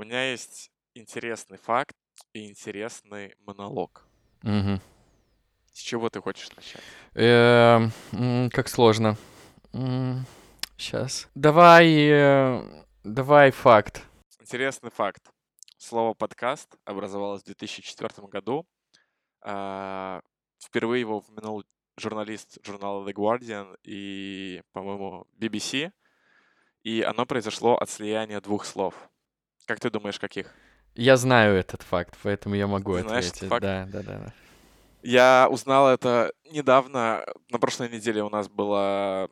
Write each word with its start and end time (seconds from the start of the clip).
У 0.00 0.04
меня 0.04 0.30
есть 0.30 0.70
интересный 0.94 1.58
факт 1.58 1.96
и 2.32 2.48
интересный 2.48 3.34
монолог. 3.40 4.06
Мгм. 4.42 4.80
С 5.72 5.80
чего 5.80 6.08
ты 6.08 6.20
хочешь 6.20 6.48
начать? 6.54 6.84
Эм, 7.14 7.90
Как 8.50 8.68
сложно. 8.68 9.16
Сейчас. 10.76 11.28
Давай, 11.34 11.88
э, 12.10 12.84
давай 13.02 13.50
факт. 13.50 14.04
Интересный 14.38 14.92
факт. 14.92 15.32
Слово 15.78 16.14
подкаст 16.14 16.76
образовалось 16.84 17.42
в 17.42 17.46
2004 17.46 18.28
году. 18.28 18.68
А, 19.40 20.22
Впервые 20.64 21.00
его 21.00 21.16
упомянул 21.16 21.64
журналист 21.96 22.64
журнала 22.64 23.04
The 23.04 23.12
Guardian 23.14 23.76
и, 23.82 24.62
по-моему, 24.70 25.26
BBC. 25.36 25.90
И 26.84 27.02
оно 27.02 27.26
произошло 27.26 27.76
от 27.76 27.90
слияния 27.90 28.40
двух 28.40 28.64
слов. 28.64 28.94
Как 29.68 29.80
ты 29.80 29.90
думаешь, 29.90 30.18
каких? 30.18 30.54
Я 30.94 31.18
знаю 31.18 31.54
этот 31.54 31.82
факт, 31.82 32.16
поэтому 32.22 32.54
я 32.54 32.66
могу 32.66 32.94
Ты 32.94 33.02
знаешь 33.02 33.26
этот 33.26 33.36
ответить. 33.36 33.50
факт? 33.50 33.62
Да, 33.62 33.86
да, 33.92 34.02
да. 34.02 34.32
Я 35.02 35.48
узнал 35.50 35.90
это 35.90 36.32
недавно. 36.50 37.22
На 37.50 37.58
прошлой 37.58 37.90
неделе 37.90 38.22
у 38.22 38.30
нас 38.30 38.48
была 38.48 39.28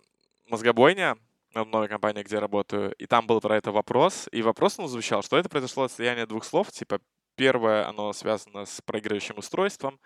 мозгобойня 0.47 1.17
в 1.55 1.65
новой 1.65 1.89
компании, 1.89 2.23
где 2.23 2.35
я 2.35 2.41
работаю, 2.43 2.93
и 2.97 3.07
там 3.07 3.27
был 3.27 3.41
про 3.41 3.57
это 3.57 3.73
вопрос. 3.73 4.29
И 4.31 4.43
вопрос 4.43 4.77
ну, 4.77 4.87
звучал, 4.89 5.23
что 5.23 5.39
это 5.39 5.49
произошло 5.49 5.85
от 5.85 5.93
слияния 5.93 6.27
двух 6.27 6.45
слов. 6.45 6.71
Типа, 6.71 7.01
первое, 7.35 7.89
оно 7.89 8.13
связано 8.13 8.67
с 8.67 8.83
проигрывающим 8.83 9.39
устройством, 9.39 9.99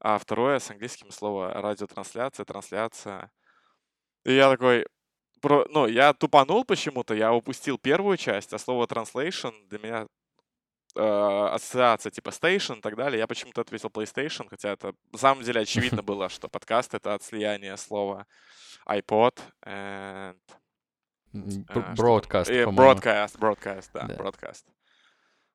а 0.00 0.18
второе 0.18 0.58
с 0.58 0.70
английским 0.70 1.10
слово 1.10 1.50
радиотрансляция, 1.54 2.44
трансляция. 2.44 3.32
И 4.24 4.34
я 4.34 4.50
такой, 4.50 4.86
про, 5.42 5.66
ну, 5.68 5.86
я 5.86 6.12
тупанул 6.14 6.64
почему-то, 6.64 7.14
я 7.14 7.32
упустил 7.32 7.76
первую 7.76 8.16
часть, 8.16 8.52
а 8.54 8.58
слово 8.58 8.86
translation 8.86 9.52
для 9.68 9.78
меня 9.80 10.06
э, 10.96 11.48
ассоциация 11.52 12.10
типа 12.10 12.30
station 12.30 12.78
и 12.78 12.80
так 12.80 12.96
далее. 12.96 13.18
Я 13.18 13.26
почему-то 13.26 13.60
ответил 13.60 13.88
PlayStation, 13.88 14.48
хотя 14.48 14.70
это 14.70 14.94
на 15.12 15.18
самом 15.18 15.42
деле 15.42 15.60
очевидно 15.60 16.02
было, 16.02 16.28
что 16.28 16.48
подкаст— 16.48 16.94
это 16.94 17.14
от 17.14 17.22
слияния 17.22 17.76
слова 17.76 18.26
iPod 18.88 19.40
and... 19.66 20.38
Там? 21.32 21.94
Broadcast, 21.94 22.50
Э, 22.50 22.64
broadcast, 22.66 23.38
broadcast, 23.38 23.90
да, 23.94 24.06
Да. 24.06 24.14
broadcast. 24.14 24.64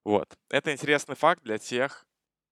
Вот. 0.03 0.37
Это 0.49 0.73
интересный 0.73 1.15
факт 1.15 1.43
для 1.43 1.57
тех, 1.59 2.05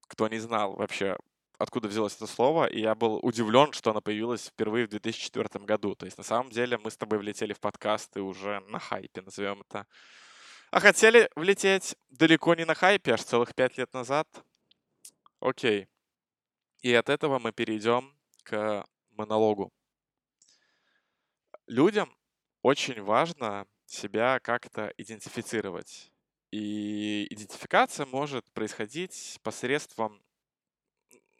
кто 0.07 0.27
не 0.27 0.37
знал 0.39 0.75
вообще, 0.75 1.17
откуда 1.57 1.87
взялось 1.87 2.15
это 2.15 2.27
слово, 2.27 2.65
и 2.65 2.81
я 2.81 2.95
был 2.95 3.19
удивлен, 3.23 3.73
что 3.73 3.91
оно 3.91 4.01
появилось 4.01 4.47
впервые 4.47 4.85
в 4.85 4.89
2004 4.89 5.65
году. 5.65 5.95
То 5.95 6.05
есть 6.05 6.17
на 6.17 6.23
самом 6.23 6.49
деле 6.51 6.77
мы 6.77 6.91
с 6.91 6.97
тобой 6.97 7.19
влетели 7.19 7.53
в 7.53 7.59
подкасты 7.59 8.21
уже 8.21 8.59
на 8.67 8.79
хайпе, 8.79 9.21
назовем 9.21 9.61
это. 9.61 9.87
А 10.71 10.79
хотели 10.79 11.29
влететь 11.35 11.95
далеко 12.09 12.55
не 12.55 12.65
на 12.65 12.75
хайпе, 12.75 13.13
аж 13.13 13.23
целых 13.23 13.55
пять 13.55 13.77
лет 13.77 13.93
назад. 13.93 14.27
Окей. 15.39 15.87
И 16.81 16.93
от 16.93 17.09
этого 17.09 17.39
мы 17.39 17.51
перейдем 17.51 18.13
к 18.43 18.85
монологу. 19.11 19.71
Людям 21.67 22.15
очень 22.61 23.01
важно 23.01 23.65
себя 23.85 24.39
как-то 24.39 24.93
идентифицировать. 24.97 26.11
И 26.51 27.27
идентификация 27.31 28.05
может 28.05 28.49
происходить 28.51 29.39
посредством 29.43 30.24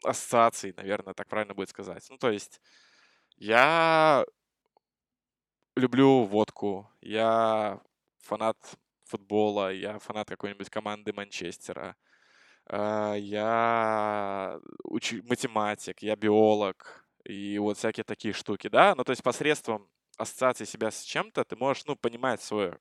ассоциаций, 0.06 0.74
наверное, 0.76 1.14
так 1.14 1.28
правильно 1.28 1.54
будет 1.54 1.70
сказать. 1.70 2.06
Ну, 2.10 2.18
то 2.18 2.30
есть 2.30 2.60
я 3.38 4.24
люблю 5.76 6.24
водку, 6.24 6.90
я 7.00 7.80
фанат 8.20 8.56
футбола, 9.04 9.72
я 9.72 9.98
фанат 9.98 10.28
какой-нибудь 10.28 10.70
команды 10.70 11.12
Манчестера, 11.12 11.96
а, 12.68 13.14
я 13.16 14.58
учи- 14.84 15.22
математик, 15.24 16.02
я 16.02 16.16
биолог, 16.16 17.06
и 17.24 17.58
вот 17.58 17.78
всякие 17.78 18.04
такие 18.04 18.34
штуки, 18.34 18.68
да? 18.68 18.94
Ну, 18.96 19.04
то 19.04 19.12
есть 19.12 19.22
посредством 19.24 19.88
ассоциации 20.18 20.64
себя 20.66 20.90
с 20.90 21.02
чем-то 21.02 21.44
ты 21.44 21.56
можешь, 21.56 21.86
ну, 21.86 21.96
понимать 21.96 22.42
свое, 22.42 22.78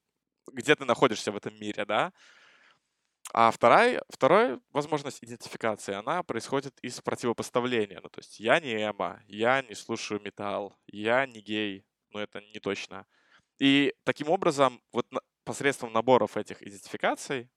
где 0.54 0.76
ты 0.76 0.86
находишься 0.86 1.32
в 1.32 1.38
этом 1.38 1.56
мире, 1.60 1.86
да? 1.86 2.14
А 3.34 3.52
вторая, 3.52 4.02
вторая 4.10 4.62
возможность 4.72 5.24
идентификации, 5.24 5.94
она 5.94 6.24
происходит 6.24 6.78
из 6.82 7.02
противопоставления. 7.02 8.00
Ну, 8.02 8.10
то 8.10 8.20
есть 8.20 8.40
я 8.40 8.60
не 8.60 8.74
эмо, 8.76 9.22
я 9.28 9.62
не 9.62 9.76
слушаю 9.76 10.22
металл, 10.22 10.78
я 10.88 11.26
не 11.26 11.42
гей, 11.42 11.86
но 12.12 12.22
это 12.22 12.42
не 12.42 12.60
точно. 12.60 13.06
И 13.60 13.94
таким 14.04 14.30
образом, 14.30 14.82
вот 14.94 15.08
посредством 15.44 15.94
наборов 15.94 16.38
этих 16.38 16.62
идентификаций, 16.64 17.50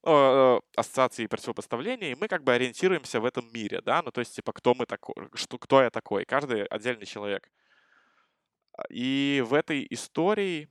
ассоциаций 0.76 1.24
и 1.24 1.28
противопоставлений, 1.28 2.14
мы 2.14 2.28
как 2.28 2.44
бы 2.44 2.52
ориентируемся 2.52 3.20
в 3.20 3.24
этом 3.24 3.50
мире, 3.52 3.80
да, 3.80 4.02
ну 4.02 4.10
то 4.10 4.20
есть 4.20 4.34
типа 4.36 4.52
кто 4.52 4.74
мы 4.74 4.86
такой, 4.86 5.14
что, 5.34 5.58
кто 5.58 5.82
я 5.82 5.90
такой, 5.90 6.24
каждый 6.24 6.64
отдельный 6.66 7.06
человек. 7.06 7.50
А, 8.76 8.84
И 8.90 9.42
в 9.46 9.54
этой 9.54 9.86
истории 9.90 10.68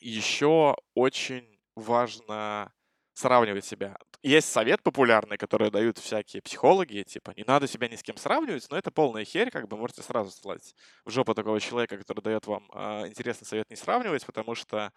еще 0.00 0.76
очень 0.94 1.60
важно 1.74 2.72
сравнивать 3.18 3.64
себя. 3.64 3.96
Есть 4.22 4.50
совет 4.50 4.82
популярный, 4.82 5.36
который 5.36 5.70
дают 5.70 5.98
всякие 5.98 6.40
психологи, 6.40 7.02
типа, 7.02 7.32
не 7.36 7.44
надо 7.44 7.66
себя 7.66 7.88
ни 7.88 7.96
с 7.96 8.02
кем 8.02 8.16
сравнивать, 8.16 8.66
но 8.70 8.78
это 8.78 8.90
полная 8.90 9.24
херь, 9.24 9.50
как 9.50 9.68
бы 9.68 9.76
можете 9.76 10.02
сразу 10.02 10.30
слать 10.30 10.74
в 11.04 11.10
жопу 11.10 11.34
такого 11.34 11.60
человека, 11.60 11.98
который 11.98 12.22
дает 12.22 12.46
вам 12.46 12.70
а, 12.72 13.06
интересный 13.08 13.46
совет 13.46 13.68
не 13.70 13.76
сравнивать, 13.76 14.24
потому 14.24 14.54
что 14.54 14.92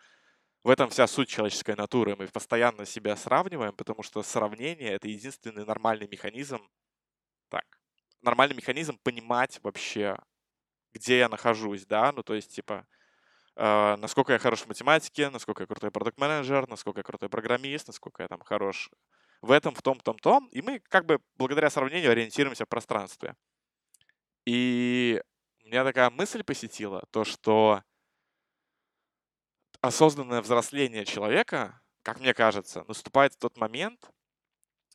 в 0.64 0.70
этом 0.70 0.90
вся 0.90 1.08
суть 1.08 1.30
человеческой 1.30 1.76
натуры. 1.76 2.16
Мы 2.16 2.28
постоянно 2.28 2.86
себя 2.86 3.16
сравниваем, 3.16 3.76
потому 3.76 4.04
что 4.04 4.22
сравнение— 4.22 4.92
это 4.92 5.08
единственный 5.08 5.66
нормальный 5.66 6.08
механизм. 6.08 6.62
Так, 7.50 7.66
нормальный 8.22 8.56
механизм 8.56 9.00
понимать 9.04 9.60
вообще, 9.64 10.16
где 10.94 11.20
я 11.20 11.30
нахожусь, 11.30 11.86
да, 11.86 12.12
ну 12.12 12.24
то 12.24 12.36
есть, 12.36 12.54
типа, 12.56 12.86
э, 12.86 13.01
насколько 13.56 14.34
я 14.34 14.40
хорош 14.40 14.62
в 14.62 14.68
математике, 14.68 15.30
насколько 15.30 15.64
я 15.64 15.68
крутой 15.68 15.92
продукт-менеджер, 15.92 16.68
насколько 16.68 17.00
я 17.00 17.04
крутой 17.04 17.30
программист, 17.30 17.88
насколько 17.88 18.24
я 18.24 18.28
там 18.28 18.42
хорош 18.42 18.90
в 19.42 19.52
этом, 19.52 19.74
в 19.74 19.82
том, 19.82 20.00
том, 20.00 20.18
том. 20.18 20.48
И 20.50 20.62
мы 20.62 20.80
как 20.80 21.06
бы 21.06 21.20
благодаря 21.36 21.70
сравнению 21.70 22.12
ориентируемся 22.12 22.66
в 22.66 22.70
пространстве. 22.70 23.36
И 24.46 25.22
меня 25.64 25.84
такая 25.84 26.10
мысль 26.10 26.44
посетила, 26.44 27.04
то, 27.12 27.24
что 27.24 27.84
осознанное 29.82 30.42
взросление 30.42 31.06
человека, 31.06 31.82
как 32.04 32.20
мне 32.20 32.34
кажется, 32.34 32.84
наступает 32.88 33.34
в 33.34 33.38
тот 33.38 33.58
момент, 33.58 34.12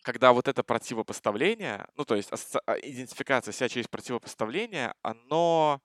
когда 0.02 0.32
вот 0.32 0.46
это 0.46 0.62
противопоставление, 0.62 1.88
ну, 1.96 2.04
то 2.04 2.14
есть 2.14 2.30
а, 2.32 2.74
идентификация 2.78 3.52
себя 3.52 3.68
через 3.68 3.88
противопоставление, 3.88 4.94
оно 5.02 5.80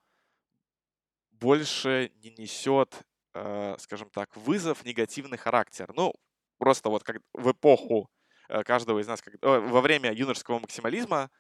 больше 1.41 2.11
не 2.23 2.29
несет, 2.37 3.01
э, 3.33 3.75
скажем 3.79 4.09
так, 4.11 4.35
вызов, 4.37 4.85
негативный 4.85 5.37
характер. 5.37 5.91
Ну, 5.95 6.13
просто 6.59 6.89
вот 6.89 7.03
как 7.03 7.17
в 7.33 7.51
эпоху 7.51 8.09
э, 8.47 8.63
каждого 8.63 8.99
из 8.99 9.07
нас, 9.07 9.21
во 9.41 9.81
время 9.81 10.13
юношеского 10.13 10.59
максимализма, 10.59 11.31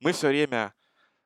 мы 0.00 0.12
все 0.12 0.28
время 0.28 0.72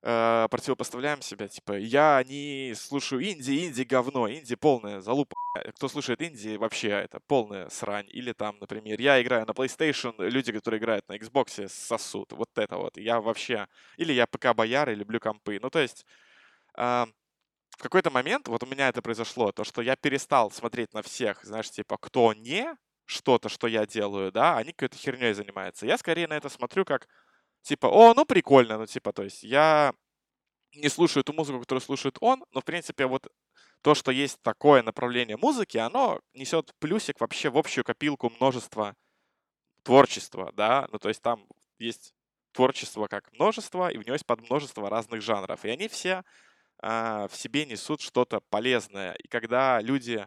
э, 0.02 0.48
противопоставляем 0.50 1.22
себя, 1.22 1.46
типа, 1.46 1.78
я 1.78 2.24
не 2.26 2.74
слушаю 2.74 3.22
инди, 3.22 3.66
инди 3.66 3.82
говно, 3.82 4.28
инди 4.28 4.56
полная 4.56 5.00
залупа. 5.00 5.36
Кто 5.76 5.86
слушает 5.86 6.20
инди, 6.20 6.56
вообще 6.56 6.88
это 6.88 7.20
полная 7.28 7.68
срань. 7.68 8.08
Или 8.10 8.32
там, 8.32 8.56
например, 8.60 9.00
я 9.00 9.22
играю 9.22 9.46
на 9.46 9.52
PlayStation, 9.52 10.12
люди, 10.18 10.50
которые 10.50 10.80
играют 10.80 11.08
на 11.08 11.16
Xbox, 11.16 11.68
сосут. 11.68 12.32
Вот 12.32 12.50
это 12.56 12.76
вот. 12.76 12.96
Я 12.96 13.20
вообще... 13.20 13.68
Или 13.96 14.12
я 14.12 14.26
ПК-бояр 14.26 14.90
и 14.90 14.96
люблю 14.96 15.20
компы. 15.20 15.60
Ну, 15.62 15.70
то 15.70 15.78
есть... 15.78 16.04
в 17.78 17.82
какой-то 17.82 18.10
момент, 18.10 18.48
вот 18.48 18.62
у 18.62 18.66
меня 18.66 18.88
это 18.88 19.02
произошло, 19.02 19.52
то, 19.52 19.64
что 19.64 19.82
я 19.82 19.96
перестал 19.96 20.50
смотреть 20.50 20.92
на 20.94 21.02
всех, 21.02 21.44
знаешь, 21.44 21.70
типа, 21.70 21.98
кто 21.98 22.32
не 22.32 22.76
что-то, 23.06 23.48
что 23.48 23.66
я 23.66 23.86
делаю, 23.86 24.32
да, 24.32 24.56
они 24.56 24.72
какой-то 24.72 24.96
херней 24.96 25.32
занимаются. 25.34 25.86
Я 25.86 25.98
скорее 25.98 26.26
на 26.26 26.34
это 26.34 26.48
смотрю 26.48 26.84
как, 26.84 27.06
типа, 27.62 27.86
о, 27.86 28.14
ну 28.14 28.24
прикольно, 28.24 28.78
ну 28.78 28.86
типа, 28.86 29.12
то 29.12 29.22
есть 29.24 29.42
я 29.42 29.92
не 30.74 30.88
слушаю 30.88 31.24
ту 31.24 31.32
музыку, 31.32 31.60
которую 31.60 31.82
слушает 31.82 32.16
он, 32.20 32.44
но, 32.52 32.60
в 32.60 32.64
принципе, 32.64 33.06
вот 33.06 33.28
то, 33.82 33.94
что 33.94 34.10
есть 34.10 34.40
такое 34.42 34.82
направление 34.82 35.36
музыки, 35.36 35.76
оно 35.78 36.20
несет 36.32 36.72
плюсик 36.78 37.20
вообще 37.20 37.50
в 37.50 37.58
общую 37.58 37.84
копилку 37.84 38.30
множества 38.30 38.94
творчества, 39.82 40.52
да, 40.54 40.88
ну 40.90 40.98
то 40.98 41.08
есть 41.08 41.22
там 41.22 41.46
есть 41.78 42.14
творчество 42.52 43.06
как 43.08 43.30
множество, 43.32 43.90
и 43.90 43.98
в 43.98 44.06
него 44.06 44.14
есть 44.14 44.26
подмножество 44.26 44.88
разных 44.88 45.20
жанров, 45.20 45.64
и 45.64 45.70
они 45.70 45.88
все 45.88 46.24
в 46.82 47.30
себе 47.32 47.66
несут 47.66 48.00
что-то 48.00 48.40
полезное. 48.50 49.14
И 49.14 49.28
когда 49.28 49.80
люди 49.80 50.26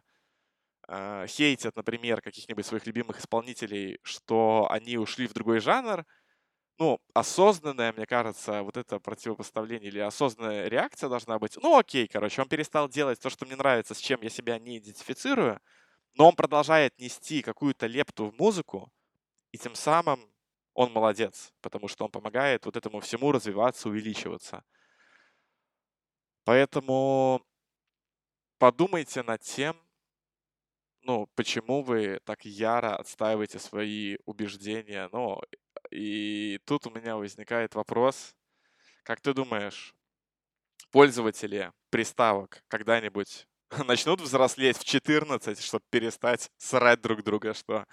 а, 0.88 1.28
хейтят, 1.28 1.76
например, 1.76 2.22
каких-нибудь 2.22 2.66
своих 2.66 2.86
любимых 2.88 3.20
исполнителей, 3.20 4.00
что 4.04 4.68
они 4.70 4.98
ушли 4.98 5.28
в 5.28 5.34
другой 5.34 5.60
жанр, 5.60 6.06
ну, 6.80 7.00
осознанная, 7.14 7.94
мне 7.94 8.06
кажется, 8.06 8.64
вот 8.64 8.78
это 8.78 9.00
противопоставление 9.00 9.90
или 9.90 10.00
осознанная 10.00 10.68
реакция 10.70 11.10
должна 11.10 11.40
быть, 11.40 11.58
ну, 11.62 11.78
окей, 11.78 12.08
короче, 12.08 12.42
он 12.42 12.50
перестал 12.50 12.90
делать 12.90 13.20
то, 13.20 13.30
что 13.30 13.46
мне 13.46 13.56
нравится, 13.56 13.94
с 13.96 14.00
чем 14.00 14.22
я 14.22 14.30
себя 14.30 14.60
не 14.60 14.78
идентифицирую, 14.80 15.60
но 16.16 16.30
он 16.30 16.36
продолжает 16.36 17.00
нести 17.00 17.42
какую-то 17.44 17.88
лепту 17.88 18.28
в 18.32 18.40
музыку, 18.40 18.92
и 19.52 19.58
тем 19.58 19.76
самым 19.76 20.22
он 20.74 20.92
молодец, 20.94 21.54
потому 21.62 21.88
что 21.88 22.06
он 22.06 22.12
помогает 22.12 22.66
вот 22.66 22.78
этому 22.78 23.00
всему 23.02 23.32
развиваться, 23.32 23.90
увеличиваться. 23.90 24.64
Поэтому 26.48 27.46
подумайте 28.58 29.22
над 29.22 29.42
тем, 29.42 29.76
ну, 31.02 31.28
почему 31.36 31.84
вы 31.84 32.22
так 32.24 32.46
яро 32.46 32.96
отстаиваете 32.96 33.60
свои 33.60 34.16
убеждения. 34.24 35.10
Ну, 35.12 35.42
и 35.92 36.62
тут 36.64 36.88
у 36.88 36.92
меня 36.92 37.18
возникает 37.18 37.76
вопрос, 37.76 38.34
как 39.04 39.20
ты 39.20 39.34
думаешь, 39.34 39.94
пользователи 40.90 41.74
приставок 41.90 42.64
когда-нибудь 42.70 43.46
начнут 43.86 44.22
взрослеть 44.22 44.78
в 44.78 44.86
14, 44.86 45.62
чтобы 45.62 45.84
перестать 45.90 46.50
срать 46.56 47.02
друг 47.02 47.24
друга, 47.24 47.54
что 47.54 47.84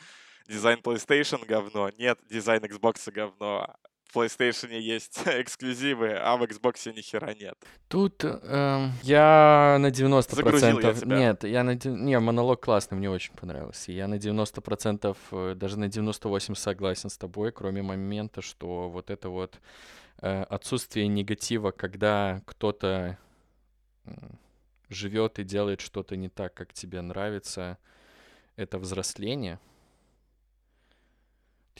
дизайн 0.46 0.78
PlayStation 0.78 1.44
говно, 1.44 1.90
нет, 1.98 2.20
дизайн 2.30 2.64
Xbox 2.64 3.10
говно, 3.10 3.74
в 4.14 4.16
PlayStation 4.16 4.78
есть 4.78 5.22
эксклюзивы, 5.26 6.14
а 6.14 6.36
в 6.36 6.42
Xbox 6.42 6.92
ни 6.94 7.00
хера 7.00 7.34
нет. 7.34 7.54
Тут 7.88 8.24
э, 8.24 8.88
я 9.02 9.76
на 9.80 9.88
90%... 9.88 10.34
Загрузил 10.34 10.80
я 10.80 10.94
тебя. 10.94 11.16
Нет, 11.16 11.44
я 11.44 11.64
на... 11.64 11.74
Не, 11.74 12.18
монолог 12.20 12.60
классный, 12.60 12.96
мне 12.96 13.10
очень 13.10 13.34
понравился. 13.34 13.92
Я 13.92 14.06
на 14.08 14.14
90%, 14.14 15.16
э, 15.32 15.54
даже 15.56 15.78
на 15.78 15.86
98% 15.86 16.54
согласен 16.54 17.10
с 17.10 17.18
тобой, 17.18 17.52
кроме 17.52 17.82
момента, 17.82 18.42
что 18.42 18.88
вот 18.88 19.10
это 19.10 19.28
вот 19.28 19.60
э, 20.22 20.42
отсутствие 20.42 21.08
негатива, 21.08 21.70
когда 21.70 22.42
кто-то 22.46 23.18
живет 24.90 25.38
и 25.38 25.44
делает 25.44 25.80
что-то 25.80 26.16
не 26.16 26.28
так, 26.28 26.54
как 26.54 26.72
тебе 26.72 27.00
нравится, 27.00 27.78
это 28.56 28.78
взросление. 28.78 29.58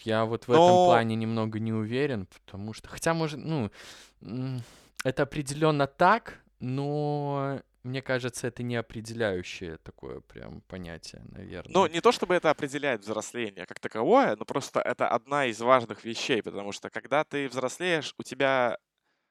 Я 0.03 0.25
вот 0.25 0.47
в 0.49 0.51
этом 0.51 0.67
Но 0.67 0.87
плане 0.87 1.15
немного 1.17 1.59
не 1.59 1.73
уверен, 1.73 2.27
потому 2.27 2.73
что, 2.73 2.89
хотя, 2.89 3.15
может, 3.15 3.39
ну, 3.39 3.71
это 5.05 5.23
определенно 5.23 5.87
так, 5.87 6.41
но 6.61 7.61
мне 7.83 8.01
кажется, 8.03 8.47
это 8.47 8.63
не 8.63 8.77
определяющее 8.77 9.77
такое 9.79 10.21
прям 10.21 10.63
понятие, 10.63 11.23
Ну, 11.25 11.39
наверное. 11.39 11.89
не 11.91 12.01
то 12.01 12.13
чтобы 12.13 12.35
это 12.35 12.51
определяет 12.51 13.03
взросление 13.03 13.67
как 13.67 13.79
таковое, 13.79 14.37
но 14.37 14.45
просто 14.45 14.81
это 14.81 15.09
одна 15.09 15.47
из 15.47 15.61
важных 15.61 16.05
вещей, 16.05 16.43
потому 16.43 16.73
что 16.73 16.89
когда 16.91 17.25
ты 17.25 17.49
взрослеешь, 17.49 18.15
у 18.19 18.23
тебя, 18.23 18.79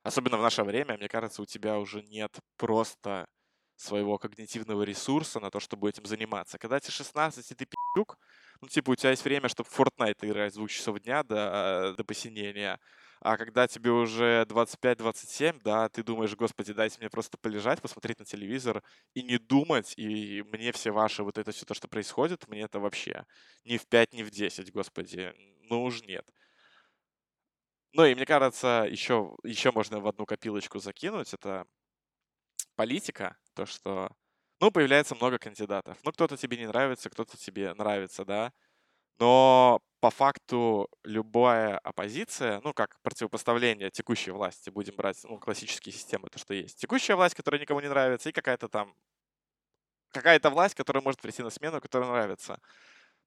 особенно 0.03 0.37
в 0.37 0.41
наше 0.41 0.63
время, 0.63 0.97
мне 0.97 1.07
кажется, 1.09 1.41
у 1.41 1.45
тебя 1.45 1.79
уже 1.79 2.03
нет 2.03 2.37
просто 2.57 3.27
своего 3.75 4.17
когнитивного 4.19 4.83
ресурса 4.83 5.39
на 5.39 5.49
то, 5.49 5.59
чтобы 5.59 5.89
этим 5.89 6.05
заниматься. 6.05 6.57
Когда 6.59 6.79
тебе 6.79 6.91
16 6.93 7.51
и 7.51 7.55
ты 7.55 7.65
пи***юк, 7.65 8.17
ну, 8.61 8.67
типа, 8.67 8.91
у 8.91 8.95
тебя 8.95 9.11
есть 9.11 9.23
время, 9.25 9.49
чтобы 9.49 9.69
в 9.69 9.79
Fortnite 9.79 10.17
играть 10.21 10.53
с 10.53 10.55
двух 10.55 10.71
часов 10.71 10.99
дня 10.99 11.23
до, 11.23 11.93
до 11.97 12.03
посинения. 12.03 12.79
А 13.21 13.37
когда 13.37 13.67
тебе 13.67 13.91
уже 13.91 14.45
25-27, 14.49 15.61
да, 15.63 15.87
ты 15.87 16.03
думаешь, 16.03 16.35
господи, 16.35 16.73
дайте 16.73 16.99
мне 16.99 17.09
просто 17.09 17.37
полежать, 17.37 17.81
посмотреть 17.81 18.19
на 18.19 18.25
телевизор 18.25 18.83
и 19.13 19.23
не 19.23 19.37
думать, 19.37 19.93
и 19.97 20.43
мне 20.51 20.73
все 20.73 20.91
ваши, 20.91 21.23
вот 21.23 21.37
это 21.37 21.51
все 21.51 21.65
то, 21.65 21.73
что 21.73 21.87
происходит, 21.87 22.47
мне 22.49 22.61
это 22.63 22.79
вообще 22.79 23.25
ни 23.63 23.77
в 23.77 23.87
5, 23.87 24.13
ни 24.13 24.23
в 24.23 24.29
10, 24.29 24.73
господи, 24.73 25.33
ну 25.69 25.83
уж 25.83 26.01
нет. 26.03 26.25
Ну 27.93 28.05
и 28.05 28.15
мне 28.15 28.25
кажется, 28.25 28.85
еще, 28.89 29.35
еще 29.43 29.71
можно 29.71 29.99
в 29.99 30.07
одну 30.07 30.25
копилочку 30.25 30.79
закинуть, 30.79 31.33
это 31.33 31.65
политика, 32.75 33.37
то, 33.53 33.65
что, 33.65 34.09
ну, 34.63 34.71
появляется 34.71 35.13
много 35.15 35.39
кандидатов. 35.39 35.97
Ну, 36.03 36.13
кто-то 36.13 36.37
тебе 36.37 36.55
не 36.55 36.67
нравится, 36.67 37.09
кто-то 37.09 37.35
тебе 37.35 37.73
нравится, 37.73 38.23
да. 38.23 38.53
Но 39.19 39.81
по 39.99 40.09
факту 40.09 40.87
любая 41.03 41.77
оппозиция, 41.79 42.61
ну, 42.63 42.73
как 42.73 42.97
противопоставление 43.01 43.91
текущей 43.91 44.31
власти, 44.31 44.69
будем 44.69 44.95
брать, 44.95 45.19
ну, 45.25 45.37
классические 45.37 45.91
системы, 45.91 46.29
то, 46.29 46.39
что 46.39 46.53
есть. 46.53 46.79
Текущая 46.79 47.15
власть, 47.15 47.35
которая 47.35 47.59
никому 47.59 47.81
не 47.81 47.89
нравится, 47.89 48.29
и 48.29 48.31
какая-то 48.31 48.69
там, 48.69 48.95
какая-то 50.13 50.49
власть, 50.49 50.75
которая 50.75 51.03
может 51.03 51.19
прийти 51.19 51.43
на 51.43 51.49
смену, 51.49 51.81
которая 51.81 52.09
нравится. 52.09 52.57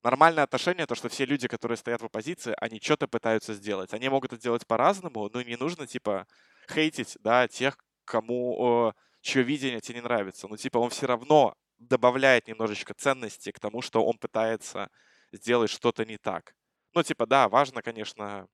Нормальное 0.03 0.45
отношение, 0.45 0.87
то, 0.87 0.95
что 0.95 1.11
все 1.11 1.27
люди, 1.27 1.49
которые 1.49 1.77
стоят 1.77 2.01
в 2.01 2.07
оппозиции, 2.07 2.55
они 2.63 2.81
что-то 2.81 3.09
пытаются 3.09 3.53
сделать. 3.53 3.93
Они 3.93 4.09
могут 4.09 4.33
это 4.33 4.41
делать 4.41 4.67
по-разному, 4.67 5.29
но 5.31 5.43
не 5.43 5.57
нужно, 5.57 5.87
типа, 5.87 6.27
хейтить, 6.73 7.19
да, 7.21 7.47
тех, 7.47 7.77
кому, 8.07 8.95
чье 9.27 9.43
видение 9.43 9.81
тебе 9.81 9.97
не 9.97 10.03
нравится. 10.03 10.49
Ну, 10.49 10.57
типа, 10.57 10.79
он 10.79 10.91
все 10.91 11.07
равно 11.07 11.55
добавляет 11.79 12.49
немножечко 12.49 12.95
ценности 12.95 13.53
к 13.53 13.61
тому, 13.61 13.83
что 13.83 14.05
он 14.05 14.19
пытается 14.19 14.89
сделать 15.33 15.71
что-то 15.71 16.05
не 16.05 16.17
так. 16.17 16.55
Ну, 16.95 17.03
типа, 17.03 17.27
да, 17.27 17.49
важно, 17.49 17.83
конечно, 17.83 18.47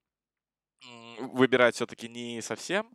выбирать 1.19 1.77
все-таки 1.77 2.09
не 2.09 2.41
совсем 2.43 2.91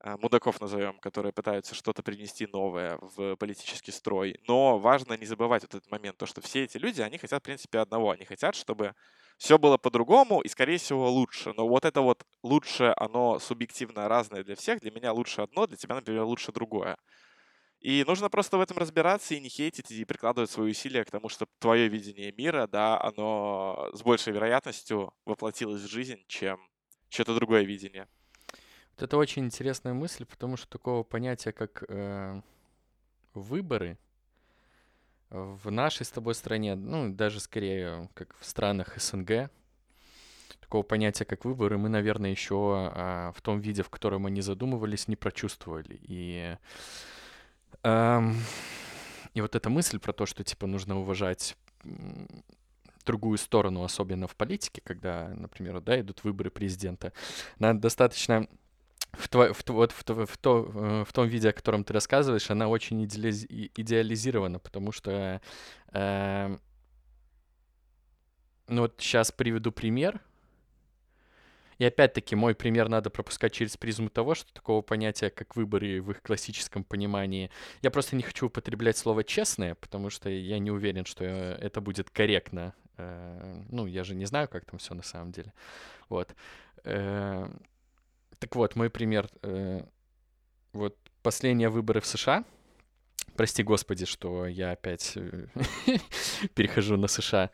а, 0.00 0.16
мудаков 0.16 0.60
назовем, 0.60 0.98
которые 0.98 1.32
пытаются 1.32 1.74
что-то 1.74 2.02
принести 2.02 2.46
новое 2.46 2.98
в 3.00 3.36
политический 3.36 3.92
строй. 3.92 4.40
Но 4.46 4.78
важно 4.78 5.14
не 5.16 5.26
забывать 5.26 5.62
вот 5.62 5.74
этот 5.74 5.90
момент, 5.90 6.16
то, 6.16 6.26
что 6.26 6.40
все 6.40 6.64
эти 6.64 6.78
люди, 6.78 7.02
они 7.02 7.18
хотят, 7.18 7.40
в 7.42 7.44
принципе, 7.44 7.78
одного. 7.78 8.10
Они 8.10 8.24
хотят, 8.24 8.54
чтобы 8.54 8.94
все 9.40 9.58
было 9.58 9.78
по-другому 9.78 10.42
и, 10.42 10.48
скорее 10.48 10.76
всего, 10.76 11.10
лучше. 11.10 11.54
Но 11.56 11.66
вот 11.66 11.86
это 11.86 12.02
вот 12.02 12.26
лучше, 12.42 12.92
оно 12.98 13.38
субъективно 13.38 14.06
разное 14.06 14.44
для 14.44 14.54
всех. 14.54 14.80
Для 14.80 14.90
меня 14.90 15.14
лучше 15.14 15.40
одно, 15.40 15.66
для 15.66 15.78
тебя, 15.78 15.94
например, 15.94 16.24
лучше 16.24 16.52
другое. 16.52 16.98
И 17.78 18.04
нужно 18.06 18.28
просто 18.28 18.58
в 18.58 18.60
этом 18.60 18.76
разбираться 18.76 19.34
и 19.34 19.40
не 19.40 19.48
хейтить, 19.48 19.90
и 19.90 20.04
прикладывать 20.04 20.50
свои 20.50 20.72
усилия 20.72 21.06
к 21.06 21.10
тому, 21.10 21.30
чтобы 21.30 21.50
твое 21.58 21.88
видение 21.88 22.32
мира, 22.32 22.66
да, 22.66 23.00
оно 23.00 23.88
с 23.94 24.02
большей 24.02 24.34
вероятностью 24.34 25.14
воплотилось 25.24 25.80
в 25.80 25.90
жизнь, 25.90 26.22
чем 26.28 26.60
что-то 27.08 27.34
другое 27.34 27.62
видение. 27.62 28.08
Вот 28.96 29.04
это 29.04 29.16
очень 29.16 29.46
интересная 29.46 29.94
мысль, 29.94 30.26
потому 30.26 30.58
что 30.58 30.68
такого 30.68 31.02
понятия, 31.02 31.52
как 31.52 31.82
э, 31.88 32.42
выборы 33.32 33.96
в 35.30 35.70
нашей 35.70 36.04
с 36.04 36.10
тобой 36.10 36.34
стране, 36.34 36.74
ну, 36.74 37.12
даже 37.12 37.40
скорее, 37.40 38.08
как 38.14 38.36
в 38.38 38.44
странах 38.44 39.00
СНГ, 39.00 39.50
такого 40.60 40.82
понятия, 40.82 41.24
как 41.24 41.44
выборы, 41.44 41.78
мы, 41.78 41.88
наверное, 41.88 42.30
еще 42.30 42.90
а, 42.94 43.32
в 43.32 43.40
том 43.40 43.60
виде, 43.60 43.82
в 43.82 43.90
котором 43.90 44.26
они 44.26 44.40
задумывались, 44.40 45.08
не 45.08 45.16
прочувствовали. 45.16 46.00
И, 46.02 46.56
эм, 47.82 48.36
и 49.34 49.40
вот 49.40 49.54
эта 49.54 49.70
мысль 49.70 49.98
про 49.98 50.12
то, 50.12 50.26
что, 50.26 50.44
типа, 50.44 50.66
нужно 50.66 50.98
уважать 50.98 51.56
другую 53.04 53.38
сторону, 53.38 53.82
особенно 53.82 54.28
в 54.28 54.36
политике, 54.36 54.80
когда, 54.84 55.28
например, 55.34 55.80
да, 55.80 56.00
идут 56.00 56.22
выборы 56.22 56.50
президента, 56.50 57.12
надо 57.58 57.80
достаточно 57.80 58.46
в, 59.12 59.28
тво, 59.28 59.52
в, 59.52 59.68
вот 59.68 59.92
в, 59.92 60.26
в, 60.26 60.36
то, 60.38 60.70
э, 60.74 61.04
в 61.06 61.12
том 61.12 61.28
виде, 61.28 61.50
о 61.50 61.52
котором 61.52 61.84
ты 61.84 61.92
рассказываешь, 61.92 62.50
она 62.50 62.68
очень 62.68 63.04
идеализ, 63.04 63.46
идеализирована, 63.48 64.58
потому 64.58 64.92
что... 64.92 65.40
Э, 65.92 66.56
ну 68.68 68.82
вот 68.82 68.94
сейчас 68.98 69.32
приведу 69.32 69.72
пример. 69.72 70.20
И 71.78 71.84
опять-таки 71.84 72.36
мой 72.36 72.54
пример 72.54 72.90
надо 72.90 73.08
пропускать 73.08 73.54
через 73.54 73.76
призму 73.78 74.10
того, 74.10 74.34
что 74.34 74.52
такого 74.52 74.82
понятия, 74.82 75.30
как 75.30 75.56
выборы 75.56 76.02
в 76.02 76.10
их 76.10 76.22
классическом 76.22 76.84
понимании, 76.84 77.50
я 77.80 77.90
просто 77.90 78.16
не 78.16 78.22
хочу 78.22 78.46
употреблять 78.46 78.98
слово 78.98 79.24
«честное», 79.24 79.74
потому 79.76 80.10
что 80.10 80.28
я 80.28 80.58
не 80.58 80.70
уверен, 80.70 81.06
что 81.06 81.24
э, 81.24 81.54
это 81.54 81.80
будет 81.80 82.10
корректно. 82.10 82.74
Э, 82.98 83.62
ну, 83.70 83.86
я 83.86 84.04
же 84.04 84.14
не 84.14 84.26
знаю, 84.26 84.46
как 84.48 84.66
там 84.66 84.78
все 84.78 84.94
на 84.94 85.02
самом 85.02 85.32
деле. 85.32 85.52
Вот. 86.08 86.34
Э, 88.40 88.46
так 88.46 88.56
вот, 88.56 88.76
мой 88.76 88.90
пример. 88.90 89.28
Вот 90.72 90.96
последние 91.22 91.68
выборы 91.68 92.00
в 92.00 92.06
США. 92.06 92.44
Прости, 93.36 93.62
господи, 93.62 94.06
что 94.06 94.46
я 94.46 94.72
опять 94.72 95.16
перехожу 96.54 96.96
на 96.96 97.08
США. 97.08 97.50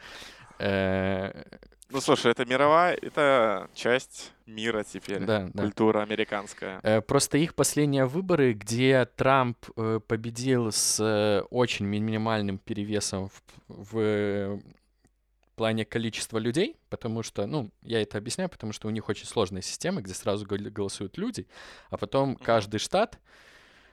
Ну, 1.89 2.01
слушай, 2.01 2.33
это 2.33 2.45
мировая, 2.45 2.97
это 3.01 3.69
часть 3.73 4.33
мира 4.47 4.83
теперь, 4.83 5.25
Да, 5.25 5.49
да. 5.55 5.63
культура 5.63 6.03
американская. 6.03 6.81
Э, 6.83 7.01
Просто 7.01 7.39
их 7.39 7.55
последние 7.55 8.07
выборы, 8.07 8.55
где 8.55 9.05
Трамп 9.05 9.57
э, 9.77 10.01
победил 10.05 10.73
с 10.73 10.99
э, 11.01 11.43
очень 11.51 11.87
ми- 11.87 12.01
минимальным 12.01 12.59
перевесом 12.59 13.29
в, 13.29 13.43
в 13.69 14.61
плане 15.57 15.85
количества 15.85 16.39
людей, 16.39 16.77
потому 16.91 17.23
что, 17.23 17.47
ну, 17.47 17.71
я 17.83 18.01
это 18.03 18.19
объясняю, 18.19 18.49
потому 18.51 18.73
что 18.73 18.89
у 18.89 18.91
них 18.91 19.09
очень 19.09 19.27
сложная 19.27 19.63
система, 19.63 20.03
где 20.03 20.15
сразу 20.15 20.47
гол- 20.47 20.71
голосуют 20.71 21.19
люди, 21.19 21.47
а 21.91 21.97
потом 21.97 22.37
каждый 22.37 22.79
штат 22.79 23.19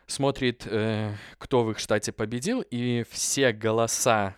смотрит, 0.06 0.68
э, 0.68 1.16
кто 1.38 1.64
в 1.64 1.72
их 1.72 1.80
штате 1.80 2.12
победил, 2.12 2.64
и 2.70 3.04
все 3.10 3.52
голоса 3.52 4.36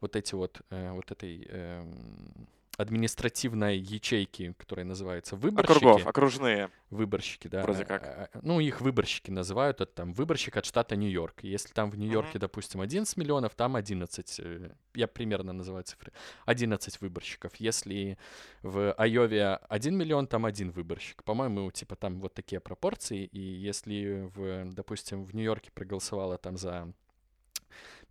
вот 0.00 0.16
эти 0.16 0.34
вот, 0.34 0.60
э, 0.70 0.90
вот 0.92 1.10
этой 1.10 1.46
эм, 1.48 2.48
административной 2.76 3.78
ячейки, 3.78 4.54
которая 4.58 4.84
называется 4.84 5.36
выборщики. 5.36 5.76
Округов, 5.76 6.06
окружные. 6.06 6.70
Выборщики, 6.90 7.48
да. 7.48 7.62
Вроде 7.62 7.84
как. 7.84 8.02
А, 8.02 8.28
а, 8.32 8.40
Ну, 8.42 8.60
их 8.60 8.80
выборщики 8.80 9.30
называют, 9.30 9.80
это 9.80 9.92
там 9.92 10.12
выборщик 10.12 10.56
от 10.56 10.64
штата 10.64 10.96
Нью-Йорк. 10.96 11.42
Если 11.42 11.72
там 11.72 11.90
в 11.90 11.98
Нью-Йорке, 11.98 12.38
допустим, 12.38 12.80
11 12.80 13.16
миллионов, 13.16 13.54
там 13.54 13.76
11, 13.76 14.40
э, 14.40 14.70
я 14.94 15.06
примерно 15.06 15.52
называю 15.52 15.84
цифры, 15.84 16.12
11 16.46 17.00
выборщиков. 17.00 17.54
Если 17.56 18.18
в 18.62 18.92
Айове 18.92 19.56
1 19.68 19.96
миллион, 19.96 20.26
там 20.26 20.44
один 20.44 20.70
выборщик. 20.70 21.22
По-моему, 21.24 21.70
типа 21.70 21.96
там 21.96 22.20
вот 22.20 22.34
такие 22.34 22.60
пропорции. 22.60 23.24
И 23.24 23.40
если, 23.40 24.30
в, 24.34 24.72
допустим, 24.72 25.24
в 25.24 25.34
Нью-Йорке 25.34 25.70
проголосовало 25.72 26.38
там 26.38 26.56
за 26.56 26.92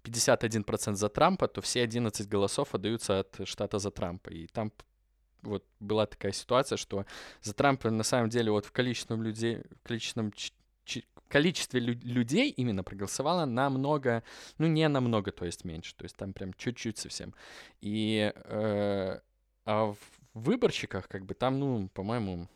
51% 0.03 0.95
за 0.95 1.09
Трампа, 1.09 1.47
то 1.47 1.61
все 1.61 1.81
11 1.83 2.27
голосов 2.27 2.75
отдаются 2.75 3.19
от 3.19 3.47
штата 3.47 3.79
за 3.79 3.91
Трампа. 3.91 4.29
И 4.29 4.47
там 4.47 4.71
вот 5.41 5.65
была 5.79 6.05
такая 6.05 6.31
ситуация, 6.31 6.77
что 6.77 7.05
за 7.41 7.53
Трампа 7.53 7.89
на 7.89 8.03
самом 8.03 8.29
деле 8.29 8.51
вот 8.51 8.65
в 8.65 8.71
количественном 8.71 9.23
людей, 9.23 9.61
в 9.83 9.87
количественном 9.87 10.33
количестве 11.27 11.79
лю- 11.79 11.99
людей 12.03 12.51
именно 12.51 12.83
проголосовало 12.83 13.45
намного, 13.45 14.23
ну 14.59 14.67
не 14.67 14.87
намного, 14.87 15.31
то 15.31 15.45
есть 15.45 15.65
меньше, 15.65 15.95
то 15.95 16.03
есть 16.03 16.15
там 16.15 16.33
прям 16.33 16.53
чуть-чуть 16.53 16.97
совсем. 16.97 17.33
И 17.81 18.31
э, 18.35 19.19
а 19.65 19.85
в 19.85 19.97
выборщиках 20.33 21.07
как 21.07 21.25
бы 21.25 21.33
там, 21.33 21.59
ну, 21.59 21.89
по-моему, 21.93 22.47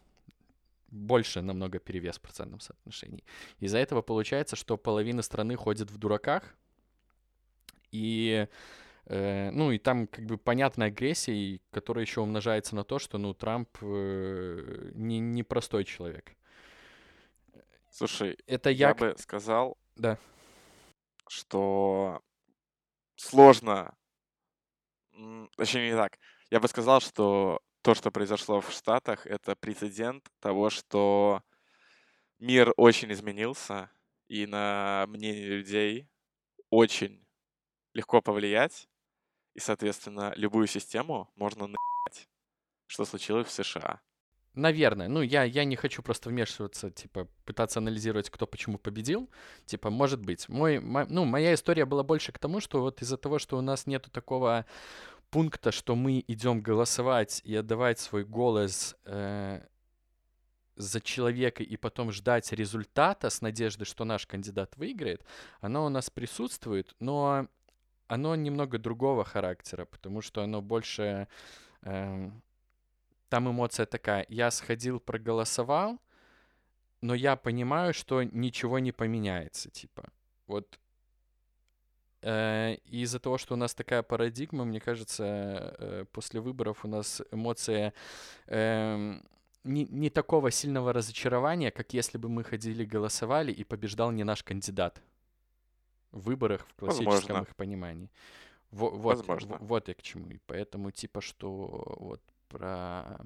больше 0.90 1.42
намного 1.42 1.80
перевес 1.80 2.18
в 2.18 2.22
процентном 2.22 2.60
соотношении. 2.60 3.24
Из-за 3.60 3.78
этого 3.78 4.02
получается, 4.02 4.56
что 4.56 4.78
половина 4.78 5.22
страны 5.22 5.56
ходит 5.56 5.92
в 5.92 5.98
дураках, 5.98 6.56
и 7.92 8.48
э, 9.06 9.50
ну 9.52 9.72
и 9.72 9.78
там 9.78 10.08
как 10.08 10.26
бы 10.26 10.38
понятная 10.38 10.88
агрессия, 10.88 11.60
которая 11.72 12.06
еще 12.06 12.22
умножается 12.22 12.76
на 12.76 12.84
то, 12.84 13.00
что 13.00 13.18
ну 13.18 13.34
Трамп 13.34 13.70
э, 13.82 14.92
не 14.94 15.20
непростой 15.20 15.86
человек. 15.86 16.36
Слушай, 17.90 18.38
это 18.46 18.70
я, 18.70 18.90
я 18.90 18.94
бы 18.94 19.16
сказал, 19.18 19.78
да. 19.96 20.20
что 21.28 22.22
сложно, 23.16 23.96
точнее 25.56 25.92
не 25.92 25.96
так. 25.96 26.20
Я 26.52 26.60
бы 26.60 26.68
сказал, 26.68 27.02
что 27.02 27.60
то, 27.82 27.96
что 27.96 28.12
произошло 28.12 28.62
в 28.62 28.72
Штатах, 28.72 29.26
это 29.26 29.56
прецедент 29.56 30.30
того, 30.40 30.70
что 30.70 31.42
мир 32.40 32.74
очень 32.78 33.12
изменился, 33.12 33.90
и 34.28 34.46
на 34.46 35.06
мнение 35.08 35.48
людей 35.48 36.10
очень 36.70 37.26
легко 37.98 38.22
повлиять, 38.22 38.88
и, 39.56 39.60
соответственно, 39.60 40.34
любую 40.36 40.68
систему 40.68 41.30
можно 41.36 41.66
наебать, 41.66 42.30
что 42.86 43.06
случилось 43.06 43.48
в 43.48 43.52
США. 43.52 44.00
Наверное. 44.54 45.08
Ну, 45.08 45.22
я, 45.22 45.44
я 45.44 45.66
не 45.66 45.76
хочу 45.76 46.02
просто 46.02 46.30
вмешиваться, 46.30 46.90
типа, 46.90 47.28
пытаться 47.46 47.80
анализировать, 47.80 48.30
кто 48.30 48.48
почему 48.48 48.78
победил. 48.78 49.30
Типа, 49.66 49.90
может 49.90 50.20
быть. 50.20 50.50
Мой, 50.50 50.80
мо, 50.80 51.06
ну, 51.10 51.26
моя 51.26 51.54
история 51.54 51.86
была 51.86 52.04
больше 52.04 52.32
к 52.32 52.40
тому, 52.40 52.60
что 52.60 52.82
вот 52.82 53.02
из-за 53.02 53.18
того, 53.18 53.40
что 53.40 53.58
у 53.58 53.62
нас 53.62 53.86
нету 53.86 54.10
такого 54.10 54.66
пункта, 55.30 55.72
что 55.72 55.96
мы 55.96 56.24
идем 56.28 56.62
голосовать 56.62 57.42
и 57.44 57.56
отдавать 57.56 58.00
свой 58.00 58.26
голос 58.26 58.96
э, 59.06 59.62
за 60.76 61.02
человека 61.02 61.64
и 61.64 61.78
потом 61.78 62.12
ждать 62.12 62.52
результата 62.52 63.30
с 63.30 63.42
надеждой, 63.42 63.86
что 63.86 64.06
наш 64.06 64.26
кандидат 64.26 64.78
выиграет, 64.78 65.24
оно 65.62 65.86
у 65.86 65.90
нас 65.90 66.10
присутствует, 66.10 66.96
но 67.00 67.48
оно 68.08 68.36
немного 68.36 68.78
другого 68.78 69.24
характера, 69.24 69.86
потому 69.86 70.22
что 70.22 70.44
оно 70.44 70.62
больше... 70.62 71.28
Э, 71.84 72.30
там 73.30 73.50
эмоция 73.50 73.86
такая. 73.86 74.26
Я 74.30 74.52
сходил, 74.52 75.00
проголосовал, 75.00 76.00
но 77.02 77.14
я 77.14 77.36
понимаю, 77.36 77.94
что 77.94 78.24
ничего 78.24 78.80
не 78.80 78.92
поменяется, 78.92 79.70
типа. 79.70 80.10
Вот 80.48 80.80
э, 82.22 82.76
из-за 82.86 83.20
того, 83.20 83.38
что 83.38 83.54
у 83.54 83.58
нас 83.58 83.74
такая 83.76 84.02
парадигма, 84.02 84.66
мне 84.66 84.80
кажется, 84.80 85.76
э, 85.78 86.06
после 86.12 86.40
выборов 86.40 86.86
у 86.86 86.88
нас 86.88 87.22
эмоция 87.32 87.94
э, 88.48 89.20
не, 89.64 89.86
не 89.86 90.10
такого 90.10 90.52
сильного 90.52 90.94
разочарования, 90.94 91.72
как 91.72 91.94
если 91.94 92.18
бы 92.18 92.30
мы 92.30 92.44
ходили, 92.44 92.86
голосовали 92.86 93.52
и 93.52 93.64
побеждал 93.64 94.12
не 94.12 94.24
наш 94.24 94.44
кандидат 94.44 95.02
выборах 96.12 96.68
в 96.68 96.74
классическом 96.76 97.12
Возможно. 97.12 97.42
их 97.44 97.56
понимании. 97.56 98.10
Во- 98.72 98.90
вот, 98.90 99.18
Возможно. 99.18 99.58
в- 99.58 99.68
вот 99.68 99.88
я 99.88 99.94
к 99.94 100.02
чему. 100.02 100.30
И 100.32 100.40
поэтому, 100.46 100.92
типа, 100.92 101.22
что 101.22 101.96
вот 102.00 102.22
про 102.50 103.20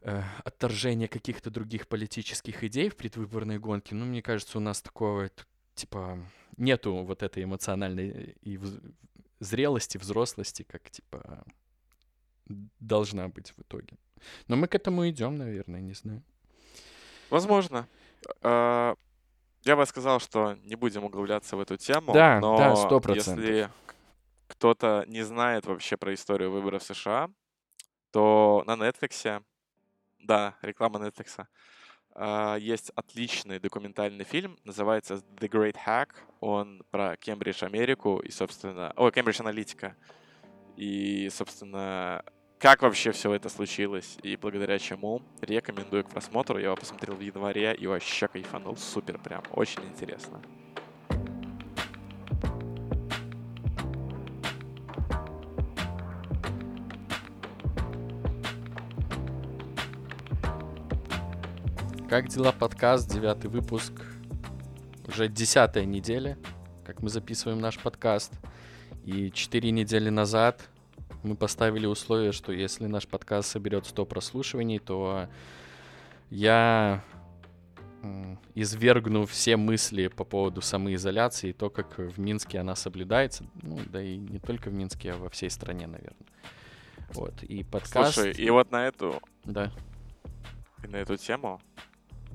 э, 0.00 0.22
отторжение 0.44 1.08
каких-то 1.08 1.50
других 1.50 1.86
политических 1.86 2.64
идей 2.64 2.88
в 2.88 2.96
предвыборной 2.96 3.58
гонке, 3.58 3.94
ну, 3.94 4.04
мне 4.04 4.20
кажется, 4.22 4.58
у 4.58 4.60
нас 4.60 4.82
такого, 4.82 5.30
типа, 5.74 6.18
нету 6.56 6.94
вот 7.04 7.22
этой 7.22 7.44
эмоциональной 7.44 8.36
и 8.42 8.56
вз- 8.56 8.94
зрелости, 9.40 9.98
взрослости, 9.98 10.64
как, 10.64 10.90
типа, 10.90 11.44
должна 12.80 13.28
быть 13.28 13.52
в 13.56 13.60
итоге. 13.62 13.96
Но 14.48 14.56
мы 14.56 14.66
к 14.66 14.74
этому 14.74 15.08
идем, 15.08 15.36
наверное, 15.36 15.80
не 15.80 15.94
знаю. 15.94 16.22
Возможно. 17.30 17.86
Э, 18.42 18.94
Я 19.64 19.76
бы 19.76 19.86
сказал, 19.86 20.18
что 20.18 20.54
не 20.64 20.74
будем 20.74 21.04
углубляться 21.04 21.56
в 21.56 21.60
эту 21.60 21.76
тему, 21.76 22.12
Да, 22.12 22.40
но 22.40 22.56
да, 22.56 22.76
сто 22.76 23.00
процентов. 23.00 23.44
если 23.44 23.70
к- 23.86 23.94
кто-то 24.48 25.04
не 25.06 25.22
знает 25.22 25.66
вообще 25.66 25.96
про 25.96 26.12
историю 26.14 26.50
выборов 26.50 26.82
США, 26.82 27.30
то 28.10 28.64
на 28.66 28.72
Netflix, 28.74 29.42
да, 30.18 30.56
реклама 30.62 30.98
Netflix, 30.98 31.46
а, 32.14 32.56
есть 32.56 32.90
отличный 32.96 33.58
документальный 33.60 34.24
фильм, 34.24 34.58
называется 34.64 35.14
The 35.14 35.48
Great 35.48 35.76
Hack. 35.86 36.10
Он 36.40 36.82
про 36.90 37.16
Кембридж 37.16 37.64
Америку 37.64 38.18
и, 38.18 38.30
собственно, 38.30 38.92
ой, 38.96 39.12
Кембридж 39.12 39.40
Аналитика. 39.40 39.96
И, 40.76 41.28
собственно, 41.30 42.24
как 42.62 42.82
вообще 42.82 43.10
все 43.10 43.34
это 43.34 43.48
случилось 43.48 44.18
и 44.22 44.36
благодаря 44.36 44.78
чему. 44.78 45.20
Рекомендую 45.40 46.04
к 46.04 46.10
просмотру. 46.10 46.58
Я 46.58 46.66
его 46.66 46.76
посмотрел 46.76 47.16
в 47.16 47.20
январе 47.20 47.74
и 47.74 47.88
вообще 47.88 48.28
кайфанул. 48.28 48.76
Супер 48.76 49.18
прям. 49.18 49.42
Очень 49.50 49.82
интересно. 49.86 50.40
Как 62.08 62.28
дела, 62.28 62.52
подкаст, 62.52 63.10
девятый 63.10 63.50
выпуск, 63.50 63.92
уже 65.08 65.26
десятая 65.26 65.84
неделя, 65.84 66.38
как 66.86 67.02
мы 67.02 67.08
записываем 67.08 67.58
наш 67.58 67.76
подкаст. 67.80 68.34
И 69.04 69.32
четыре 69.32 69.72
недели 69.72 70.10
назад 70.10 70.68
мы 71.22 71.36
поставили 71.36 71.86
условие, 71.86 72.32
что 72.32 72.52
если 72.52 72.86
наш 72.86 73.06
подкаст 73.06 73.50
соберет 73.50 73.86
100 73.86 74.06
прослушиваний, 74.06 74.78
то 74.78 75.28
я 76.30 77.04
извергну 78.54 79.26
все 79.26 79.56
мысли 79.56 80.08
по 80.08 80.24
поводу 80.24 80.60
самоизоляции 80.60 81.50
и 81.50 81.52
то, 81.52 81.70
как 81.70 81.98
в 81.98 82.18
Минске 82.18 82.58
она 82.58 82.74
соблюдается. 82.74 83.44
Ну, 83.62 83.78
да 83.86 84.02
и 84.02 84.16
не 84.16 84.38
только 84.38 84.70
в 84.70 84.74
Минске, 84.74 85.12
а 85.12 85.16
во 85.16 85.28
всей 85.30 85.50
стране, 85.50 85.86
наверное. 85.86 86.26
Вот, 87.10 87.42
и 87.42 87.62
подкаст... 87.62 88.14
Слушай, 88.14 88.32
и 88.32 88.50
вот 88.50 88.70
на 88.70 88.86
эту, 88.86 89.20
Да. 89.44 89.70
и 90.82 90.88
на 90.88 90.96
эту 90.96 91.16
тему 91.16 91.60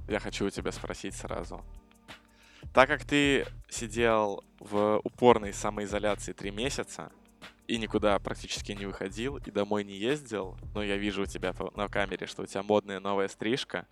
я 0.07 0.19
хочу 0.19 0.45
у 0.45 0.49
тебя 0.49 0.71
спросить 0.71 1.15
сразу. 1.15 1.61
Так 2.73 2.87
как 2.87 3.03
ты 3.03 3.45
сидел 3.69 4.43
в 4.59 5.01
упорной 5.03 5.53
самоизоляции 5.53 6.33
три 6.33 6.51
месяца 6.51 7.11
и 7.67 7.77
никуда 7.77 8.17
практически 8.19 8.71
не 8.71 8.85
выходил 8.85 9.37
и 9.37 9.51
домой 9.51 9.83
не 9.83 9.97
ездил, 9.97 10.57
но 10.73 10.81
я 10.81 10.97
вижу 10.97 11.23
у 11.23 11.25
тебя 11.25 11.53
на 11.75 11.87
камере, 11.87 12.25
что 12.25 12.43
у 12.43 12.45
тебя 12.45 12.63
модная 12.63 12.99
новая 12.99 13.27
стрижка. 13.27 13.85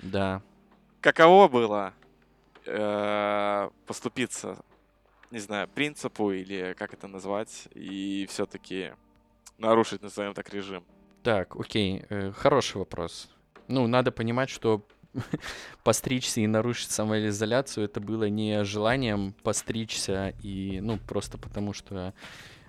Да. 0.00 0.42
Каково 1.00 1.48
было 1.48 1.94
э, 2.66 3.70
поступиться, 3.86 4.64
не 5.30 5.38
знаю, 5.38 5.68
принципу 5.68 6.32
или 6.32 6.74
как 6.76 6.92
это 6.92 7.06
назвать, 7.06 7.68
и 7.74 8.26
все-таки 8.28 8.92
нарушить, 9.58 10.02
назовем 10.02 10.34
так, 10.34 10.52
режим? 10.52 10.84
Так, 11.22 11.56
окей, 11.56 12.04
э, 12.08 12.32
хороший 12.32 12.78
вопрос. 12.78 13.30
Ну, 13.68 13.86
надо 13.86 14.10
понимать, 14.10 14.50
что 14.50 14.84
постричься 15.84 16.40
и 16.40 16.46
нарушить 16.46 16.90
самоизоляцию 16.90 17.84
это 17.84 18.00
было 18.00 18.28
не 18.28 18.64
желанием 18.64 19.32
постричься 19.42 20.34
и, 20.42 20.80
ну, 20.80 20.98
просто 20.98 21.38
потому 21.38 21.72
что 21.72 22.12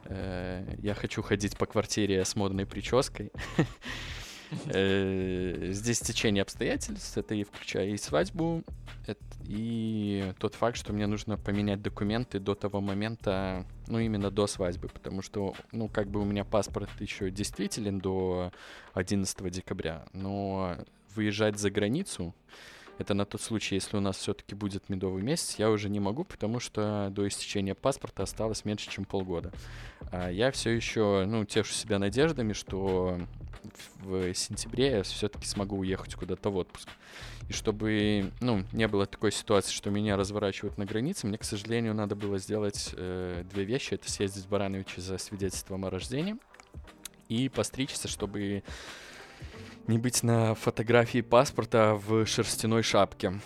я 0.10 0.94
хочу 0.96 1.22
ходить 1.22 1.58
по 1.58 1.66
квартире 1.66 2.24
с 2.24 2.36
модной 2.36 2.66
прической. 2.66 3.32
Э, 4.68 5.70
Здесь 5.72 6.00
течение 6.00 6.44
обстоятельств, 6.44 7.18
это 7.18 7.34
и 7.34 7.44
включая 7.44 7.88
и 7.90 7.98
свадьбу, 7.98 8.64
и 9.48 10.34
тот 10.40 10.56
факт, 10.56 10.78
что 10.78 10.94
мне 10.94 11.08
нужно 11.08 11.38
поменять 11.38 11.82
документы 11.82 12.40
до 12.40 12.56
того 12.56 12.82
момента, 12.82 13.66
ну, 13.88 14.00
именно 14.00 14.32
до 14.32 14.48
свадьбы, 14.48 14.90
потому 14.90 15.22
что, 15.22 15.54
ну, 15.72 15.88
как 15.88 16.08
бы 16.08 16.22
у 16.22 16.26
меня 16.26 16.44
паспорт 16.44 16.90
еще 17.00 17.30
действителен 17.30 18.00
до 18.00 18.52
11 18.94 19.52
декабря, 19.52 20.06
но 20.14 20.78
выезжать 21.16 21.60
за 21.60 21.70
границу, 21.70 22.34
это 22.98 23.14
на 23.14 23.26
тот 23.26 23.42
случай, 23.42 23.76
если 23.76 23.98
у 23.98 24.00
нас 24.00 24.18
все-таки 24.18 24.56
будет 24.56 24.90
медовый 24.90 25.22
месяц, 25.22 25.56
я 25.58 25.70
уже 25.70 25.90
не 25.90 26.00
могу, 26.00 26.24
потому 26.24 26.60
что 26.60 27.10
до 27.12 27.28
истечения 27.28 27.76
паспорта 27.76 28.24
осталось 28.24 28.66
меньше, 28.66 28.90
чем 28.90 29.06
полгода. 29.06 29.52
А 30.12 30.30
я 30.30 30.52
все 30.52 30.72
еще, 30.72 31.26
ну, 31.28 31.46
тешу 31.46 31.74
себя 31.74 32.00
надеждами, 32.00 32.54
что 32.54 33.20
в 34.00 34.34
сентябре 34.34 34.92
я 34.92 35.04
все-таки 35.04 35.46
смогу 35.46 35.78
уехать 35.78 36.16
куда-то 36.16 36.50
в 36.50 36.58
отпуск. 36.58 36.90
И 37.50 37.54
чтобы, 37.54 38.32
ну, 38.42 38.64
не 38.72 38.88
было 38.88 39.06
такой 39.06 39.32
ситуации, 39.32 39.72
что 39.72 39.90
меня 39.90 40.18
разворачивают 40.18 40.78
на 40.78 40.86
границе, 40.86 41.28
мне, 41.28 41.38
к 41.38 41.44
сожалению, 41.44 41.94
надо 41.94 42.16
было 42.16 42.40
сделать 42.40 42.92
э, 42.94 43.44
две 43.52 43.66
вещи. 43.66 43.96
Это 43.96 44.10
съездить 44.10 44.46
в 44.46 44.50
Барановича 44.50 45.02
за 45.02 45.18
свидетельством 45.18 45.86
о 45.86 45.90
рождении 45.90 46.38
и 47.28 47.50
постричься, 47.50 48.08
чтобы 48.08 48.64
не 49.88 49.98
быть 49.98 50.24
на 50.24 50.56
фотографии 50.56 51.22
паспорта 51.22 51.96
в 51.96 52.26
шерстяной 52.26 52.84
шапке. 52.84 53.40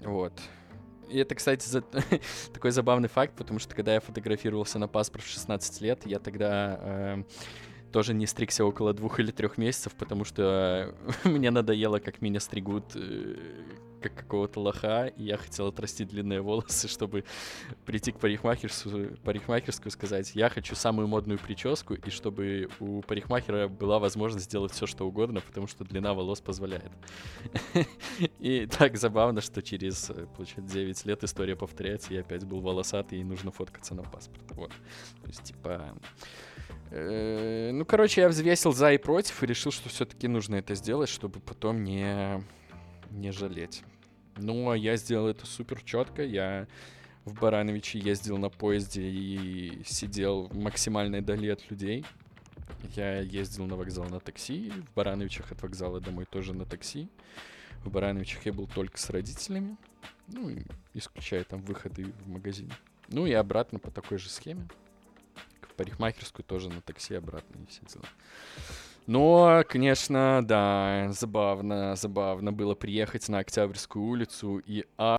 Вот. 0.00 0.32
И 1.08 1.18
это, 1.18 1.34
кстати, 1.34 1.66
за... 1.66 1.82
такой 2.52 2.70
забавный 2.70 3.08
факт, 3.08 3.34
потому 3.36 3.58
что 3.58 3.74
когда 3.74 3.94
я 3.94 4.00
фотографировался 4.00 4.78
на 4.78 4.88
паспорт 4.88 5.24
в 5.24 5.28
16 5.28 5.80
лет, 5.80 6.06
я 6.06 6.18
тогда 6.18 6.78
э, 6.80 7.22
тоже 7.92 8.14
не 8.14 8.26
стригся 8.26 8.64
около 8.64 8.92
двух 8.92 9.20
или 9.20 9.30
трех 9.30 9.58
месяцев, 9.58 9.94
потому 9.94 10.24
что 10.24 10.94
мне 11.24 11.50
надоело, 11.50 11.98
как 11.98 12.20
меня 12.20 12.40
стригут 12.40 12.84
э, 12.94 13.36
как 14.00 14.14
какого-то 14.14 14.60
лоха, 14.60 15.06
и 15.06 15.24
я 15.24 15.36
хотел 15.36 15.68
отрастить 15.68 16.08
длинные 16.08 16.40
волосы, 16.40 16.88
чтобы 16.98 17.24
прийти 17.84 18.12
к 18.12 18.18
парикмахерскую, 18.18 19.16
парикмахерскую 19.18 19.90
сказать, 19.92 20.34
я 20.34 20.48
хочу 20.48 20.74
самую 20.74 21.08
модную 21.08 21.38
прическу, 21.38 21.94
и 21.94 22.10
чтобы 22.10 22.68
у 22.80 23.02
парикмахера 23.02 23.68
была 23.68 23.98
возможность 23.98 24.46
сделать 24.46 24.72
все, 24.72 24.86
что 24.86 25.06
угодно, 25.06 25.40
потому 25.40 25.66
что 25.66 25.84
длина 25.84 26.14
волос 26.14 26.40
позволяет. 26.40 26.92
И 28.38 28.66
так 28.66 28.96
забавно, 28.96 29.40
что 29.40 29.62
через, 29.62 30.10
э, 30.10 30.26
получается, 30.36 30.74
9 30.74 31.06
лет 31.06 31.24
история 31.24 31.56
повторяется, 31.56 32.14
я 32.14 32.20
опять 32.20 32.44
был 32.44 32.60
волосатый, 32.60 33.20
и 33.20 33.24
нужно 33.24 33.50
фоткаться 33.50 33.94
на 33.94 34.02
паспорт. 34.02 34.42
Вот. 34.52 34.70
То 35.22 35.28
есть, 35.28 35.42
типа... 35.42 35.94
Э, 36.90 37.70
ну, 37.72 37.84
короче, 37.84 38.22
я 38.22 38.28
взвесил 38.28 38.72
за 38.72 38.92
и 38.92 38.98
против 38.98 39.42
и 39.42 39.46
решил, 39.46 39.72
что 39.72 39.88
все-таки 39.88 40.28
нужно 40.28 40.56
это 40.56 40.74
сделать, 40.74 41.08
чтобы 41.08 41.40
потом 41.40 41.84
не, 41.84 42.42
не 43.10 43.32
жалеть. 43.32 43.82
Ну, 44.36 44.70
а 44.70 44.76
я 44.76 44.96
сделал 44.96 45.28
это 45.28 45.46
супер 45.46 45.82
четко. 45.82 46.22
Я 46.24 46.66
в 47.24 47.34
Барановиче 47.34 47.98
ездил 47.98 48.38
на 48.38 48.48
поезде 48.48 49.02
и 49.02 49.82
сидел 49.84 50.48
в 50.48 50.56
максимальной 50.56 51.20
дали 51.20 51.48
от 51.48 51.68
людей. 51.70 52.04
Я 52.94 53.20
ездил 53.20 53.66
на 53.66 53.76
вокзал 53.76 54.04
на 54.08 54.20
такси, 54.20 54.70
в 54.70 54.94
Барановичах 54.94 55.50
от 55.52 55.62
вокзала 55.62 56.00
домой 56.00 56.26
тоже 56.26 56.54
на 56.54 56.64
такси. 56.64 57.08
В 57.84 57.90
Барановичах 57.90 58.46
я 58.46 58.52
был 58.52 58.66
только 58.66 58.98
с 58.98 59.10
родителями, 59.10 59.76
ну, 60.28 60.50
исключая 60.94 61.44
там 61.44 61.60
выходы 61.62 62.12
в 62.24 62.28
магазин. 62.28 62.70
Ну 63.08 63.26
и 63.26 63.32
обратно 63.32 63.78
по 63.78 63.90
такой 63.90 64.18
же 64.18 64.28
схеме 64.28 64.68
парикмахерскую 65.78 66.44
тоже 66.44 66.68
на 66.68 66.82
такси 66.82 67.14
обратно 67.14 67.62
и 67.62 67.66
все 67.66 67.80
дела. 67.86 68.04
Но, 69.08 69.64
конечно, 69.66 70.42
да, 70.44 71.08
забавно, 71.12 71.96
забавно 71.96 72.52
было 72.52 72.74
приехать 72.74 73.26
на 73.30 73.38
Октябрьскую 73.38 74.04
улицу 74.04 74.58
и 74.58 74.84
а 74.98 75.16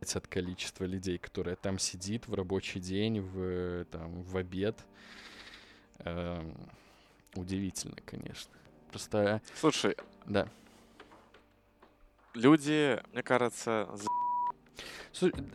от 0.00 0.26
количества 0.26 0.84
людей, 0.84 1.16
которые 1.16 1.54
там 1.54 1.78
сидит 1.78 2.26
в 2.26 2.34
рабочий 2.34 2.80
день, 2.80 3.20
в, 3.20 3.84
там, 3.92 4.22
в 4.22 4.36
обед. 4.36 4.84
Эм, 6.00 6.52
удивительно, 7.36 7.96
конечно. 8.04 8.52
Просто... 8.90 9.40
Слушай, 9.54 9.96
да. 10.26 10.48
Люди, 12.34 13.00
мне 13.12 13.22
кажется, 13.22 13.88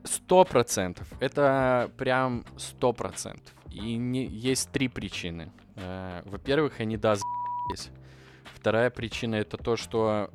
Сто 0.05 0.45
процентов. 0.45 1.07
Это 1.19 1.91
прям 1.97 2.45
сто 2.57 2.93
процентов. 2.93 3.53
И 3.69 3.97
не, 3.97 4.25
есть 4.25 4.71
три 4.71 4.87
причины. 4.87 5.51
Э, 5.75 6.21
во-первых, 6.25 6.79
они 6.79 6.97
да 6.97 7.15
за***лись. 7.15 7.40
Вторая 8.55 8.89
причина 8.89 9.35
это 9.35 9.57
то, 9.57 9.75
что 9.75 10.29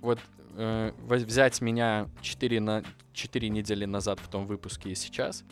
вот 0.00 0.20
э, 0.56 0.92
взять 1.08 1.60
меня 1.60 2.08
4, 2.20 2.60
на, 2.60 2.82
4 3.12 3.48
недели 3.48 3.84
назад 3.84 4.20
в 4.20 4.28
том 4.28 4.46
выпуске 4.46 4.90
и 4.90 4.94
сейчас. 4.94 5.44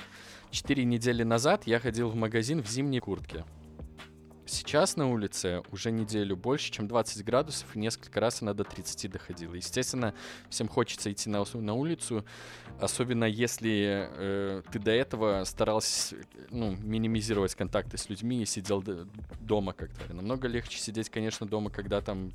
4 0.50 0.84
недели 0.84 1.22
назад 1.22 1.66
я 1.66 1.80
ходил 1.80 2.08
в 2.08 2.14
магазин 2.14 2.62
в 2.62 2.68
зимней 2.68 3.00
куртке. 3.00 3.44
Сейчас 4.46 4.96
на 4.96 5.10
улице 5.10 5.62
уже 5.72 5.90
неделю 5.90 6.36
больше, 6.36 6.70
чем 6.70 6.86
20 6.86 7.24
градусов, 7.24 7.74
и 7.74 7.78
несколько 7.78 8.20
раз 8.20 8.42
она 8.42 8.52
до 8.52 8.64
30 8.64 9.10
доходила. 9.10 9.54
Естественно, 9.54 10.14
всем 10.50 10.68
хочется 10.68 11.10
идти 11.10 11.30
на, 11.30 11.44
на 11.54 11.74
улицу, 11.74 12.24
особенно 12.78 13.24
если 13.24 14.08
э, 14.10 14.62
ты 14.70 14.78
до 14.78 14.90
этого 14.90 15.44
старался 15.44 16.16
ну, 16.50 16.76
минимизировать 16.76 17.54
контакты 17.54 17.96
с 17.96 18.10
людьми 18.10 18.42
и 18.42 18.44
сидел 18.44 18.84
дома 19.40 19.72
как-то. 19.72 20.12
Намного 20.12 20.46
легче 20.46 20.78
сидеть, 20.78 21.08
конечно, 21.08 21.46
дома, 21.46 21.70
когда 21.70 22.02
там 22.02 22.32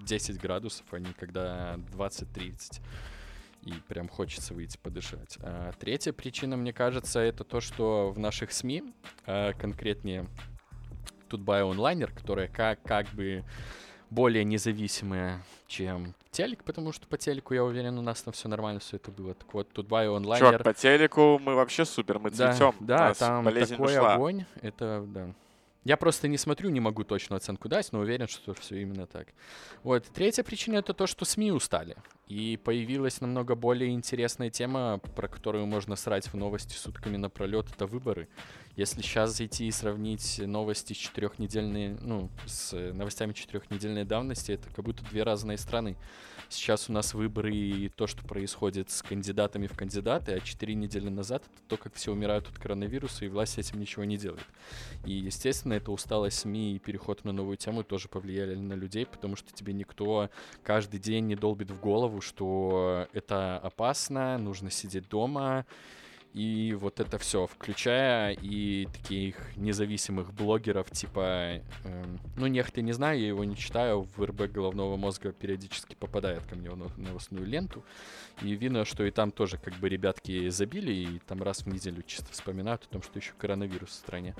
10 0.00 0.40
градусов, 0.40 0.86
а 0.92 1.00
не 1.00 1.12
когда 1.14 1.74
20-30 1.92 2.80
и 3.62 3.72
прям 3.88 4.08
хочется 4.08 4.54
выйти 4.54 4.78
подышать. 4.78 5.36
А 5.40 5.72
третья 5.78 6.12
причина, 6.12 6.56
мне 6.56 6.72
кажется, 6.72 7.20
это 7.20 7.44
то, 7.44 7.60
что 7.60 8.10
в 8.10 8.18
наших 8.18 8.52
СМИ, 8.52 8.84
а 9.26 9.52
конкретнее 9.52 10.26
Тутбай 11.30 11.62
онлайнер, 11.62 12.10
которая 12.12 12.48
как, 12.48 12.82
как 12.82 13.06
бы 13.10 13.44
более 14.10 14.44
независимая, 14.44 15.42
чем 15.68 16.14
телек, 16.32 16.64
потому 16.64 16.92
что 16.92 17.06
по 17.06 17.16
телеку, 17.16 17.54
я 17.54 17.64
уверен, 17.64 17.96
у 17.98 18.02
нас 18.02 18.22
там 18.22 18.32
все 18.32 18.48
нормально, 18.48 18.80
все 18.80 18.96
это 18.96 19.12
было. 19.12 19.34
Так 19.34 19.54
вот, 19.54 19.70
Тутбай 19.72 20.08
онлайнер... 20.08 20.50
Черт, 20.50 20.64
по 20.64 20.74
телеку 20.74 21.38
мы 21.38 21.54
вообще 21.54 21.84
супер, 21.84 22.18
мы 22.18 22.30
цветем. 22.30 22.74
Да, 22.80 23.08
да 23.08 23.14
там 23.14 23.44
такой 23.44 23.96
огонь, 23.96 24.44
это, 24.60 25.04
да. 25.06 25.28
Я 25.84 25.96
просто 25.96 26.28
не 26.28 26.36
смотрю, 26.36 26.68
не 26.68 26.80
могу 26.80 27.04
точную 27.04 27.38
оценку 27.38 27.68
дать, 27.68 27.90
но 27.92 28.00
уверен, 28.00 28.28
что 28.28 28.52
все 28.52 28.82
именно 28.82 29.06
так. 29.06 29.28
Вот. 29.82 30.04
Третья 30.12 30.42
причина 30.42 30.76
это 30.76 30.92
то, 30.92 31.06
что 31.06 31.24
СМИ 31.24 31.52
устали. 31.52 31.96
И 32.28 32.58
появилась 32.62 33.22
намного 33.22 33.54
более 33.54 33.90
интересная 33.90 34.50
тема, 34.50 35.00
про 35.16 35.26
которую 35.26 35.66
можно 35.66 35.96
срать 35.96 36.26
в 36.26 36.34
новости 36.34 36.74
сутками 36.74 37.16
напролет, 37.16 37.66
это 37.74 37.86
выборы. 37.86 38.28
Если 38.76 39.00
сейчас 39.00 39.36
зайти 39.36 39.66
и 39.66 39.70
сравнить 39.70 40.38
новости 40.38 40.92
четырехнедельные, 40.92 41.96
ну, 42.00 42.30
с 42.46 42.72
новостями 42.72 43.32
четырехнедельной 43.32 44.04
давности, 44.04 44.52
это 44.52 44.68
как 44.68 44.84
будто 44.84 45.02
две 45.06 45.22
разные 45.22 45.56
страны. 45.56 45.96
Сейчас 46.50 46.90
у 46.90 46.92
нас 46.92 47.14
выборы 47.14 47.54
и 47.54 47.88
то, 47.88 48.08
что 48.08 48.24
происходит 48.24 48.90
с 48.90 49.02
кандидатами 49.02 49.68
в 49.68 49.76
кандидаты, 49.76 50.32
а 50.32 50.40
четыре 50.40 50.74
недели 50.74 51.08
назад 51.08 51.44
это 51.44 51.62
то, 51.68 51.76
как 51.76 51.94
все 51.94 52.10
умирают 52.10 52.48
от 52.48 52.58
коронавируса, 52.58 53.24
и 53.24 53.28
власть 53.28 53.56
этим 53.56 53.78
ничего 53.78 54.02
не 54.02 54.16
делает. 54.16 54.44
И, 55.04 55.12
естественно, 55.12 55.74
это 55.74 55.92
усталость 55.92 56.40
СМИ 56.40 56.74
и 56.74 56.80
переход 56.80 57.24
на 57.24 57.30
новую 57.30 57.56
тему 57.56 57.84
тоже 57.84 58.08
повлияли 58.08 58.56
на 58.56 58.72
людей, 58.72 59.06
потому 59.06 59.36
что 59.36 59.52
тебе 59.52 59.72
никто 59.72 60.28
каждый 60.64 60.98
день 60.98 61.28
не 61.28 61.36
долбит 61.36 61.70
в 61.70 61.78
голову, 61.78 62.20
что 62.20 63.06
это 63.12 63.56
опасно, 63.58 64.36
нужно 64.36 64.72
сидеть 64.72 65.08
дома, 65.08 65.66
и 66.32 66.76
вот 66.78 67.00
это 67.00 67.18
все, 67.18 67.46
включая 67.46 68.34
и 68.40 68.86
таких 68.86 69.56
независимых 69.56 70.32
блогеров, 70.32 70.90
типа, 70.90 71.60
эм, 71.84 72.20
ну, 72.36 72.46
нехты 72.46 72.82
не 72.82 72.92
знаю, 72.92 73.20
я 73.20 73.28
его 73.28 73.42
не 73.44 73.56
читаю, 73.56 74.02
в 74.02 74.24
РБ 74.24 74.42
головного 74.52 74.96
мозга 74.96 75.32
периодически 75.32 75.96
попадает 75.96 76.44
ко 76.44 76.54
мне 76.54 76.70
в 76.70 76.98
новостную 76.98 77.46
ленту, 77.46 77.84
и 78.42 78.54
видно, 78.54 78.84
что 78.84 79.04
и 79.04 79.10
там 79.10 79.32
тоже 79.32 79.58
как 79.58 79.74
бы 79.74 79.88
ребятки 79.88 80.48
забили, 80.50 80.92
и 80.92 81.18
там 81.26 81.42
раз 81.42 81.62
в 81.62 81.66
неделю 81.66 82.02
чисто 82.06 82.32
вспоминают 82.32 82.84
о 82.84 82.88
том, 82.88 83.02
что 83.02 83.18
еще 83.18 83.32
коронавирус 83.36 83.90
в 83.90 83.94
стране. 83.94 84.36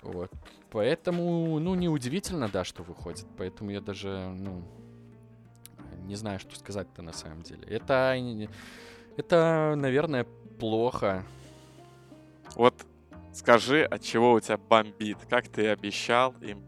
Вот. 0.00 0.30
Поэтому, 0.70 1.58
ну, 1.58 1.74
неудивительно, 1.74 2.48
да, 2.48 2.64
что 2.64 2.82
выходит. 2.82 3.26
Поэтому 3.36 3.70
я 3.70 3.80
даже, 3.80 4.28
ну, 4.28 4.62
не 6.04 6.16
знаю, 6.16 6.38
что 6.40 6.58
сказать-то 6.58 7.02
на 7.02 7.12
самом 7.12 7.42
деле. 7.42 7.66
Это, 7.68 8.16
это, 9.16 9.74
наверное, 9.76 10.26
плохо. 10.58 11.24
Вот 12.56 12.74
скажи, 13.32 13.84
от 13.84 14.02
чего 14.02 14.32
у 14.32 14.40
тебя 14.40 14.56
бомбит? 14.56 15.18
Как 15.28 15.48
ты 15.48 15.68
обещал 15.68 16.34
им? 16.40 16.62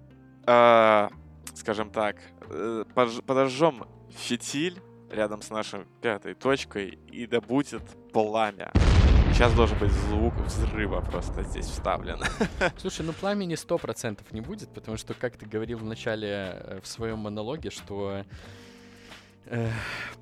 А, 0.46 1.11
скажем 1.55 1.90
так, 1.90 2.16
э, 2.49 2.85
подожжем 2.94 3.87
фитиль 4.11 4.81
рядом 5.11 5.42
с 5.42 5.51
нашей 5.51 5.81
пятой 6.01 6.35
точкой, 6.35 6.99
и 7.11 7.27
да 7.27 7.40
будет 7.40 7.83
пламя. 8.12 8.72
Сейчас 9.33 9.53
должен 9.55 9.79
быть 9.79 9.92
звук 9.92 10.35
взрыва 10.46 11.01
просто 11.03 11.42
здесь 11.42 11.66
вставлен. 11.66 12.18
Слушай, 12.79 13.05
ну 13.05 13.12
пламени 13.12 13.55
сто 13.55 13.77
процентов 13.77 14.33
не 14.33 14.40
будет, 14.40 14.70
потому 14.70 14.96
что, 14.96 15.14
как 15.14 15.37
ты 15.37 15.46
говорил 15.46 15.79
в 15.79 15.85
начале 15.85 16.29
э, 16.29 16.81
в 16.83 16.87
своем 16.87 17.18
монологе, 17.18 17.70
что 17.70 18.25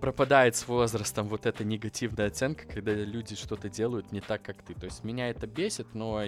пропадает 0.00 0.56
с 0.56 0.68
возрастом 0.68 1.28
вот 1.28 1.46
эта 1.46 1.64
негативная 1.64 2.26
оценка, 2.28 2.66
когда 2.66 2.92
люди 2.92 3.34
что-то 3.36 3.68
делают 3.68 4.12
не 4.12 4.20
так, 4.20 4.42
как 4.42 4.62
ты. 4.62 4.74
То 4.74 4.86
есть 4.86 5.04
меня 5.04 5.30
это 5.30 5.46
бесит, 5.46 5.94
но 5.94 6.22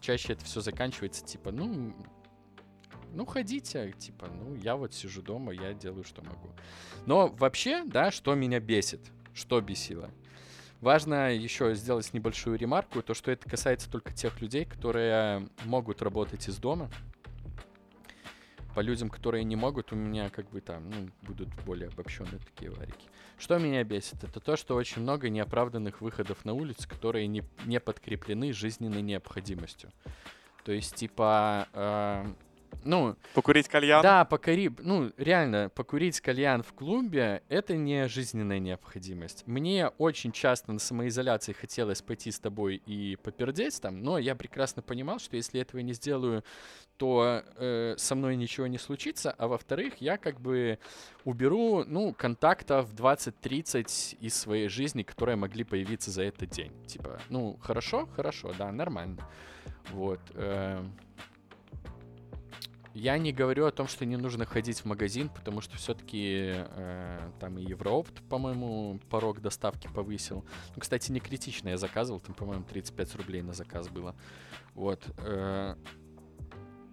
чаще 0.00 0.32
это 0.32 0.44
все 0.44 0.60
заканчивается 0.60 1.24
типа, 1.24 1.50
ну, 1.52 1.94
ну, 3.12 3.24
ходите, 3.26 3.92
типа, 3.92 4.26
ну, 4.26 4.56
я 4.56 4.76
вот 4.76 4.92
сижу 4.92 5.22
дома, 5.22 5.52
я 5.52 5.72
делаю, 5.72 6.04
что 6.04 6.22
могу. 6.22 6.50
Но 7.06 7.28
вообще, 7.28 7.84
да, 7.84 8.10
что 8.10 8.34
меня 8.34 8.58
бесит, 8.58 9.00
что 9.32 9.60
бесило. 9.60 10.10
Важно 10.80 11.32
еще 11.32 11.74
сделать 11.74 12.12
небольшую 12.12 12.58
ремарку, 12.58 13.02
то, 13.02 13.14
что 13.14 13.30
это 13.30 13.48
касается 13.48 13.90
только 13.90 14.12
тех 14.12 14.40
людей, 14.40 14.64
которые 14.64 15.48
могут 15.64 16.02
работать 16.02 16.48
из 16.48 16.56
дома. 16.58 16.90
По 18.74 18.80
людям, 18.80 19.08
которые 19.08 19.44
не 19.44 19.56
могут, 19.56 19.92
у 19.92 19.96
меня 19.96 20.30
как 20.30 20.50
бы 20.50 20.60
там, 20.60 20.90
ну, 20.90 21.08
будут 21.22 21.48
более 21.64 21.88
обобщенные 21.88 22.40
такие 22.40 22.70
варики. 22.70 23.08
Что 23.38 23.58
меня 23.58 23.82
бесит? 23.84 24.22
Это 24.24 24.40
то, 24.40 24.56
что 24.56 24.74
очень 24.74 25.02
много 25.02 25.28
неоправданных 25.28 26.00
выходов 26.00 26.44
на 26.44 26.54
улицу, 26.54 26.88
которые 26.88 27.26
не, 27.26 27.42
не 27.66 27.80
подкреплены 27.80 28.52
жизненной 28.52 29.02
необходимостью. 29.02 29.90
То 30.64 30.72
есть, 30.72 30.94
типа, 30.94 31.68
э, 31.72 32.26
ну... 32.84 33.16
Покурить 33.34 33.68
кальян? 33.68 34.02
Да, 34.02 34.24
покури... 34.24 34.70
Ну, 34.78 35.12
реально, 35.16 35.70
покурить 35.74 36.20
кальян 36.20 36.62
в 36.62 36.72
клубе— 36.72 37.42
это 37.48 37.76
не 37.76 38.08
жизненная 38.08 38.58
необходимость. 38.58 39.46
Мне 39.46 39.88
очень 39.98 40.32
часто 40.32 40.72
на 40.72 40.78
самоизоляции 40.78 41.52
хотелось 41.52 42.02
пойти 42.02 42.30
с 42.30 42.38
тобой 42.38 42.82
и 42.86 43.16
попердеть 43.16 43.80
там, 43.80 44.02
но 44.02 44.18
я 44.18 44.34
прекрасно 44.34 44.82
понимал, 44.82 45.18
что 45.18 45.36
если 45.36 45.60
этого 45.60 45.80
не 45.80 45.92
сделаю, 45.92 46.44
то 46.96 47.42
э, 47.56 47.94
со 47.98 48.14
мной 48.14 48.36
ничего 48.36 48.66
не 48.66 48.78
случится, 48.78 49.32
а 49.32 49.48
во-вторых, 49.48 49.94
я 49.98 50.16
как 50.16 50.40
бы 50.40 50.78
уберу, 51.24 51.84
ну, 51.84 52.14
контактов 52.14 52.92
20-30 52.94 54.18
из 54.20 54.34
своей 54.34 54.68
жизни, 54.68 55.02
которые 55.02 55.36
могли 55.36 55.64
появиться 55.64 56.10
за 56.10 56.22
этот 56.22 56.50
день. 56.50 56.72
Типа, 56.86 57.20
ну, 57.30 57.58
хорошо, 57.60 58.06
хорошо, 58.14 58.52
да, 58.56 58.70
нормально. 58.70 59.18
Вот. 59.90 60.20
Э, 60.34 60.84
я 62.94 63.18
не 63.18 63.32
говорю 63.32 63.66
о 63.66 63.72
том, 63.72 63.88
что 63.88 64.06
не 64.06 64.16
нужно 64.16 64.46
ходить 64.46 64.80
в 64.80 64.84
магазин, 64.84 65.28
потому 65.28 65.60
что 65.60 65.76
все-таки 65.76 66.52
э, 66.54 67.30
там 67.40 67.58
и 67.58 67.64
Евроопт, 67.64 68.22
по-моему, 68.28 69.00
порог 69.10 69.40
доставки 69.40 69.88
повысил. 69.92 70.44
Ну, 70.76 70.80
кстати, 70.80 71.10
не 71.10 71.18
критично 71.18 71.70
я 71.70 71.76
заказывал, 71.76 72.20
там, 72.20 72.36
по-моему, 72.36 72.64
35 72.64 73.16
рублей 73.16 73.42
на 73.42 73.52
заказ 73.52 73.88
было. 73.88 74.14
Вот. 74.74 75.02
Э, 75.18 75.74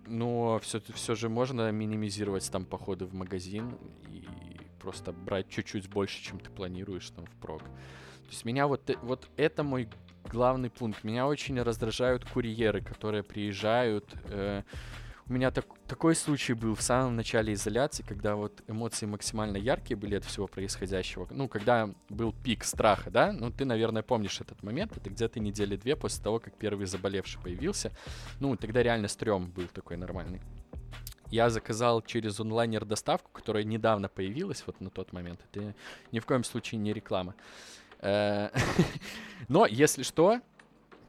но 0.07 0.59
все, 0.63 0.81
все 0.93 1.13
же 1.13 1.29
можно 1.29 1.71
минимизировать 1.71 2.51
там 2.51 2.65
походы 2.65 3.05
в 3.05 3.13
магазин 3.13 3.77
и 4.09 4.27
просто 4.79 5.13
брать 5.13 5.49
чуть-чуть 5.49 5.87
больше, 5.87 6.21
чем 6.23 6.39
ты 6.39 6.49
планируешь 6.49 7.11
там 7.11 7.27
впрок. 7.27 7.61
То 7.61 8.29
есть 8.31 8.43
меня 8.43 8.65
вот, 8.65 8.89
вот 9.03 9.29
это 9.37 9.63
мой 9.63 9.87
главный 10.25 10.71
пункт. 10.71 11.03
Меня 11.03 11.27
очень 11.27 11.61
раздражают 11.61 12.25
курьеры, 12.27 12.81
которые 12.81 13.21
приезжают... 13.21 14.11
Э, 14.25 14.63
у 15.32 15.34
меня 15.34 15.50
так, 15.50 15.65
такой 15.88 16.13
случай 16.13 16.54
был 16.54 16.76
в 16.76 16.82
самом 16.82 17.15
начале 17.15 17.54
изоляции, 17.54 18.04
когда 18.04 18.36
вот 18.36 18.62
эмоции 18.67 19.06
максимально 19.06 19.56
яркие 19.56 19.96
были 19.96 20.15
от 20.15 20.26
всего 20.26 20.46
происходящего. 20.46 21.26
Ну, 21.32 21.48
когда 21.48 21.89
был 22.10 22.34
пик 22.34 22.65
страха, 22.65 23.10
да? 23.10 23.32
Ну, 23.32 23.50
ты, 23.50 23.63
наверное, 23.63 24.04
помнишь 24.04 24.41
этот 24.41 24.62
момент. 24.62 24.98
Это 24.98 25.10
где-то 25.10 25.39
недели 25.39 25.78
две 25.78 25.96
после 25.96 26.22
того, 26.22 26.39
как 26.39 26.58
первый 26.58 26.86
заболевший 26.86 27.41
появился. 27.41 27.94
Ну, 28.41 28.58
тогда 28.58 28.84
реально 28.84 29.08
стрём 29.08 29.50
был 29.50 29.67
такой 29.67 29.96
нормальный. 29.96 30.41
Я 31.28 31.50
заказал 31.50 32.02
через 32.02 32.38
онлайнер 32.41 32.84
доставку, 32.84 33.32
которая 33.32 33.63
недавно 33.63 34.10
появилась 34.10 34.63
вот 34.67 34.82
на 34.82 34.89
тот 34.89 35.13
момент. 35.13 35.39
Это 35.50 35.74
ни 36.12 36.20
в 36.20 36.26
коем 36.26 36.44
случае 36.44 36.80
не 36.80 36.91
реклама. 36.91 37.36
Э, 38.00 38.50
но, 39.48 39.65
если 39.65 40.04
что, 40.04 40.41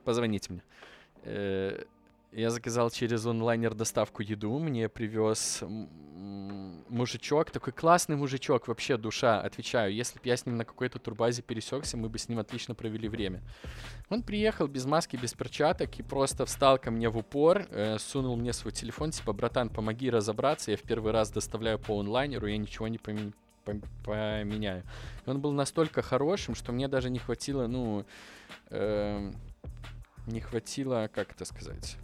позвоните 0.04 0.52
мне. 0.52 0.62
Я 2.32 2.50
заказал 2.50 2.90
через 2.90 3.26
онлайнер 3.26 3.74
доставку 3.74 4.22
еду, 4.22 4.58
мне 4.58 4.88
привез 4.88 5.62
мужичок, 6.88 7.50
такой 7.50 7.72
классный 7.74 8.16
мужичок, 8.16 8.68
вообще 8.68 8.96
душа, 8.96 9.40
отвечаю. 9.40 9.92
Если 9.94 10.18
бы 10.18 10.22
я 10.24 10.36
с 10.36 10.46
ним 10.46 10.56
на 10.56 10.64
какой-то 10.64 10.98
турбазе 10.98 11.42
пересекся, 11.42 11.96
мы 11.96 12.08
бы 12.08 12.18
с 12.18 12.28
ним 12.28 12.38
отлично 12.38 12.74
провели 12.74 13.08
время. 13.08 13.42
Он 14.08 14.22
приехал 14.22 14.66
без 14.66 14.86
маски, 14.86 15.16
без 15.16 15.34
перчаток 15.34 15.98
и 15.98 16.02
просто 16.02 16.46
встал 16.46 16.78
ко 16.78 16.90
мне 16.90 17.08
в 17.10 17.18
упор, 17.18 17.66
э, 17.68 17.98
сунул 17.98 18.36
мне 18.36 18.52
свой 18.52 18.72
телефон, 18.72 19.10
типа, 19.10 19.32
братан, 19.32 19.68
помоги 19.68 20.10
разобраться, 20.10 20.70
я 20.70 20.76
в 20.76 20.82
первый 20.82 21.12
раз 21.12 21.30
доставляю 21.30 21.78
по 21.78 21.98
онлайнеру, 22.00 22.46
я 22.46 22.56
ничего 22.56 22.88
не 22.88 22.98
поменяю 22.98 23.34
поменяю. 24.04 24.82
Он 25.24 25.40
был 25.40 25.52
настолько 25.52 26.02
хорошим, 26.02 26.56
что 26.56 26.72
мне 26.72 26.88
даже 26.88 27.10
не 27.10 27.20
хватило, 27.20 27.68
ну, 27.68 28.04
э, 28.70 29.32
не 30.26 30.40
хватило, 30.40 31.08
как 31.14 31.30
это 31.30 31.44
сказать, 31.44 31.96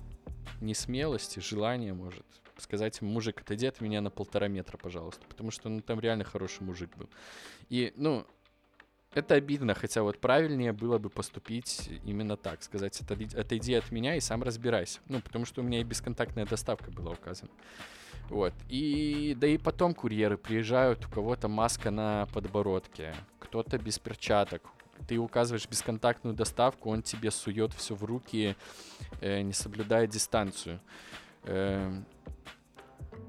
не 0.60 0.74
смелости, 0.74 1.40
желания, 1.40 1.94
может, 1.94 2.24
сказать 2.58 3.00
ему, 3.00 3.12
мужик, 3.12 3.40
отойди 3.40 3.66
от 3.66 3.80
меня 3.80 4.00
на 4.00 4.10
полтора 4.10 4.48
метра, 4.48 4.76
пожалуйста. 4.76 5.24
Потому 5.28 5.50
что 5.50 5.68
ну, 5.68 5.80
там 5.80 6.00
реально 6.00 6.24
хороший 6.24 6.62
мужик 6.62 6.90
был. 6.96 7.08
И, 7.68 7.92
ну, 7.96 8.26
это 9.14 9.34
обидно, 9.34 9.74
хотя 9.74 10.02
вот 10.02 10.18
правильнее 10.18 10.72
было 10.72 10.98
бы 10.98 11.08
поступить 11.10 11.90
именно 12.04 12.36
так, 12.36 12.62
сказать, 12.62 13.00
отойди 13.00 13.74
от 13.74 13.90
меня 13.90 14.16
и 14.16 14.20
сам 14.20 14.42
разбирайся. 14.42 15.00
Ну, 15.08 15.20
потому 15.20 15.44
что 15.44 15.60
у 15.60 15.64
меня 15.64 15.80
и 15.80 15.84
бесконтактная 15.84 16.46
доставка 16.46 16.90
была 16.90 17.12
указана. 17.12 17.50
Вот. 18.28 18.52
И 18.68 19.34
да 19.40 19.46
и 19.46 19.56
потом 19.56 19.94
курьеры 19.94 20.36
приезжают, 20.36 21.06
у 21.06 21.10
кого-то 21.10 21.48
маска 21.48 21.90
на 21.90 22.26
подбородке, 22.34 23.14
кто-то 23.38 23.78
без 23.78 23.98
перчаток, 23.98 24.62
ты 25.06 25.18
указываешь 25.18 25.68
бесконтактную 25.68 26.34
доставку, 26.34 26.90
он 26.90 27.02
тебе 27.02 27.30
сует 27.30 27.72
все 27.72 27.94
в 27.94 28.04
руки, 28.04 28.56
э, 29.20 29.42
не 29.42 29.52
соблюдая 29.52 30.06
дистанцию. 30.06 30.80
Э, 31.44 32.02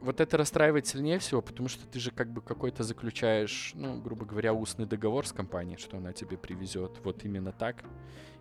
вот 0.01 0.21
это 0.21 0.37
расстраивает 0.37 0.87
сильнее 0.87 1.19
всего, 1.19 1.41
потому 1.41 1.67
что 1.67 1.85
ты 1.85 1.99
же 1.99 2.11
как 2.11 2.31
бы 2.31 2.41
какой-то 2.41 2.83
заключаешь, 2.83 3.71
ну, 3.75 3.99
грубо 3.99 4.25
говоря, 4.25 4.53
устный 4.53 4.85
договор 4.85 5.27
с 5.27 5.33
компанией, 5.33 5.77
что 5.77 5.97
она 5.97 6.13
тебе 6.13 6.37
привезет 6.37 6.99
вот 7.03 7.25
именно 7.25 7.51
так, 7.51 7.83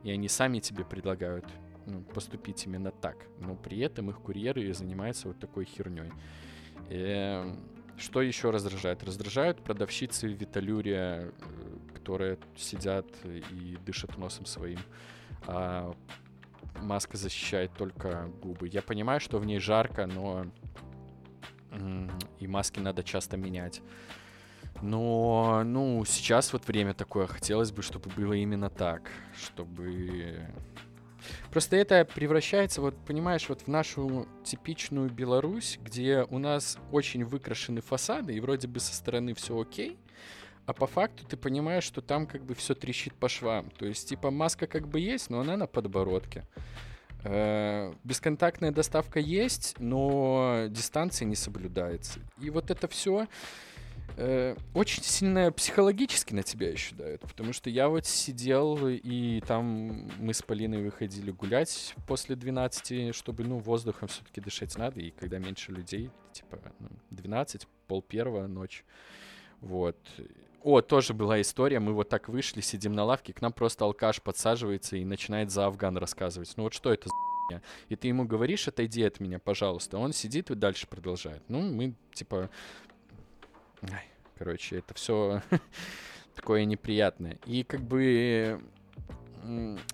и 0.04 0.10
они 0.10 0.28
сами 0.28 0.60
тебе 0.60 0.84
предлагают 0.84 1.46
ну, 1.86 2.02
поступить 2.02 2.66
именно 2.66 2.90
так, 2.90 3.16
но 3.38 3.56
при 3.56 3.80
этом 3.80 4.10
их 4.10 4.20
курьеры 4.20 4.72
занимаются 4.72 5.28
вот 5.28 5.38
такой 5.40 5.64
херней. 5.64 6.12
Э, 6.90 7.56
что 7.98 8.22
еще 8.22 8.50
раздражает? 8.50 9.02
Раздражают 9.04 9.62
продавщицы 9.62 10.28
в 10.28 10.32
Виталюре, 10.32 10.94
э, 10.94 11.30
которые 11.94 12.38
сидят 12.56 13.06
и 13.24 13.76
дышат 13.84 14.16
носом 14.16 14.46
своим. 14.46 14.78
А 15.46 15.94
маска 16.80 17.16
защищает 17.16 17.72
только 17.74 18.30
губы. 18.42 18.68
Я 18.68 18.82
понимаю, 18.82 19.20
что 19.20 19.38
в 19.38 19.44
ней 19.44 19.58
жарко, 19.58 20.06
но 20.06 20.46
и 22.38 22.46
маски 22.46 22.80
надо 22.80 23.02
часто 23.02 23.36
менять. 23.36 23.82
Но, 24.80 25.62
ну, 25.64 26.04
сейчас 26.06 26.52
вот 26.52 26.66
время 26.66 26.94
такое. 26.94 27.26
Хотелось 27.26 27.72
бы, 27.72 27.82
чтобы 27.82 28.10
было 28.10 28.32
именно 28.32 28.70
так. 28.70 29.10
Чтобы 29.36 30.46
Просто 31.50 31.76
это 31.76 32.04
превращается, 32.04 32.80
вот 32.80 32.94
понимаешь, 33.06 33.48
вот 33.48 33.62
в 33.62 33.68
нашу 33.68 34.26
типичную 34.44 35.10
Беларусь, 35.10 35.78
где 35.82 36.26
у 36.30 36.38
нас 36.38 36.78
очень 36.92 37.24
выкрашены 37.24 37.80
фасады, 37.80 38.34
и 38.34 38.40
вроде 38.40 38.68
бы 38.68 38.80
со 38.80 38.94
стороны 38.94 39.34
все 39.34 39.60
окей, 39.60 39.98
а 40.66 40.74
по 40.74 40.86
факту 40.86 41.24
ты 41.26 41.36
понимаешь, 41.36 41.84
что 41.84 42.02
там 42.02 42.26
как 42.26 42.44
бы 42.44 42.54
все 42.54 42.74
трещит 42.74 43.14
по 43.14 43.28
швам. 43.28 43.70
То 43.70 43.86
есть, 43.86 44.08
типа, 44.08 44.30
маска 44.30 44.66
как 44.66 44.86
бы 44.86 45.00
есть, 45.00 45.30
но 45.30 45.40
она 45.40 45.56
на 45.56 45.66
подбородке. 45.66 46.44
Э, 47.24 47.94
бесконтактная 48.04 48.70
доставка 48.70 49.18
есть, 49.18 49.76
но 49.78 50.66
дистанция 50.68 51.26
не 51.26 51.36
соблюдается. 51.36 52.20
И 52.38 52.50
вот 52.50 52.70
это 52.70 52.86
все 52.86 53.28
э, 54.16 54.56
очень 54.74 55.02
сильно 55.02 55.52
психологически 55.52 56.34
на 56.34 56.42
тебя 56.42 56.70
еще 56.70 56.94
дает. 56.94 57.20
Потому 57.22 57.52
что 57.52 57.70
я 57.70 57.88
вот 57.88 58.06
сидел, 58.06 58.88
и 58.88 59.40
там 59.46 60.10
мы 60.18 60.34
с 60.34 60.42
Полиной 60.42 60.82
выходили 60.82 61.30
гулять 61.30 61.94
после 62.06 62.36
12, 62.36 63.14
чтобы, 63.14 63.44
ну, 63.44 63.58
воздухом 63.58 64.08
все-таки 64.08 64.40
дышать 64.40 64.76
надо. 64.78 65.00
И 65.00 65.10
когда 65.10 65.38
меньше 65.38 65.72
людей, 65.72 66.10
типа, 66.32 66.58
ну, 66.80 66.88
12, 67.10 67.66
пол 67.86 68.02
первого 68.02 68.46
ночь. 68.46 68.84
Вот. 69.60 69.96
О, 70.62 70.80
тоже 70.80 71.14
была 71.14 71.40
история, 71.40 71.78
мы 71.78 71.92
вот 71.92 72.08
так 72.08 72.28
вышли, 72.28 72.60
сидим 72.60 72.92
на 72.92 73.04
лавке, 73.04 73.32
к 73.32 73.40
нам 73.40 73.52
просто 73.52 73.84
алкаш 73.84 74.20
подсаживается 74.22 74.96
и 74.96 75.04
начинает 75.04 75.50
за 75.50 75.66
Афган 75.66 75.96
рассказывать. 75.96 76.52
Ну 76.56 76.64
вот 76.64 76.74
что 76.74 76.92
это 76.92 77.08
за 77.08 77.62
И 77.88 77.96
ты 77.96 78.08
ему 78.08 78.26
говоришь, 78.26 78.68
отойди 78.68 79.02
от 79.04 79.20
меня, 79.20 79.38
пожалуйста. 79.38 79.98
Он 79.98 80.12
сидит 80.12 80.50
и 80.50 80.54
дальше 80.54 80.86
продолжает. 80.86 81.42
Ну, 81.48 81.60
мы, 81.62 81.94
типа... 82.12 82.50
Короче, 84.38 84.78
это 84.78 84.94
все 84.94 85.42
такое 86.34 86.64
неприятное. 86.64 87.38
И 87.44 87.64
как 87.64 87.80
бы 87.82 88.60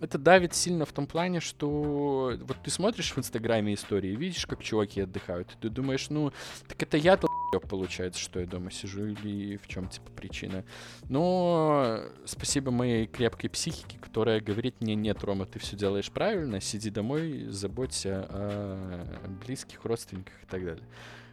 это 0.01 0.19
давит 0.19 0.55
сильно 0.55 0.85
в 0.85 0.93
том 0.93 1.07
плане, 1.07 1.41
что 1.41 2.37
вот 2.41 2.57
ты 2.63 2.71
смотришь 2.71 3.13
в 3.13 3.19
Инстаграме 3.19 3.75
истории, 3.75 4.15
видишь, 4.17 4.47
как 4.47 4.63
чуваки 4.63 5.03
отдыхают, 5.03 5.53
и 5.53 5.57
ты 5.61 5.69
думаешь, 5.69 6.11
ну, 6.11 6.33
так 6.67 6.83
это 6.83 6.97
я 6.97 7.17
получается, 7.17 8.21
что 8.21 8.41
я 8.41 8.47
дома 8.47 8.71
сижу, 8.73 9.07
или 9.07 9.57
в 9.59 9.69
чем 9.69 9.89
типа 9.89 10.11
причина. 10.11 10.65
Но 11.09 12.01
спасибо 12.25 12.73
моей 12.73 13.07
крепкой 13.07 13.49
психике, 13.49 13.99
которая 13.99 14.41
говорит 14.41 14.81
мне, 14.81 14.95
нет, 14.95 15.23
Рома, 15.23 15.47
ты 15.47 15.61
все 15.61 15.77
делаешь 15.77 16.11
правильно, 16.11 16.61
сиди 16.61 16.91
домой, 16.91 17.47
заботься 17.49 18.27
о 18.29 19.29
близких, 19.47 19.85
родственниках 19.85 20.35
и 20.43 20.47
так 20.47 20.65
далее. 20.65 20.85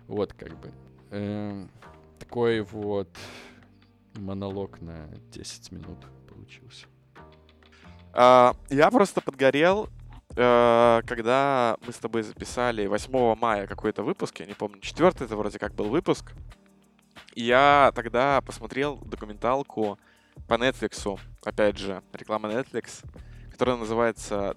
Вот 0.08 0.34
как 0.34 0.52
бы. 0.60 1.70
Такой 2.22 2.62
вот 2.62 3.10
монолог 4.14 4.80
на 4.80 5.08
10 5.32 5.72
минут 5.72 5.98
получился. 6.30 6.86
А, 8.14 8.56
я 8.70 8.92
просто 8.92 9.22
подгорел, 9.22 9.90
э, 10.36 11.02
когда 11.08 11.78
мы 11.84 11.92
с 11.92 11.98
тобой 11.98 12.22
записали 12.22 12.86
8 12.86 13.36
мая 13.36 13.66
какой-то 13.66 14.04
выпуск, 14.04 14.40
я 14.40 14.46
не 14.46 14.54
помню, 14.54 14.80
четвертый 14.82 15.26
это 15.26 15.36
вроде 15.36 15.58
как 15.58 15.74
был 15.74 15.90
выпуск. 15.90 16.34
Я 17.34 17.92
тогда 17.96 18.42
посмотрел 18.42 18.98
документалку 18.98 19.98
по 20.48 20.54
Netflix, 20.54 21.20
опять 21.44 21.80
же, 21.80 22.04
реклама 22.14 22.50
Netflix, 22.50 23.04
которая 23.52 23.78
называется 23.78 24.56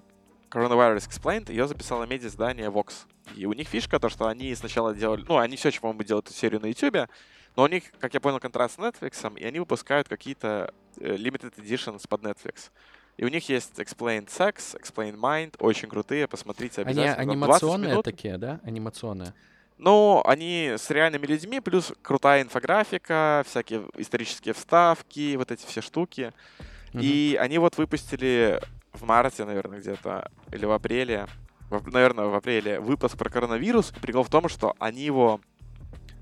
Coronavirus 0.51 1.09
Explained. 1.09 1.51
Ее 1.51 1.67
записала 1.67 2.03
медиа-издание 2.03 2.69
Vox. 2.69 3.07
И 3.35 3.47
у 3.47 3.53
них 3.53 3.67
фишка 3.67 3.99
то, 3.99 4.09
что 4.09 4.27
они 4.27 4.53
сначала 4.53 4.93
делали... 4.93 5.25
Ну, 5.27 5.39
они 5.39 5.55
все 5.55 5.69
еще, 5.69 5.81
по-моему, 5.81 6.03
делают 6.03 6.27
эту 6.27 6.35
серию 6.35 6.61
на 6.61 6.67
YouTube, 6.67 7.09
но 7.55 7.63
у 7.63 7.67
них, 7.67 7.83
как 7.99 8.13
я 8.13 8.19
понял, 8.19 8.39
контракт 8.39 8.73
с 8.73 8.77
Netflix, 8.77 9.37
и 9.37 9.45
они 9.45 9.59
выпускают 9.59 10.07
какие-то 10.07 10.73
э, 10.99 11.15
limited 11.15 11.53
editions 11.57 12.07
под 12.07 12.21
Netflix. 12.21 12.71
И 13.17 13.23
у 13.23 13.29
них 13.29 13.47
есть 13.47 13.79
Explained 13.79 14.27
Sex, 14.27 14.79
Explained 14.79 15.17
Mind, 15.17 15.55
очень 15.59 15.87
крутые, 15.87 16.27
посмотрите 16.27 16.81
обязательно. 16.81 17.15
Они 17.15 17.31
анимационные 17.31 18.01
такие, 18.03 18.37
да? 18.37 18.59
Анимационные. 18.63 19.33
Ну, 19.77 20.21
они 20.25 20.75
с 20.77 20.89
реальными 20.89 21.25
людьми, 21.25 21.59
плюс 21.59 21.93
крутая 22.01 22.43
инфографика, 22.43 23.43
всякие 23.45 23.85
исторические 23.97 24.53
вставки, 24.53 25.35
вот 25.35 25.51
эти 25.51 25.65
все 25.65 25.81
штуки. 25.81 26.31
Mm-hmm. 26.93 27.01
И 27.01 27.37
они 27.39 27.57
вот 27.57 27.77
выпустили 27.77 28.61
в 28.93 29.03
марте, 29.03 29.43
наверное, 29.43 29.79
где-то, 29.79 30.31
или 30.51 30.65
в 30.65 30.71
апреле, 30.71 31.27
в, 31.69 31.91
наверное, 31.91 32.25
в 32.25 32.35
апреле, 32.35 32.79
выпуск 32.79 33.17
про 33.17 33.29
коронавирус. 33.29 33.91
Прикол 34.01 34.23
в 34.23 34.29
том, 34.29 34.47
что 34.49 34.75
они 34.79 35.01
его... 35.01 35.41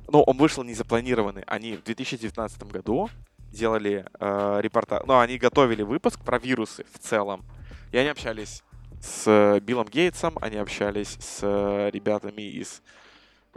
Ну, 0.07 0.21
он 0.21 0.37
вышел 0.37 0.63
незапланированный. 0.63 1.43
Они 1.47 1.75
в 1.75 1.83
2019 1.83 2.63
году 2.63 3.09
делали 3.51 4.05
э, 4.19 4.59
репортаж, 4.61 5.03
ну, 5.05 5.19
они 5.19 5.37
готовили 5.37 5.83
выпуск 5.83 6.19
про 6.23 6.39
вирусы 6.39 6.85
в 6.91 6.99
целом. 6.99 7.43
И 7.91 7.97
они 7.97 8.09
общались 8.09 8.63
с 9.01 9.59
Биллом 9.61 9.87
Гейтсом, 9.87 10.37
они 10.41 10.57
общались 10.57 11.17
с 11.19 11.39
э, 11.43 11.89
ребятами 11.91 12.41
из 12.41 12.81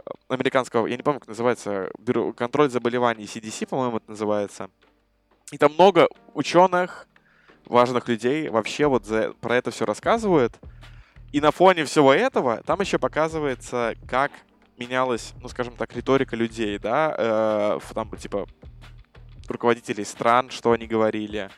э, 0.05 0.09
американского, 0.29 0.87
я 0.87 0.95
не 0.95 1.03
помню, 1.03 1.19
как 1.19 1.29
называется, 1.29 1.89
бюро, 1.97 2.33
контроль 2.33 2.69
заболеваний 2.69 3.25
CDC, 3.25 3.67
по-моему, 3.67 3.97
это 3.97 4.11
называется. 4.11 4.69
И 5.51 5.57
там 5.57 5.73
много 5.73 6.09
ученых, 6.33 7.07
важных 7.65 8.07
людей 8.07 8.49
вообще 8.49 8.87
вот 8.87 9.05
за, 9.05 9.33
про 9.41 9.55
это 9.55 9.71
все 9.71 9.85
рассказывают. 9.85 10.59
И 11.31 11.41
на 11.41 11.51
фоне 11.51 11.85
всего 11.85 12.13
этого 12.13 12.61
там 12.63 12.79
еще 12.81 12.99
показывается, 12.99 13.95
как 14.07 14.31
менялась, 14.77 15.33
ну, 15.41 15.49
скажем 15.49 15.75
так, 15.75 15.95
риторика 15.95 16.35
людей, 16.35 16.77
да, 16.79 17.15
э, 17.17 17.79
там, 17.93 18.09
типа, 18.17 18.47
руководителей 19.47 20.05
стран, 20.05 20.49
что 20.49 20.71
они 20.71 20.87
говорили. 20.87 21.49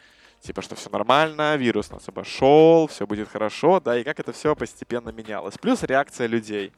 Типа, 0.41 0.61
что 0.61 0.75
все 0.75 0.89
нормально, 0.89 1.57
вирус 1.57 1.91
нас 1.91 2.07
обошел, 2.07 2.87
все 2.87 3.05
будет 3.05 3.27
хорошо, 3.27 3.81
да, 3.81 3.99
и 3.99 4.03
как 4.03 4.19
это 4.21 4.31
все 4.31 4.55
постепенно 4.55 5.09
менялось. 5.09 5.57
Плюс 5.57 5.83
реакция 5.83 6.27
людей. 6.27 6.71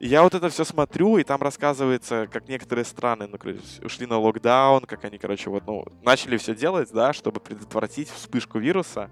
Я 0.00 0.22
вот 0.22 0.34
это 0.34 0.48
все 0.48 0.64
смотрю, 0.64 1.18
и 1.18 1.22
там 1.22 1.40
рассказывается, 1.42 2.26
как 2.32 2.48
некоторые 2.48 2.84
страны 2.84 3.28
ну, 3.28 3.38
ушли 3.84 4.06
на 4.06 4.18
локдаун, 4.18 4.80
как 4.84 5.04
они, 5.04 5.18
короче, 5.18 5.50
вот, 5.50 5.64
ну, 5.66 5.84
начали 6.02 6.38
все 6.38 6.54
делать, 6.56 6.90
да, 6.92 7.12
чтобы 7.12 7.40
предотвратить 7.40 8.10
вспышку 8.10 8.58
вируса. 8.58 9.10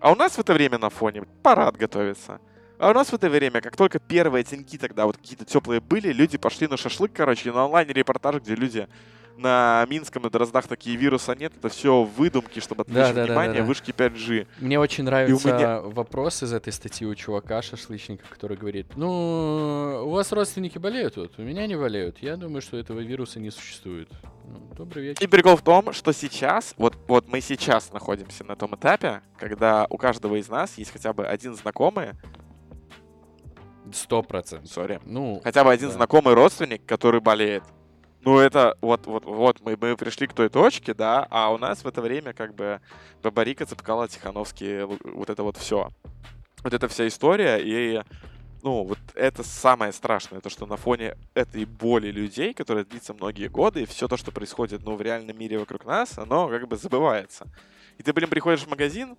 А 0.00 0.10
у 0.10 0.16
нас 0.16 0.32
в 0.32 0.38
это 0.40 0.54
время 0.54 0.78
на 0.78 0.90
фоне 0.90 1.22
парад 1.42 1.76
готовится. 1.76 2.40
А 2.82 2.90
у 2.90 2.94
нас 2.94 3.10
в 3.10 3.14
это 3.14 3.30
время, 3.30 3.60
как 3.60 3.76
только 3.76 4.00
первые 4.00 4.42
теньки 4.42 4.76
тогда 4.76 5.06
вот 5.06 5.16
какие-то 5.16 5.44
теплые 5.44 5.80
были, 5.80 6.12
люди 6.12 6.36
пошли 6.36 6.66
на 6.66 6.76
шашлык, 6.76 7.12
короче, 7.12 7.52
на 7.52 7.66
онлайн-репортаж, 7.66 8.42
где 8.42 8.56
люди 8.56 8.88
на 9.36 9.86
Минском, 9.88 10.24
на 10.24 10.30
Дроздах 10.30 10.66
такие 10.66 10.96
вируса 10.96 11.36
нет. 11.36 11.52
Это 11.56 11.68
все 11.68 12.02
выдумки, 12.02 12.58
чтобы 12.58 12.82
отвлечь 12.82 13.14
да, 13.14 13.24
внимание, 13.24 13.52
да, 13.52 13.58
да, 13.58 13.62
да. 13.62 13.64
вышки 13.66 13.92
5G. 13.92 14.48
Мне 14.58 14.80
очень 14.80 15.04
нравится 15.04 15.54
меня... 15.54 15.80
вопрос 15.80 16.42
из 16.42 16.52
этой 16.52 16.72
статьи 16.72 17.06
у 17.06 17.14
чувака, 17.14 17.62
шашлычника, 17.62 18.24
который 18.28 18.56
говорит, 18.56 18.96
ну, 18.96 20.02
у 20.04 20.10
вас 20.10 20.32
родственники 20.32 20.78
болеют 20.78 21.16
вот, 21.16 21.38
у 21.38 21.42
меня 21.42 21.68
не 21.68 21.76
болеют. 21.76 22.18
Я 22.20 22.36
думаю, 22.36 22.62
что 22.62 22.76
этого 22.76 22.98
вируса 22.98 23.38
не 23.38 23.52
существует. 23.52 24.08
Ну, 24.44 24.58
добрый 24.76 25.04
вечер. 25.04 25.22
И 25.22 25.28
прикол 25.28 25.54
в 25.54 25.62
том, 25.62 25.92
что 25.92 26.10
сейчас, 26.12 26.74
вот, 26.76 26.96
вот 27.06 27.28
мы 27.28 27.40
сейчас 27.40 27.92
находимся 27.92 28.42
на 28.42 28.56
том 28.56 28.74
этапе, 28.74 29.22
когда 29.38 29.86
у 29.88 29.96
каждого 29.96 30.34
из 30.34 30.48
нас 30.48 30.76
есть 30.78 30.90
хотя 30.90 31.12
бы 31.12 31.24
один 31.24 31.54
знакомый, 31.54 32.14
Сто 33.92 34.22
процентов. 34.22 34.70
Сори. 34.70 35.00
Ну, 35.04 35.40
хотя 35.44 35.64
бы 35.64 35.72
один 35.72 35.88
да. 35.88 35.94
знакомый 35.94 36.34
родственник, 36.34 36.84
который 36.86 37.20
болеет. 37.20 37.62
Ну, 38.20 38.38
это 38.38 38.76
вот, 38.80 39.06
вот, 39.06 39.24
вот 39.24 39.60
мы, 39.62 39.76
мы 39.80 39.96
пришли 39.96 40.28
к 40.28 40.32
той 40.32 40.48
точке, 40.48 40.94
да, 40.94 41.26
а 41.28 41.52
у 41.52 41.58
нас 41.58 41.82
в 41.82 41.88
это 41.88 42.00
время 42.00 42.32
как 42.32 42.54
бы 42.54 42.80
Бабарика 43.20 43.66
цепкала 43.66 44.06
Тихановский, 44.06 44.84
вот 44.84 45.28
это 45.28 45.42
вот 45.42 45.56
все. 45.56 45.90
Вот 46.62 46.72
эта 46.72 46.86
вся 46.86 47.08
история, 47.08 47.58
и 47.60 48.00
ну, 48.62 48.84
вот 48.84 48.98
это 49.14 49.42
самое 49.42 49.92
страшное, 49.92 50.40
то, 50.40 50.48
что 50.48 50.66
на 50.66 50.76
фоне 50.76 51.16
этой 51.34 51.64
боли 51.64 52.12
людей, 52.12 52.54
которая 52.54 52.84
длится 52.84 53.12
многие 53.12 53.48
годы, 53.48 53.82
и 53.82 53.86
все 53.86 54.06
то, 54.06 54.16
что 54.16 54.30
происходит, 54.30 54.84
ну, 54.84 54.94
в 54.94 55.02
реальном 55.02 55.36
мире 55.36 55.58
вокруг 55.58 55.84
нас, 55.84 56.16
оно 56.16 56.48
как 56.48 56.68
бы 56.68 56.76
забывается. 56.76 57.48
И 57.98 58.04
ты, 58.04 58.12
блин, 58.12 58.30
приходишь 58.30 58.62
в 58.62 58.70
магазин, 58.70 59.16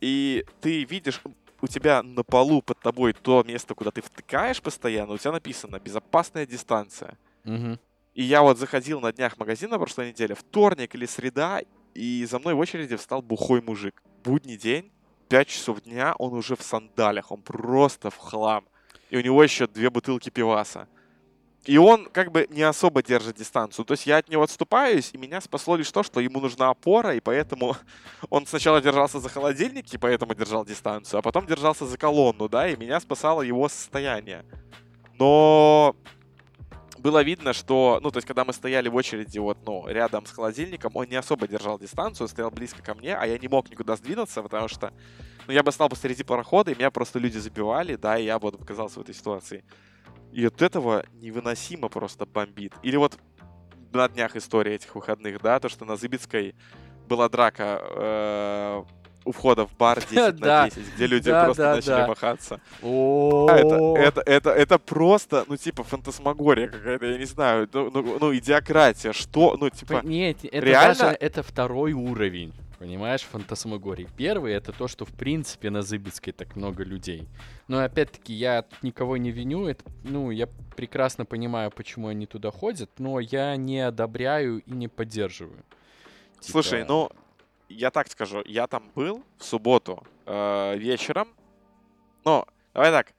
и 0.00 0.44
ты 0.60 0.84
видишь, 0.84 1.20
у 1.60 1.66
тебя 1.66 2.02
на 2.02 2.22
полу 2.22 2.62
под 2.62 2.80
тобой 2.80 3.12
то 3.12 3.42
место, 3.42 3.74
куда 3.74 3.90
ты 3.90 4.02
втыкаешь 4.02 4.60
постоянно, 4.60 5.14
у 5.14 5.18
тебя 5.18 5.32
написано 5.32 5.78
«безопасная 5.78 6.46
дистанция». 6.46 7.16
Угу. 7.44 7.78
И 8.14 8.22
я 8.22 8.42
вот 8.42 8.58
заходил 8.58 9.00
на 9.00 9.12
днях 9.12 9.38
магазин 9.38 9.70
на 9.70 9.78
прошлой 9.78 10.08
неделе, 10.08 10.34
вторник 10.34 10.94
или 10.94 11.06
среда, 11.06 11.60
и 11.94 12.24
за 12.24 12.38
мной 12.38 12.54
в 12.54 12.58
очереди 12.58 12.96
встал 12.96 13.22
бухой 13.22 13.60
мужик. 13.60 14.02
Будний 14.24 14.56
день, 14.56 14.90
5 15.28 15.48
часов 15.48 15.82
дня, 15.82 16.14
он 16.18 16.32
уже 16.32 16.56
в 16.56 16.62
сандалях, 16.62 17.30
он 17.30 17.42
просто 17.42 18.10
в 18.10 18.16
хлам. 18.16 18.64
И 19.10 19.16
у 19.16 19.20
него 19.20 19.42
еще 19.42 19.66
две 19.66 19.90
бутылки 19.90 20.30
пиваса. 20.30 20.88
И 21.66 21.78
он 21.78 22.06
как 22.06 22.30
бы 22.30 22.46
не 22.50 22.62
особо 22.62 23.02
держит 23.02 23.36
дистанцию. 23.36 23.84
То 23.84 23.92
есть 23.92 24.06
я 24.06 24.18
от 24.18 24.28
него 24.28 24.44
отступаюсь, 24.44 25.10
и 25.12 25.18
меня 25.18 25.40
спасло 25.40 25.74
лишь 25.74 25.90
то, 25.90 26.04
что 26.04 26.20
ему 26.20 26.40
нужна 26.40 26.70
опора, 26.70 27.14
и 27.14 27.20
поэтому 27.20 27.76
он 28.30 28.46
сначала 28.46 28.80
держался 28.80 29.18
за 29.18 29.28
холодильник, 29.28 29.92
и 29.92 29.98
поэтому 29.98 30.34
держал 30.34 30.64
дистанцию, 30.64 31.18
а 31.18 31.22
потом 31.22 31.46
держался 31.46 31.84
за 31.84 31.98
колонну, 31.98 32.48
да, 32.48 32.68
и 32.68 32.76
меня 32.76 33.00
спасало 33.00 33.42
его 33.42 33.68
состояние. 33.68 34.44
Но 35.18 35.96
было 36.98 37.22
видно, 37.24 37.52
что, 37.52 37.98
ну, 38.00 38.10
то 38.12 38.18
есть, 38.18 38.28
когда 38.28 38.44
мы 38.44 38.52
стояли 38.52 38.88
в 38.88 38.94
очереди 38.94 39.38
вот, 39.38 39.58
ну, 39.66 39.88
рядом 39.88 40.24
с 40.24 40.30
холодильником, 40.30 40.92
он 40.94 41.06
не 41.08 41.16
особо 41.16 41.48
держал 41.48 41.78
дистанцию, 41.80 42.28
стоял 42.28 42.50
близко 42.52 42.80
ко 42.80 42.94
мне, 42.94 43.16
а 43.16 43.26
я 43.26 43.38
не 43.38 43.48
мог 43.48 43.68
никуда 43.70 43.96
сдвинуться, 43.96 44.42
потому 44.42 44.68
что, 44.68 44.92
ну, 45.48 45.52
я 45.52 45.64
бы 45.64 45.72
стал 45.72 45.88
посреди 45.88 46.22
парохода, 46.22 46.70
и 46.70 46.76
меня 46.76 46.92
просто 46.92 47.18
люди 47.18 47.38
забивали, 47.38 47.96
да, 47.96 48.18
и 48.18 48.24
я 48.24 48.38
вот 48.38 48.60
оказался 48.60 49.00
в 49.00 49.02
этой 49.02 49.14
ситуации. 49.14 49.64
И 50.36 50.44
от 50.44 50.60
этого 50.60 51.02
невыносимо 51.14 51.88
просто 51.88 52.26
бомбит. 52.26 52.74
Или 52.82 52.96
вот 52.96 53.18
на 53.94 54.06
днях 54.06 54.36
история 54.36 54.74
этих 54.74 54.94
выходных, 54.94 55.40
да, 55.40 55.58
то, 55.58 55.70
что 55.70 55.86
на 55.86 55.96
Зыбицкой 55.96 56.54
была 57.08 57.30
драка 57.30 57.80
э, 57.82 58.82
у 59.24 59.32
входа 59.32 59.66
в 59.66 59.74
бар 59.78 59.98
10 60.10 60.38
на 60.40 60.68
10, 60.68 60.94
где 60.94 61.06
люди 61.06 61.30
просто 61.30 61.76
начали 61.76 62.06
махаться. 62.06 62.60
Это, 62.82 63.94
это, 63.96 64.20
это, 64.26 64.50
это 64.50 64.78
просто, 64.78 65.46
ну, 65.48 65.56
типа, 65.56 65.84
фантасмагория 65.84 66.68
какая-то, 66.68 67.06
я 67.06 67.16
не 67.16 67.24
знаю, 67.24 67.66
ну, 67.72 67.90
ну, 67.90 68.18
ну 68.20 68.36
идиократия, 68.36 69.14
что, 69.14 69.56
ну, 69.58 69.70
типа, 69.70 70.02
Нет, 70.04 70.44
это 70.44 70.58
реально... 70.58 70.98
даже, 70.98 71.16
это 71.18 71.42
второй 71.42 71.94
уровень. 71.94 72.52
Понимаешь, 72.78 73.22
фантасмагории. 73.22 74.06
Первый 74.16 74.52
это 74.52 74.72
то, 74.72 74.86
что 74.86 75.06
в 75.06 75.12
принципе 75.12 75.70
на 75.70 75.80
Зыбицкой 75.80 76.34
так 76.34 76.56
много 76.56 76.84
людей. 76.84 77.26
Но 77.68 77.78
опять-таки 77.78 78.34
я 78.34 78.66
никого 78.82 79.16
не 79.16 79.30
виню. 79.30 79.66
Это, 79.66 79.84
ну, 80.04 80.30
я 80.30 80.46
прекрасно 80.76 81.24
понимаю, 81.24 81.70
почему 81.70 82.08
они 82.08 82.26
туда 82.26 82.50
ходят, 82.50 82.90
но 82.98 83.18
я 83.18 83.56
не 83.56 83.80
одобряю 83.80 84.58
и 84.58 84.70
не 84.70 84.88
поддерживаю. 84.88 85.64
Типа... 86.40 86.52
Слушай, 86.52 86.84
ну, 86.84 87.10
я 87.70 87.90
так 87.90 88.08
скажу, 88.08 88.42
я 88.44 88.66
там 88.66 88.90
был 88.94 89.24
в 89.38 89.44
субботу 89.44 90.04
э, 90.26 90.76
вечером. 90.76 91.28
Ну, 92.26 92.44
давай 92.74 92.90
так. 92.90 93.12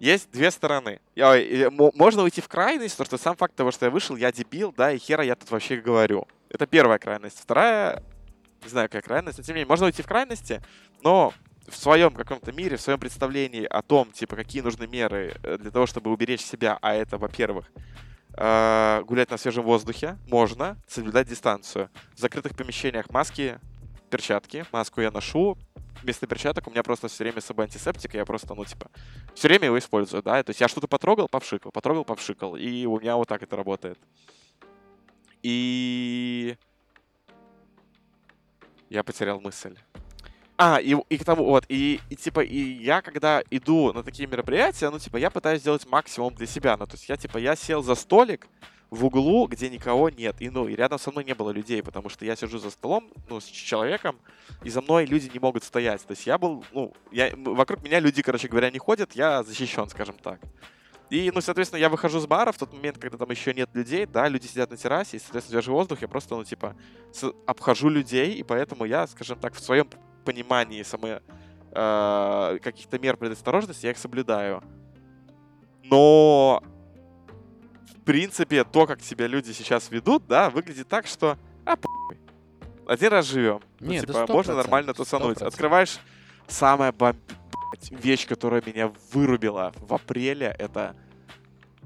Есть 0.00 0.30
две 0.32 0.50
стороны. 0.50 1.00
Я, 1.14 1.70
можно 1.70 2.22
уйти 2.22 2.40
в 2.40 2.48
крайность, 2.48 2.96
потому 2.96 3.06
что 3.06 3.18
сам 3.18 3.36
факт 3.36 3.54
того, 3.54 3.70
что 3.70 3.86
я 3.86 3.90
вышел, 3.90 4.16
я 4.16 4.32
дебил, 4.32 4.74
да, 4.76 4.92
и 4.92 4.98
хера 4.98 5.22
я 5.22 5.36
тут 5.36 5.50
вообще 5.50 5.76
говорю. 5.76 6.26
Это 6.50 6.66
первая 6.66 6.98
крайность. 6.98 7.38
Вторая 7.40 8.02
Не 8.62 8.68
знаю, 8.68 8.88
какая 8.88 9.02
крайность, 9.02 9.38
но 9.38 9.44
тем 9.44 9.54
не 9.54 9.60
менее, 9.60 9.68
можно 9.68 9.86
уйти 9.86 10.02
в 10.02 10.06
крайности, 10.06 10.62
но 11.02 11.32
в 11.68 11.76
своем 11.76 12.12
каком-то 12.14 12.52
мире, 12.52 12.76
в 12.76 12.80
своем 12.80 12.98
представлении 12.98 13.64
о 13.64 13.82
том, 13.82 14.12
типа, 14.12 14.36
какие 14.36 14.62
нужны 14.62 14.86
меры 14.86 15.34
э, 15.42 15.58
для 15.58 15.70
того, 15.70 15.86
чтобы 15.86 16.12
уберечь 16.12 16.42
себя, 16.42 16.78
а 16.80 16.94
это, 16.94 17.18
во-первых, 17.18 17.70
э, 18.36 19.02
гулять 19.06 19.30
на 19.30 19.36
свежем 19.36 19.64
воздухе, 19.64 20.18
можно 20.28 20.76
соблюдать 20.86 21.28
дистанцию. 21.28 21.90
В 22.14 22.20
закрытых 22.20 22.56
помещениях 22.56 23.10
маски, 23.10 23.58
перчатки. 24.10 24.64
Маску 24.72 25.00
я 25.00 25.10
ношу, 25.10 25.58
вместо 26.02 26.26
перчаток 26.26 26.66
у 26.66 26.70
меня 26.70 26.82
просто 26.82 27.08
все 27.08 27.24
время 27.24 27.40
с 27.40 27.46
собой 27.46 27.64
антисептик, 27.64 28.14
и 28.14 28.18
я 28.18 28.24
просто, 28.24 28.54
ну, 28.54 28.64
типа, 28.64 28.90
все 29.34 29.48
время 29.48 29.66
его 29.66 29.78
использую, 29.78 30.22
да, 30.22 30.42
то 30.42 30.50
есть 30.50 30.60
я 30.60 30.68
что-то 30.68 30.88
потрогал, 30.88 31.28
повшикал, 31.28 31.72
потрогал, 31.72 32.04
повшикал, 32.04 32.56
и 32.56 32.86
у 32.86 32.98
меня 33.00 33.16
вот 33.16 33.28
так 33.28 33.42
это 33.42 33.56
работает. 33.56 33.98
И... 35.42 36.56
Я 38.90 39.02
потерял 39.02 39.40
мысль. 39.40 39.76
А, 40.58 40.80
и, 40.80 40.96
и 41.10 41.18
к 41.18 41.24
тому, 41.24 41.44
вот, 41.44 41.66
и, 41.68 42.00
и 42.08 42.16
типа, 42.16 42.40
и 42.40 42.58
я, 42.58 43.02
когда 43.02 43.42
иду 43.50 43.92
на 43.92 44.02
такие 44.02 44.26
мероприятия, 44.26 44.88
ну, 44.88 44.98
типа, 44.98 45.18
я 45.18 45.30
пытаюсь 45.30 45.60
сделать 45.60 45.86
максимум 45.86 46.34
для 46.34 46.46
себя. 46.46 46.76
Ну, 46.78 46.86
то 46.86 46.94
есть 46.94 47.08
я, 47.08 47.16
типа, 47.16 47.36
я 47.36 47.56
сел 47.56 47.82
за 47.82 47.94
столик 47.94 48.48
в 48.90 49.04
углу, 49.04 49.46
где 49.48 49.68
никого 49.68 50.08
нет. 50.08 50.36
И, 50.40 50.48
ну, 50.48 50.66
и 50.66 50.74
рядом 50.74 50.98
со 50.98 51.10
мной 51.10 51.24
не 51.24 51.34
было 51.34 51.50
людей, 51.50 51.82
потому 51.82 52.08
что 52.08 52.24
я 52.24 52.36
сижу 52.36 52.58
за 52.58 52.70
столом, 52.70 53.10
ну, 53.28 53.40
с 53.40 53.44
человеком, 53.44 54.18
и 54.62 54.70
за 54.70 54.80
мной 54.80 55.04
люди 55.04 55.30
не 55.30 55.40
могут 55.40 55.62
стоять. 55.62 56.02
То 56.06 56.12
есть 56.12 56.26
я 56.26 56.38
был, 56.38 56.64
ну, 56.72 56.94
я, 57.12 57.32
вокруг 57.36 57.82
меня 57.82 58.00
люди, 58.00 58.22
короче 58.22 58.48
говоря, 58.48 58.70
не 58.70 58.78
ходят, 58.78 59.14
я 59.14 59.42
защищен, 59.42 59.88
скажем 59.88 60.16
так. 60.22 60.40
И, 61.10 61.30
ну, 61.32 61.40
соответственно, 61.40 61.78
я 61.78 61.88
выхожу 61.88 62.18
с 62.18 62.26
бара 62.26 62.50
в 62.50 62.58
тот 62.58 62.72
момент, 62.72 62.98
когда 62.98 63.16
там 63.16 63.30
еще 63.30 63.54
нет 63.54 63.70
людей, 63.74 64.06
да, 64.06 64.28
люди 64.28 64.46
сидят 64.46 64.70
на 64.70 64.76
террасе, 64.76 65.16
и, 65.16 65.20
соответственно, 65.20 65.60
свежий 65.60 65.72
воздух, 65.72 66.02
я 66.02 66.08
просто, 66.08 66.34
ну, 66.34 66.44
типа, 66.44 66.74
обхожу 67.46 67.88
людей, 67.88 68.34
и 68.34 68.42
поэтому 68.42 68.84
я, 68.84 69.06
скажем 69.06 69.38
так, 69.38 69.54
в 69.54 69.60
своем 69.60 69.88
понимании 70.24 70.82
самой 70.82 71.20
э, 71.70 72.58
каких-то 72.60 72.98
мер 72.98 73.16
предосторожности 73.16 73.86
я 73.86 73.92
их 73.92 73.98
соблюдаю. 73.98 74.62
Но 75.84 76.62
в 77.94 78.04
принципе 78.04 78.64
то, 78.64 78.86
как 78.86 79.00
себя 79.00 79.28
люди 79.28 79.52
сейчас 79.52 79.90
ведут, 79.90 80.26
да, 80.26 80.50
выглядит 80.50 80.88
так, 80.88 81.06
что 81.06 81.38
а 81.64 81.76
похуй. 81.76 82.18
Один 82.86 83.10
раз 83.10 83.26
живем. 83.26 83.60
Ну, 83.80 83.90
Не, 83.90 84.00
типа, 84.00 84.12
да 84.12 84.26
можно 84.28 84.54
нормально 84.54 84.94
тусануть. 84.94 85.38
100%. 85.38 85.46
Открываешь 85.46 85.98
самая 86.46 86.92
бомб... 86.92 87.16
вещь, 87.90 88.26
которая 88.26 88.62
меня 88.64 88.92
вырубила 89.12 89.72
в 89.76 89.92
апреле, 89.94 90.54
это, 90.58 90.96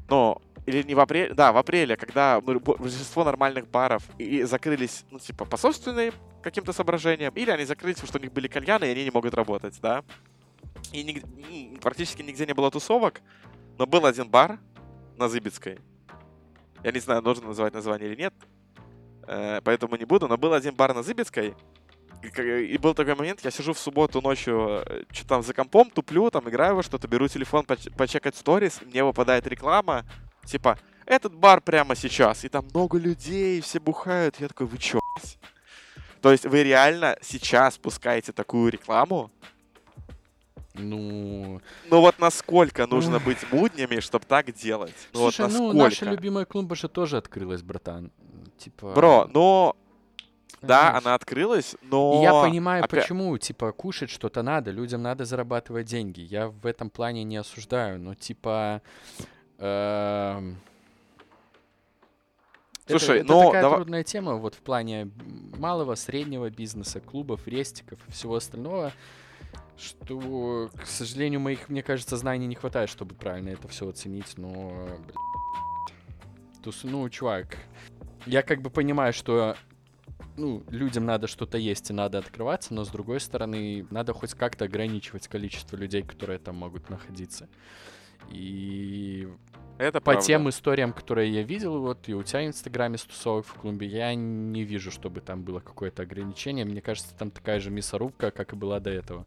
ну, 0.08 0.40
или 0.66 0.82
не 0.82 0.94
в 0.94 1.00
апреле, 1.00 1.34
да, 1.34 1.52
в 1.52 1.56
апреле, 1.56 1.96
когда 1.96 2.40
ну, 2.44 2.60
бо- 2.60 2.76
большинство 2.76 3.24
нормальных 3.24 3.68
баров 3.68 4.02
и 4.18 4.42
закрылись, 4.42 5.04
ну, 5.10 5.18
типа, 5.18 5.44
по 5.44 5.56
собственным 5.56 6.12
каким-то 6.42 6.72
соображениям, 6.72 7.32
или 7.34 7.50
они 7.50 7.64
закрылись, 7.64 7.96
потому 7.96 8.08
что 8.08 8.18
у 8.18 8.22
них 8.22 8.32
были 8.32 8.48
кальяны, 8.48 8.84
и 8.84 8.90
они 8.90 9.04
не 9.04 9.10
могут 9.10 9.34
работать, 9.34 9.78
да. 9.80 10.04
И 10.92 11.22
м, 11.70 11.76
практически 11.80 12.22
нигде 12.22 12.46
не 12.46 12.54
было 12.54 12.70
тусовок, 12.70 13.20
но 13.78 13.86
был 13.86 14.06
один 14.06 14.28
бар 14.28 14.58
на 15.16 15.28
Зыбецкой. 15.28 15.78
Я 16.82 16.92
не 16.92 17.00
знаю, 17.00 17.22
нужно 17.22 17.48
называть 17.48 17.74
название 17.74 18.10
или 18.10 18.22
нет, 18.22 18.34
э, 19.26 19.60
поэтому 19.62 19.96
не 19.96 20.04
буду, 20.04 20.28
но 20.28 20.38
был 20.38 20.52
один 20.54 20.74
бар 20.74 20.94
на 20.94 21.02
Зыбецкой, 21.02 21.54
и 22.22 22.78
был 22.78 22.94
такой 22.94 23.14
момент, 23.14 23.40
я 23.44 23.50
сижу 23.50 23.72
в 23.72 23.78
субботу 23.78 24.20
ночью, 24.20 24.84
что 25.10 25.26
там 25.26 25.42
за 25.42 25.54
компом, 25.54 25.90
туплю, 25.90 26.30
там 26.30 26.48
играю 26.48 26.76
во 26.76 26.82
что-то, 26.82 27.08
беру 27.08 27.28
телефон 27.28 27.64
поч- 27.64 27.90
почекать 27.96 28.36
сторис, 28.36 28.80
мне 28.82 29.02
выпадает 29.02 29.46
реклама, 29.46 30.04
типа, 30.44 30.78
этот 31.06 31.34
бар 31.34 31.60
прямо 31.60 31.96
сейчас, 31.96 32.44
и 32.44 32.48
там 32.48 32.66
много 32.72 32.98
людей, 32.98 33.60
все 33.60 33.80
бухают. 33.80 34.36
Я 34.38 34.48
такой, 34.48 34.66
вы 34.66 34.78
чё, 34.78 35.00
блядь?» 35.16 35.38
То 36.20 36.32
есть 36.32 36.44
вы 36.44 36.62
реально 36.62 37.16
сейчас 37.22 37.78
пускаете 37.78 38.32
такую 38.32 38.70
рекламу? 38.70 39.30
Ну, 40.74 41.60
Ну 41.90 42.00
вот 42.00 42.18
насколько 42.18 42.86
нужно 42.86 43.18
быть 43.18 43.38
буднями, 43.50 44.00
чтобы 44.00 44.24
так 44.26 44.52
делать? 44.52 44.94
Ну 45.12 45.20
вот 45.20 45.34
слушай, 45.34 45.52
ну, 45.52 45.72
насколько? 45.72 45.84
наша 45.84 46.04
любимая 46.04 46.44
клумба 46.44 46.76
же 46.76 46.88
тоже 46.88 47.16
открылась, 47.16 47.62
братан. 47.62 48.12
Типа... 48.58 48.92
Бро, 48.92 49.28
но... 49.32 49.76
Да, 50.62 50.96
она 50.98 51.14
открылась, 51.14 51.74
И 51.74 51.86
но... 51.86 52.20
я 52.22 52.32
понимаю, 52.42 52.84
опя- 52.84 52.88
почему, 53.00 53.36
типа, 53.38 53.72
кушать 53.72 54.10
что-то 54.10 54.42
надо, 54.42 54.70
людям 54.70 55.02
надо 55.02 55.24
зарабатывать 55.24 55.86
деньги. 55.86 56.20
Я 56.20 56.48
в 56.48 56.66
этом 56.66 56.90
плане 56.90 57.24
не 57.24 57.36
осуждаю, 57.38 57.98
но, 57.98 58.14
типа... 58.14 58.82
это- 59.56 60.42
Слушай, 62.86 63.18
это, 63.20 63.28
но 63.28 63.44
такая 63.46 63.62
дава- 63.62 63.76
трудная 63.76 64.02
тема 64.04 64.34
вот 64.34 64.54
в 64.54 64.58
плане 64.58 65.10
малого, 65.56 65.94
среднего 65.94 66.50
бизнеса, 66.50 67.00
клубов, 67.00 67.46
рестиков 67.46 67.98
и 68.08 68.12
всего 68.12 68.34
остального, 68.36 68.92
что, 69.78 70.68
к 70.76 70.86
сожалению, 70.86 71.40
моих, 71.40 71.68
мне 71.68 71.82
кажется, 71.82 72.16
знаний 72.16 72.46
не 72.46 72.54
хватает, 72.54 72.90
чтобы 72.90 73.14
правильно 73.14 73.50
это 73.50 73.68
все 73.68 73.88
оценить, 73.88 74.34
но, 74.36 74.88
тус- 76.62 76.80
ну, 76.82 77.08
чувак, 77.08 77.56
я 78.26 78.42
как 78.42 78.60
бы 78.60 78.70
понимаю, 78.70 79.12
что 79.12 79.56
ну, 80.40 80.64
людям 80.70 81.04
надо 81.04 81.26
что-то 81.26 81.58
есть 81.58 81.90
и 81.90 81.92
надо 81.92 82.18
открываться, 82.18 82.74
но 82.74 82.84
с 82.84 82.88
другой 82.88 83.20
стороны, 83.20 83.86
надо 83.90 84.12
хоть 84.12 84.34
как-то 84.34 84.64
ограничивать 84.64 85.28
количество 85.28 85.76
людей, 85.76 86.02
которые 86.02 86.38
там 86.38 86.56
могут 86.56 86.88
находиться. 86.88 87.48
И 88.30 89.28
Это 89.78 90.00
по 90.00 90.12
правда. 90.12 90.22
тем 90.22 90.48
историям, 90.48 90.92
которые 90.92 91.30
я 91.32 91.42
видел, 91.42 91.80
вот 91.80 92.08
и 92.08 92.14
у 92.14 92.22
тебя 92.22 92.40
в 92.40 92.46
Инстаграме 92.46 92.98
с 92.98 93.02
тусовок 93.02 93.46
в 93.46 93.54
клубе, 93.54 93.86
я 93.86 94.14
не 94.14 94.64
вижу, 94.64 94.90
чтобы 94.90 95.20
там 95.20 95.42
было 95.42 95.60
какое-то 95.60 96.02
ограничение. 96.02 96.64
Мне 96.64 96.80
кажется, 96.80 97.14
там 97.18 97.30
такая 97.30 97.60
же 97.60 97.70
мясорубка, 97.70 98.30
как 98.30 98.52
и 98.52 98.56
была 98.56 98.80
до 98.80 98.90
этого. 98.90 99.26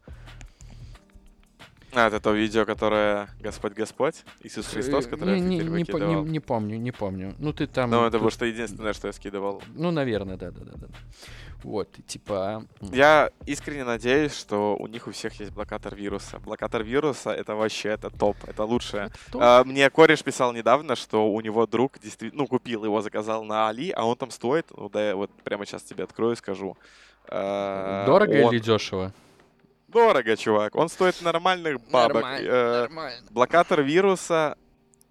А, 1.95 2.07
это 2.07 2.19
то 2.19 2.31
видео, 2.33 2.65
которое 2.65 3.27
Господь 3.39 3.73
Господь, 3.73 4.23
Иисус 4.43 4.67
Христос, 4.67 5.05
Э, 5.05 5.09
которое 5.09 5.39
не, 5.39 5.57
я 5.57 5.63
в 5.63 5.67
не, 5.69 5.83
не, 5.83 5.83
не- 6.23 6.31
не 6.31 6.39
помню, 6.39 6.77
не 6.77 6.91
помню. 6.91 7.33
Ну, 7.39 7.53
ты 7.53 7.67
там... 7.67 7.89
Ну, 7.91 8.05
это 8.05 8.17
было 8.19 8.31
что 8.31 8.45
единственное, 8.45 8.93
что 8.93 9.07
я 9.07 9.13
скидывал. 9.13 9.61
Ну, 9.75 9.91
наверное, 9.91 10.35
да, 10.37 10.49
да, 10.51 10.61
да, 10.63 10.71
да. 10.75 10.87
Вот, 11.63 11.87
типа... 12.07 12.65
Я 12.81 13.29
искренне 13.45 13.83
надеюсь, 13.85 14.33
что 14.35 14.75
у 14.75 14.87
них 14.87 15.07
у 15.07 15.11
всех 15.11 15.39
есть 15.39 15.51
блокатор 15.53 15.95
вируса. 15.95 16.39
Блокатор 16.39 16.83
вируса— 16.83 17.29
это 17.31 17.55
вообще 17.55 17.89
это 17.89 18.09
топ, 18.09 18.35
это 18.47 18.63
лучшее. 18.65 19.11
то- 19.31 19.39
А, 19.41 19.63
мне 19.63 19.89
кореш 19.89 20.23
писал 20.23 20.51
недавно, 20.51 20.95
что 20.95 21.29
у 21.29 21.39
него 21.41 21.65
друг 21.67 21.99
действительно, 22.01 22.41
ну, 22.43 22.47
купил 22.47 22.83
его, 22.85 23.01
заказал 23.01 23.43
на 23.45 23.69
Али, 23.69 23.91
а 23.91 24.03
он 24.05 24.15
там 24.17 24.31
стоит, 24.31 24.65
ну, 24.75 24.89
да, 24.89 25.09
я 25.09 25.15
вот 25.15 25.29
прямо 25.43 25.65
сейчас 25.65 25.83
тебе 25.83 26.03
открою 26.03 26.33
и 26.33 26.35
скажу. 26.35 26.75
А, 27.29 28.05
Дорого 28.05 28.31
он- 28.45 28.53
или 28.53 28.59
дешево? 28.59 29.13
Дорого, 29.93 30.35
чувак. 30.35 30.75
Он 30.75 30.89
стоит 30.89 31.21
нормальных 31.21 31.79
бабок. 31.89 32.23
Э, 32.23 32.81
нормально. 32.81 33.27
блокатор 33.29 33.81
вируса, 33.81 34.57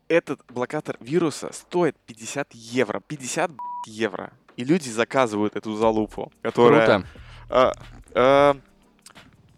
этот 0.09 0.41
блокатор 0.49 0.97
вируса 1.01 1.51
стоит 1.53 1.97
50 2.07 2.53
евро. 2.53 3.01
50 3.01 3.51
б***ь, 3.51 3.91
евро. 3.91 4.33
И 4.57 4.65
люди 4.65 4.89
заказывают 4.89 5.57
эту 5.57 5.75
залупу, 5.75 6.31
которая... 6.43 6.87
Круто. 6.87 7.09
а, 7.49 7.73
а, 8.15 8.57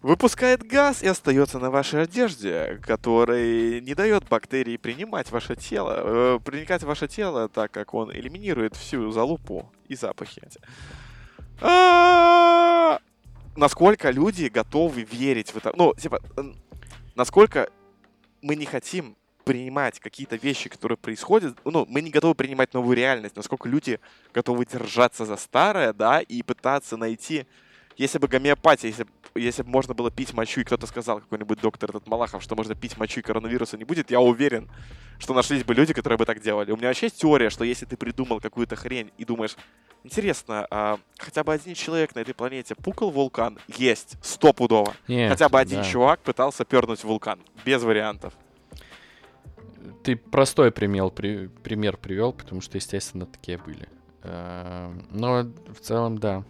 выпускает 0.04 0.62
газ 0.62 1.02
и 1.02 1.08
остается 1.08 1.58
на 1.58 1.70
вашей 1.70 2.02
одежде, 2.02 2.78
который 2.86 3.80
не 3.80 3.94
дает 3.94 4.28
бактерии 4.28 4.76
принимать 4.76 5.30
ваше 5.30 5.56
тело, 5.56 5.94
э, 5.96 6.38
проникать 6.44 6.82
в 6.82 6.86
ваше 6.86 7.08
тело, 7.08 7.48
так 7.48 7.70
как 7.70 7.94
он 7.94 8.12
элиминирует 8.12 8.76
всю 8.76 9.10
залупу 9.10 9.72
и 9.88 9.96
запахи. 9.96 10.42
А, 11.62 12.98
Насколько 13.56 14.10
люди 14.10 14.46
готовы 14.46 15.02
верить 15.02 15.50
в 15.50 15.56
это? 15.56 15.72
Ну, 15.76 15.94
типа, 15.94 16.20
насколько 17.14 17.70
мы 18.42 18.56
не 18.56 18.66
хотим 18.66 19.16
принимать 19.44 20.00
какие-то 20.00 20.36
вещи, 20.36 20.68
которые 20.68 20.98
происходят, 20.98 21.56
ну, 21.64 21.86
мы 21.88 22.00
не 22.00 22.10
готовы 22.10 22.34
принимать 22.34 22.74
новую 22.74 22.96
реальность, 22.96 23.36
насколько 23.36 23.68
люди 23.68 24.00
готовы 24.32 24.66
держаться 24.66 25.24
за 25.24 25.36
старое, 25.36 25.92
да, 25.92 26.20
и 26.20 26.42
пытаться 26.42 26.96
найти, 26.96 27.46
если 27.96 28.18
бы 28.18 28.26
гомеопатия, 28.26 28.88
если, 28.88 29.06
если 29.34 29.62
бы 29.62 29.68
можно 29.68 29.94
было 29.94 30.10
пить 30.10 30.32
мочу, 30.32 30.62
и 30.62 30.64
кто-то 30.64 30.86
сказал, 30.86 31.20
какой-нибудь 31.20 31.60
доктор 31.60 31.90
этот 31.90 32.08
Малахов, 32.08 32.42
что 32.42 32.56
можно 32.56 32.74
пить 32.74 32.96
мочу, 32.96 33.20
и 33.20 33.22
коронавируса 33.22 33.76
не 33.76 33.84
будет, 33.84 34.10
я 34.10 34.20
уверен, 34.20 34.68
что 35.18 35.34
нашлись 35.34 35.62
бы 35.62 35.74
люди, 35.74 35.92
которые 35.92 36.18
бы 36.18 36.24
так 36.24 36.40
делали. 36.40 36.72
У 36.72 36.76
меня 36.76 36.88
вообще 36.88 37.06
есть 37.06 37.20
теория, 37.20 37.50
что 37.50 37.64
если 37.64 37.86
ты 37.86 37.96
придумал 37.96 38.40
какую-то 38.40 38.76
хрень 38.76 39.12
и 39.18 39.24
думаешь, 39.24 39.56
интересно, 40.04 40.66
а 40.70 40.98
хотя 41.18 41.42
бы 41.42 41.52
один 41.52 41.74
человек 41.74 42.14
на 42.14 42.20
этой 42.20 42.34
планете 42.34 42.74
пукал 42.74 43.10
вулкан? 43.10 43.58
Есть, 43.76 44.16
стопудово. 44.22 44.94
Нет, 45.08 45.30
Хотя 45.30 45.48
бы 45.48 45.58
один 45.58 45.78
да. 45.80 45.84
чувак 45.84 46.20
пытался 46.20 46.64
пернуть 46.64 47.02
вулкан. 47.04 47.40
Без 47.64 47.82
вариантов. 47.82 48.32
Ты 50.02 50.16
простой 50.16 50.70
пример, 50.70 51.08
при- 51.10 51.48
пример 51.62 51.96
привел, 51.96 52.32
потому 52.32 52.60
что, 52.60 52.76
естественно, 52.76 53.26
такие 53.26 53.58
были. 53.58 53.88
Э, 54.22 54.92
Но 55.10 55.44
в 55.72 55.80
целом, 55.80 56.18
да. 56.18 56.44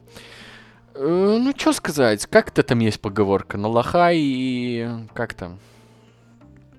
Э, 0.94 1.38
Ну, 1.40 1.52
что 1.56 1.72
сказать, 1.72 2.26
как-то 2.26 2.62
там 2.62 2.80
есть 2.80 3.00
поговорка. 3.00 3.56
На 3.56 3.68
лоха 3.68 4.10
и... 4.12 4.86
Как 5.14 5.34
там? 5.34 5.58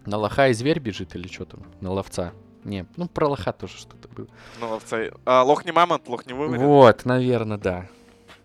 На 0.06 0.18
лоха 0.18 0.50
и 0.50 0.54
зверь 0.54 0.80
бежит 0.80 1.16
или 1.16 1.28
что 1.28 1.46
там? 1.46 1.62
На 1.82 1.92
ловца. 1.92 2.34
Не, 2.66 2.86
ну 2.98 3.08
про 3.08 3.28
лоха 3.30 3.54
тоже 3.54 3.78
что-то 3.78 4.08
было. 4.10 4.28
Ну, 4.60 4.76
ловца- 4.76 5.18
а, 5.26 5.44
лох 5.44 5.64
не 5.66 5.72
мамонт, 5.72 6.08
лох 6.10 6.26
не 6.26 6.34
вымрет. 6.34 6.62
Вот, 6.62 7.06
наверное, 7.06 7.58
да. 7.58 7.88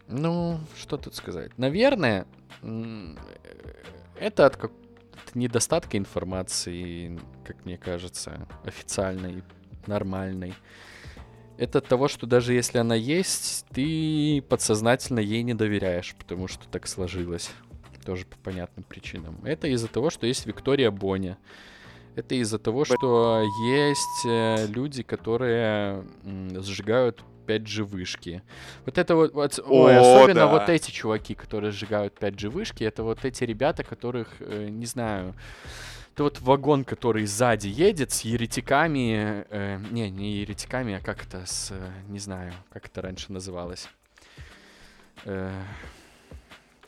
Ну, 0.09 0.61
что 0.79 0.97
тут 0.99 1.15
сказать? 1.15 1.57
Наверное, 1.59 2.27
это 4.19 4.47
от, 4.47 4.57
как- 4.57 4.73
от 5.27 5.35
недостатка 5.35 5.97
информации, 5.97 7.19
как 7.45 7.65
мне 7.65 7.79
кажется, 7.79 8.47
официальной, 8.65 9.43
нормальной. 9.87 10.55
Это 11.57 11.79
от 11.79 11.87
того, 11.89 12.09
что 12.09 12.27
даже 12.27 12.53
если 12.55 12.79
она 12.79 12.95
есть, 12.95 13.67
ты 13.73 14.43
подсознательно 14.49 15.21
ей 15.21 15.43
не 15.43 15.55
доверяешь, 15.55 16.15
потому 16.19 16.49
что 16.49 16.67
так 16.69 16.87
сложилось. 16.87 17.51
Тоже 18.05 18.25
по 18.25 18.37
понятным 18.39 18.83
причинам. 18.83 19.39
Это 19.45 19.69
из-за 19.69 19.89
того, 19.89 20.09
что 20.11 20.27
есть 20.27 20.47
Виктория 20.47 20.91
Боня. 20.91 21.37
Это 22.17 22.35
из-за 22.35 22.59
того, 22.59 22.85
что 22.85 23.43
есть 23.65 24.27
э, 24.27 24.67
люди, 24.67 25.03
которые 25.03 26.05
сжигают 26.61 27.25
5G 27.47 27.83
вышки. 27.83 28.43
Вот 28.85 28.99
это 28.99 29.17
вот, 29.17 29.33
вот- 29.35 29.59
ой, 29.67 29.97
О, 29.97 30.01
особенно 30.01 30.41
да. 30.41 30.47
вот 30.47 30.69
эти 30.69 30.91
чуваки, 30.91 31.35
которые 31.35 31.73
сжигают 31.73 32.15
5G 32.19 32.49
вышки, 32.49 32.85
это 32.85 33.03
вот 33.03 33.25
эти 33.25 33.45
ребята, 33.45 33.83
которых, 33.83 34.29
э, 34.41 34.69
не 34.71 34.87
знаю, 34.87 35.35
это 36.15 36.25
вот 36.25 36.41
вагон, 36.41 36.85
который 36.85 37.25
сзади 37.27 37.69
едет 37.69 38.13
с 38.13 38.23
еретиками, 38.23 39.47
э, 39.49 39.79
не, 39.91 40.11
не 40.11 40.33
еретиками, 40.39 40.95
а 40.95 41.01
как 41.01 41.27
это 41.27 41.47
с, 41.47 41.71
э, 41.71 41.91
не 42.09 42.19
знаю, 42.19 42.53
как 42.73 42.87
это 42.87 43.03
раньше 43.03 43.33
называлось. 43.33 43.89
Э, 45.25 45.51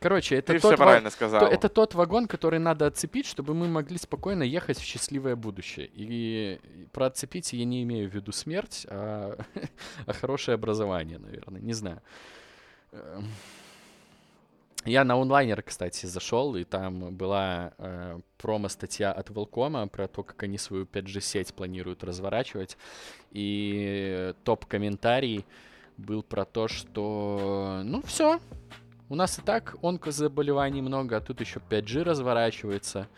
Короче, 0.02 0.36
это 0.36 0.52
Ты 0.54 0.60
тот 0.60 0.72
все 0.72 0.76
ва- 0.76 0.84
правильно 0.84 1.10
то- 1.10 1.14
сказал. 1.16 1.46
это 1.46 1.68
тот 1.68 1.94
вагон, 1.94 2.26
который 2.26 2.58
надо 2.58 2.86
отцепить, 2.86 3.26
чтобы 3.26 3.54
мы 3.54 3.68
могли 3.68 3.98
спокойно 3.98 4.42
ехать 4.42 4.78
в 4.78 4.82
счастливое 4.82 5.36
будущее. 5.36 5.88
И 5.94 6.60
про 6.92 7.06
отцепить 7.06 7.52
я 7.52 7.64
не 7.64 7.82
имею 7.84 8.10
в 8.10 8.14
виду 8.14 8.32
смерть, 8.32 8.86
а, 8.90 9.38
а 10.06 10.12
хорошее 10.12 10.56
образование, 10.56 11.18
наверное, 11.18 11.60
не 11.60 11.72
знаю. 11.72 12.00
Эм. 12.92 13.26
Я 14.84 15.04
на 15.04 15.14
онлайнер, 15.14 15.62
кстати, 15.62 16.06
зашел, 16.06 16.56
и 16.56 16.64
там 16.64 17.14
была 17.14 17.72
э, 17.78 18.18
промо-статья 18.36 19.12
от 19.12 19.30
Волкома 19.30 19.86
про 19.86 20.08
то, 20.08 20.24
как 20.24 20.42
они 20.42 20.58
свою 20.58 20.86
5G-сеть 20.86 21.54
планируют 21.54 22.02
разворачивать. 22.02 22.76
И 23.30 24.34
топ-комментарий 24.42 25.44
был 25.98 26.24
про 26.24 26.44
то, 26.44 26.66
что 26.66 27.82
ну 27.84 28.02
все, 28.02 28.40
у 29.12 29.14
нас 29.14 29.38
и 29.38 29.42
так 29.42 29.76
онкозаболеваний 29.82 30.80
много, 30.80 31.18
а 31.18 31.20
тут 31.20 31.42
еще 31.42 31.60
5G 31.60 32.02
разворачивается. 32.02 33.08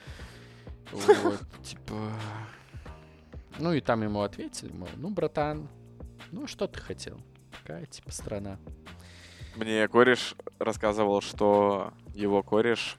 Вот, 0.91 1.39
типа... 1.63 1.95
Ну 3.61 3.73
и 3.73 3.81
там 3.81 4.03
ему 4.03 4.23
ответили, 4.23 4.73
мол, 4.73 4.89
ну, 4.97 5.11
братан, 5.11 5.69
ну 6.33 6.49
что 6.49 6.67
ты 6.67 6.81
хотел? 6.81 7.21
Такая, 7.63 7.87
типа, 7.87 8.11
страна. 8.11 8.59
Мне 9.55 9.87
кореш 9.87 10.35
рассказывал, 10.59 11.21
что 11.21 11.93
его 12.13 12.43
кореш 12.43 12.99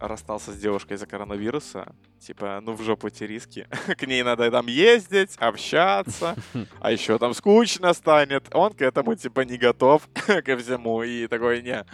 расстался 0.00 0.52
с 0.52 0.56
девушкой 0.56 0.94
из-за 0.94 1.06
коронавируса. 1.06 1.94
Типа, 2.18 2.60
ну 2.62 2.72
в 2.72 2.82
жопу 2.82 3.08
эти 3.08 3.24
риски. 3.24 3.66
К 3.98 4.06
ней 4.06 4.22
надо 4.22 4.50
там 4.50 4.66
ездить, 4.66 5.36
общаться, 5.38 6.34
а 6.80 6.90
еще 6.92 7.18
там 7.18 7.34
скучно 7.34 7.92
станет. 7.94 8.48
Он 8.54 8.72
к 8.72 8.82
этому 8.82 9.14
типа 9.14 9.40
не 9.40 9.56
готов 9.58 10.08
ко 10.14 10.56
всему. 10.58 11.02
И 11.02 11.26
такой, 11.26 11.62
не, 11.62 11.84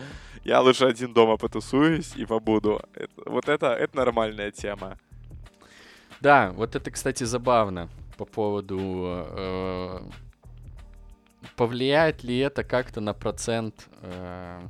я 0.45 0.61
лучше 0.61 0.87
один 0.87 1.13
дома 1.13 1.37
потусуюсь 1.37 2.17
и 2.17 2.25
побуду. 2.27 2.81
Это- 2.95 3.31
вот 3.31 3.49
это, 3.49 3.67
это 3.75 3.97
нормальная 3.97 4.51
тема. 4.51 4.99
Да, 6.21 6.53
вот 6.53 6.77
это, 6.77 6.91
кстати, 6.91 7.25
забавно 7.25 7.89
по 8.17 8.25
поводу... 8.25 8.79
э, 9.37 10.01
повлияет 11.57 12.23
ли 12.25 12.39
это 12.39 12.63
как-то 12.65 13.01
на 13.01 13.15
процент... 13.15 13.89
э, 14.03 14.61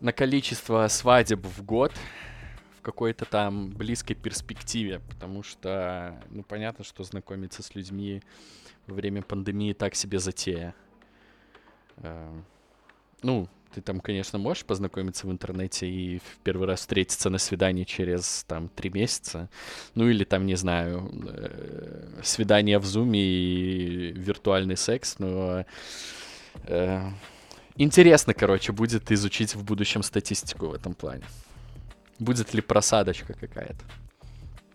на 0.00 0.12
количество 0.12 0.86
свадеб 0.88 1.44
в 1.44 1.62
год 1.64 1.92
в 2.78 2.82
какой-то 2.82 3.24
там 3.26 3.70
близкой 3.70 4.14
перспективе, 4.14 5.00
потому 5.10 5.42
что, 5.42 6.18
ну, 6.30 6.42
понятно, 6.42 6.84
что 6.84 7.04
знакомиться 7.04 7.62
с 7.62 7.74
людьми 7.74 8.22
во 8.86 8.94
время 8.94 9.22
пандемии 9.22 9.74
так 9.74 9.94
себе 9.94 10.18
затея. 10.18 10.74
Э, 11.98 12.40
Ну, 13.22 13.48
ты 13.74 13.82
там, 13.82 14.00
конечно, 14.00 14.38
можешь 14.38 14.64
познакомиться 14.64 15.26
в 15.26 15.30
интернете 15.30 15.86
и 15.86 16.18
в 16.18 16.38
первый 16.42 16.66
раз 16.66 16.80
встретиться 16.80 17.30
на 17.30 17.38
свидании 17.38 17.84
через 17.84 18.44
там 18.48 18.68
три 18.68 18.90
месяца. 18.90 19.48
Ну 19.94 20.08
или 20.08 20.24
там, 20.24 20.46
не 20.46 20.56
знаю, 20.56 21.10
э, 21.28 22.20
свидание 22.22 22.78
в 22.78 22.84
зуме 22.86 23.20
и 23.20 24.12
виртуальный 24.12 24.76
секс, 24.76 25.18
но 25.18 25.64
э, 26.64 27.10
интересно, 27.82 28.34
короче, 28.34 28.72
будет 28.72 29.10
изучить 29.10 29.54
в 29.54 29.64
будущем 29.64 30.02
статистику 30.02 30.68
в 30.68 30.74
этом 30.74 30.94
плане. 30.94 31.24
Будет 32.18 32.52
ли 32.54 32.60
просадочка 32.60 33.32
какая-то? 33.32 33.84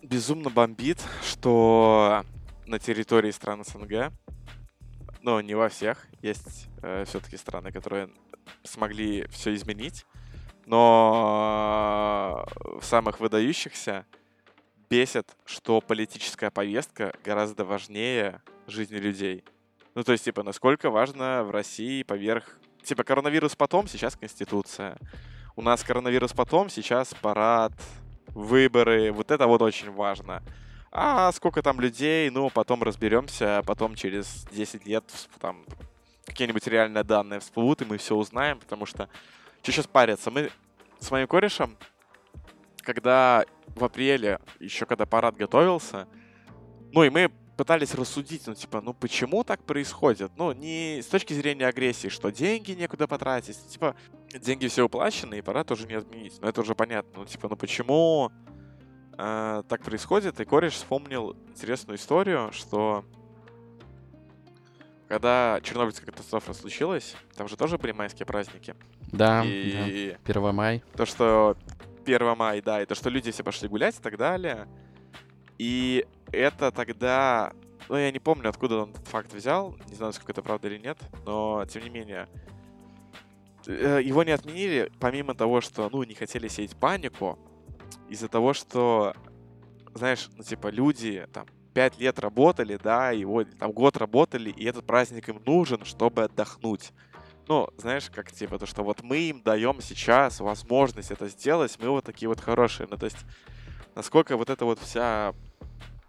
Безумно 0.01 0.49
бомбит, 0.49 0.99
что 1.23 2.23
на 2.65 2.79
территории 2.79 3.31
стран 3.31 3.63
СНГ, 3.63 4.11
ну, 5.21 5.39
не 5.39 5.55
во 5.55 5.69
всех, 5.69 6.05
есть 6.21 6.67
все-таки 7.05 7.37
страны, 7.37 7.71
которые 7.71 8.09
смогли 8.63 9.27
все 9.27 9.53
изменить, 9.55 10.05
но 10.65 12.47
в 12.79 12.83
самых 12.83 13.19
выдающихся 13.19 14.05
бесит, 14.89 15.27
что 15.45 15.81
политическая 15.81 16.49
повестка 16.51 17.13
гораздо 17.23 17.65
важнее 17.65 18.41
жизни 18.67 18.97
людей. 18.97 19.43
Ну, 19.95 20.03
то 20.03 20.11
есть, 20.11 20.25
типа, 20.25 20.43
насколько 20.43 20.89
важно 20.89 21.43
в 21.43 21.51
России 21.51 22.03
поверх... 22.03 22.59
Типа, 22.85 23.03
коронавирус 23.03 23.55
потом, 23.55 23.87
сейчас 23.87 24.15
Конституция. 24.15 24.97
У 25.55 25.61
нас 25.61 25.83
коронавирус 25.83 26.33
потом, 26.33 26.69
сейчас 26.69 27.13
парад, 27.15 27.73
выборы. 28.27 29.11
Вот 29.11 29.31
это 29.31 29.47
вот 29.47 29.61
очень 29.63 29.91
важно. 29.91 30.43
А 30.91 31.31
сколько 31.31 31.63
там 31.63 31.81
людей, 31.81 32.29
ну, 32.29 32.49
потом 32.49 32.83
разберемся, 32.83 33.63
потом 33.65 33.95
через 33.95 34.45
10 34.51 34.85
лет 34.85 35.03
там 35.39 35.65
какие-нибудь 36.25 36.67
реальные 36.67 37.03
данные 37.03 37.39
всплывут, 37.39 37.81
и 37.81 37.85
мы 37.85 37.97
все 37.97 38.15
узнаем, 38.15 38.59
потому 38.59 38.85
что 38.85 39.09
что 39.63 39.71
сейчас 39.71 39.87
париться? 39.87 40.29
Мы 40.29 40.51
с 40.99 41.09
моим 41.09 41.27
корешем, 41.27 41.75
когда 42.81 43.45
в 43.75 43.83
апреле, 43.83 44.39
еще 44.59 44.85
когда 44.85 45.07
парад 45.07 45.35
готовился, 45.35 46.07
ну 46.91 47.03
и 47.03 47.09
мы 47.09 47.31
пытались 47.55 47.93
рассудить, 47.93 48.47
ну 48.47 48.53
типа, 48.53 48.81
ну 48.81 48.93
почему 48.93 49.43
так 49.43 49.63
происходит? 49.63 50.31
Ну, 50.37 50.51
не 50.51 51.01
с 51.01 51.07
точки 51.07 51.33
зрения 51.33 51.67
агрессии, 51.67 52.09
что 52.09 52.31
деньги 52.31 52.71
некуда 52.71 53.07
потратить, 53.07 53.57
типа, 53.67 53.95
деньги 54.33 54.67
все 54.67 54.83
уплачены, 54.83 55.37
и 55.37 55.41
парад 55.41 55.67
тоже 55.67 55.87
не 55.87 55.95
отменить. 55.95 56.39
Но 56.41 56.49
это 56.49 56.61
уже 56.61 56.75
понятно. 56.75 57.11
Ну, 57.19 57.25
типа, 57.25 57.47
ну 57.49 57.55
почему 57.55 58.31
э, 59.17 59.63
так 59.67 59.81
происходит? 59.83 60.39
И 60.39 60.45
кореш 60.45 60.73
вспомнил 60.73 61.35
интересную 61.49 61.97
историю, 61.97 62.51
что 62.51 63.05
когда 65.07 65.59
Чернобыльская 65.63 66.07
катастрофа 66.07 66.53
случилась, 66.53 67.15
там 67.35 67.47
же 67.47 67.55
тоже 67.55 67.77
были 67.77 67.91
майские 67.91 68.25
праздники. 68.25 68.75
Да, 69.11 69.43
и 69.45 70.17
да. 70.25 70.31
1 70.31 70.55
май. 70.55 70.83
то, 70.95 71.05
что 71.05 71.55
1 72.05 72.37
мая, 72.37 72.61
да, 72.61 72.81
и 72.81 72.85
то, 72.85 72.95
что 72.95 73.09
люди 73.09 73.31
все 73.31 73.43
пошли 73.43 73.67
гулять 73.67 73.97
и 73.97 74.01
так 74.01 74.17
далее. 74.17 74.67
И 75.57 76.05
это 76.35 76.71
тогда... 76.71 77.53
Ну, 77.89 77.97
я 77.97 78.11
не 78.11 78.19
помню, 78.19 78.49
откуда 78.49 78.83
он 78.83 78.91
этот 78.91 79.07
факт 79.07 79.33
взял. 79.33 79.77
Не 79.89 79.95
знаю, 79.95 80.13
сколько 80.13 80.31
это 80.31 80.41
правда 80.41 80.67
или 80.67 80.77
нет. 80.77 80.97
Но, 81.25 81.65
тем 81.65 81.83
не 81.83 81.89
менее, 81.89 82.27
э, 83.67 84.01
его 84.03 84.23
не 84.23 84.31
отменили, 84.31 84.91
помимо 84.99 85.35
того, 85.35 85.61
что, 85.61 85.89
ну, 85.91 86.03
не 86.03 86.15
хотели 86.15 86.47
сеять 86.47 86.75
панику, 86.75 87.37
из-за 88.09 88.27
того, 88.27 88.53
что, 88.53 89.13
знаешь, 89.93 90.29
ну, 90.35 90.43
типа, 90.43 90.67
люди 90.67 91.27
там 91.31 91.45
пять 91.73 91.99
лет 91.99 92.19
работали, 92.19 92.79
да, 92.81 93.11
и 93.11 93.25
вот 93.25 93.47
там 93.59 93.71
год 93.71 93.97
работали, 93.97 94.49
и 94.49 94.65
этот 94.65 94.85
праздник 94.85 95.29
им 95.29 95.41
нужен, 95.45 95.83
чтобы 95.83 96.23
отдохнуть. 96.23 96.91
Ну, 97.47 97.69
знаешь, 97.77 98.09
как 98.09 98.31
типа 98.31 98.57
то, 98.57 98.65
что 98.65 98.83
вот 98.83 99.03
мы 99.03 99.17
им 99.17 99.43
даем 99.43 99.79
сейчас 99.81 100.39
возможность 100.39 101.11
это 101.11 101.27
сделать, 101.27 101.77
мы 101.79 101.89
вот 101.89 102.05
такие 102.05 102.27
вот 102.27 102.39
хорошие. 102.39 102.87
Ну, 102.89 102.97
то 102.97 103.05
есть, 103.05 103.17
насколько 103.93 104.37
вот 104.37 104.49
эта 104.49 104.65
вот 104.65 104.79
вся 104.79 105.35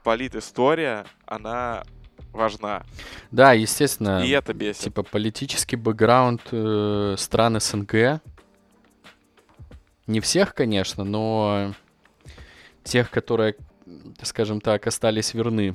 политистория, 0.06 1.04
она 1.24 1.82
важна. 2.32 2.84
Да, 3.32 3.54
естественно. 3.54 4.24
И 4.24 4.30
это 4.30 4.54
бесит. 4.54 4.82
Типа 4.82 5.02
политический 5.02 5.74
бэкграунд 5.74 6.42
э, 6.52 7.16
стран 7.18 7.60
СНГ. 7.60 8.20
Не 10.06 10.20
всех, 10.20 10.54
конечно, 10.54 11.02
но 11.02 11.74
тех, 12.84 13.10
которые, 13.10 13.56
скажем 14.22 14.60
так, 14.60 14.86
остались 14.86 15.34
верны 15.34 15.74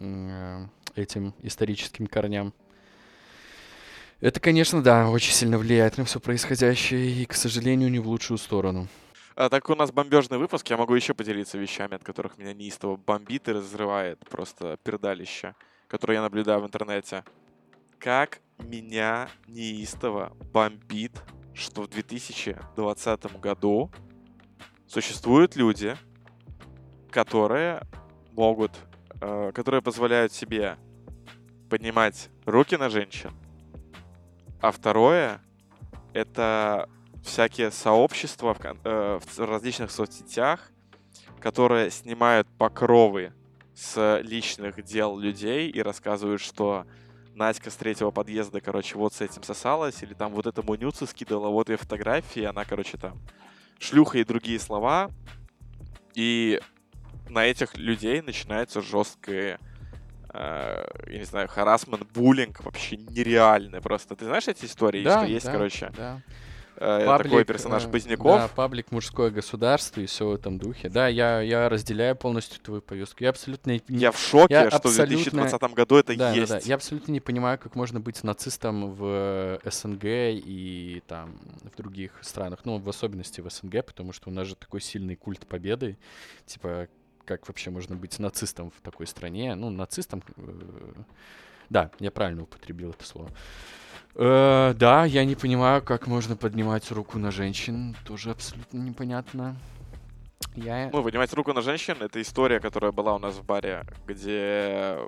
э, 0.00 0.66
этим 0.96 1.32
историческим 1.40 2.08
корням. 2.08 2.52
Это, 4.20 4.40
конечно, 4.40 4.82
да, 4.82 5.08
очень 5.08 5.32
сильно 5.32 5.56
влияет 5.56 5.98
на 5.98 6.04
все 6.04 6.18
происходящее 6.18 7.12
и, 7.12 7.24
к 7.26 7.34
сожалению, 7.34 7.92
не 7.92 8.00
в 8.00 8.08
лучшую 8.08 8.38
сторону. 8.38 8.88
А, 9.34 9.48
так 9.48 9.70
у 9.70 9.74
нас 9.74 9.90
бомбежный 9.90 10.36
выпуск, 10.36 10.68
я 10.68 10.76
могу 10.76 10.94
еще 10.94 11.14
поделиться 11.14 11.56
вещами, 11.56 11.94
от 11.94 12.04
которых 12.04 12.36
меня 12.36 12.52
неистово 12.52 12.96
бомбит 12.96 13.48
и 13.48 13.52
разрывает 13.52 14.18
просто 14.28 14.76
пердалище, 14.84 15.54
которое 15.88 16.14
я 16.14 16.22
наблюдаю 16.22 16.60
в 16.60 16.66
интернете. 16.66 17.24
Как 17.98 18.40
меня 18.58 19.28
неистово 19.46 20.36
бомбит, 20.52 21.22
что 21.54 21.82
в 21.82 21.88
2020 21.88 23.40
году 23.40 23.90
существуют 24.86 25.56
люди, 25.56 25.96
которые 27.10 27.82
могут, 28.32 28.72
э, 29.20 29.52
которые 29.54 29.80
позволяют 29.80 30.32
себе 30.32 30.76
поднимать 31.70 32.28
руки 32.44 32.76
на 32.76 32.90
женщин. 32.90 33.30
А 34.60 34.72
второе— 34.72 35.40
это 36.12 36.88
всякие 37.22 37.70
сообщества 37.70 38.54
в, 38.54 38.60
э, 38.64 39.20
в 39.24 39.38
различных 39.38 39.90
соцсетях, 39.90 40.70
которые 41.40 41.90
снимают 41.90 42.48
покровы 42.58 43.32
с 43.74 44.20
личных 44.22 44.82
дел 44.84 45.18
людей 45.18 45.70
и 45.70 45.82
рассказывают, 45.82 46.40
что 46.40 46.86
Надька 47.34 47.70
с 47.70 47.76
третьего 47.76 48.10
подъезда, 48.10 48.60
короче, 48.60 48.96
вот 48.96 49.14
с 49.14 49.20
этим 49.22 49.42
сосалась, 49.42 50.02
или 50.02 50.12
там 50.12 50.32
вот 50.32 50.46
этому 50.46 50.74
нюцу 50.74 51.06
скидывала, 51.06 51.48
вот 51.48 51.70
ее 51.70 51.78
фотографии, 51.78 52.42
она, 52.42 52.64
короче, 52.64 52.98
там 52.98 53.18
шлюха 53.78 54.18
и 54.18 54.24
другие 54.24 54.60
слова. 54.60 55.10
И 56.14 56.60
на 57.28 57.46
этих 57.46 57.76
людей 57.76 58.20
начинается 58.20 58.82
жесткое, 58.82 59.58
э, 60.34 60.84
я 61.06 61.18
не 61.18 61.24
знаю, 61.24 61.48
харасмент, 61.48 62.06
буллинг 62.12 62.62
вообще 62.62 62.96
нереальный 62.98 63.80
просто. 63.80 64.14
Ты 64.14 64.26
знаешь 64.26 64.46
эти 64.48 64.66
истории, 64.66 65.02
Да, 65.02 65.22
что 65.22 65.32
есть, 65.32 65.46
да, 65.46 65.52
короче, 65.52 65.92
да. 65.96 66.20
Э, 66.76 67.06
Паблик, 67.06 67.30
такой 67.30 67.44
персонаж 67.44 67.84
э, 67.84 67.88
Поздняков? 67.88 68.36
Да, 68.40 68.48
паблик 68.48 68.90
мужское 68.92 69.30
государство 69.30 70.00
и 70.00 70.06
все 70.06 70.26
в 70.28 70.34
этом 70.34 70.58
духе. 70.58 70.88
Да, 70.88 71.08
я, 71.08 71.40
я 71.40 71.68
разделяю 71.68 72.16
полностью 72.16 72.60
твою 72.60 72.82
повестку. 72.82 73.22
Я 73.24 73.30
абсолютно 73.30 73.72
не, 73.72 73.82
Я 73.88 74.12
в 74.12 74.18
шоке, 74.18 74.54
я 74.54 74.68
что 74.70 74.76
абсолютно- 74.78 75.16
в 75.18 75.22
2020 75.22 75.62
году 75.74 75.96
это 75.96 76.16
да, 76.16 76.32
есть. 76.32 76.50
да, 76.52 76.58
да. 76.58 76.64
Я 76.66 76.74
абсолютно 76.76 77.12
не 77.12 77.20
понимаю, 77.20 77.58
как 77.58 77.74
можно 77.74 78.00
быть 78.00 78.22
нацистом 78.24 78.92
в 78.92 79.60
СНГ 79.64 80.04
и 80.04 81.02
там 81.06 81.38
в 81.62 81.76
других 81.76 82.12
странах. 82.22 82.60
Ну, 82.64 82.78
в 82.78 82.88
особенности 82.88 83.40
в 83.40 83.50
СНГ, 83.50 83.84
потому 83.86 84.12
что 84.12 84.30
у 84.30 84.32
нас 84.32 84.46
же 84.48 84.54
такой 84.56 84.80
сильный 84.80 85.16
культ 85.16 85.46
победы. 85.46 85.96
Типа, 86.46 86.88
как 87.24 87.46
вообще 87.48 87.70
можно 87.70 87.94
быть 87.96 88.18
нацистом 88.18 88.70
в 88.70 88.80
такой 88.82 89.06
стране? 89.06 89.54
Ну, 89.54 89.70
нацистом... 89.70 90.22
э, 90.36 90.92
Да, 91.70 91.90
я 92.00 92.10
правильно 92.10 92.42
употребил 92.42 92.90
это 92.90 93.04
слово. 93.06 93.30
Э, 94.14 94.74
да, 94.76 95.04
я 95.04 95.24
не 95.24 95.34
понимаю, 95.34 95.82
как 95.82 96.06
можно 96.06 96.36
поднимать 96.36 96.90
руку 96.90 97.18
на 97.18 97.30
женщин. 97.30 97.96
Тоже 98.04 98.30
абсолютно 98.30 98.78
непонятно. 98.78 99.56
Я... 100.54 100.90
Ну, 100.92 101.02
поднимать 101.02 101.32
руку 101.32 101.52
на 101.54 101.62
женщин— 101.62 101.96
это 102.00 102.20
история, 102.20 102.60
которая 102.60 102.92
была 102.92 103.14
у 103.14 103.18
нас 103.18 103.36
в 103.36 103.44
баре, 103.44 103.84
где 104.06 104.98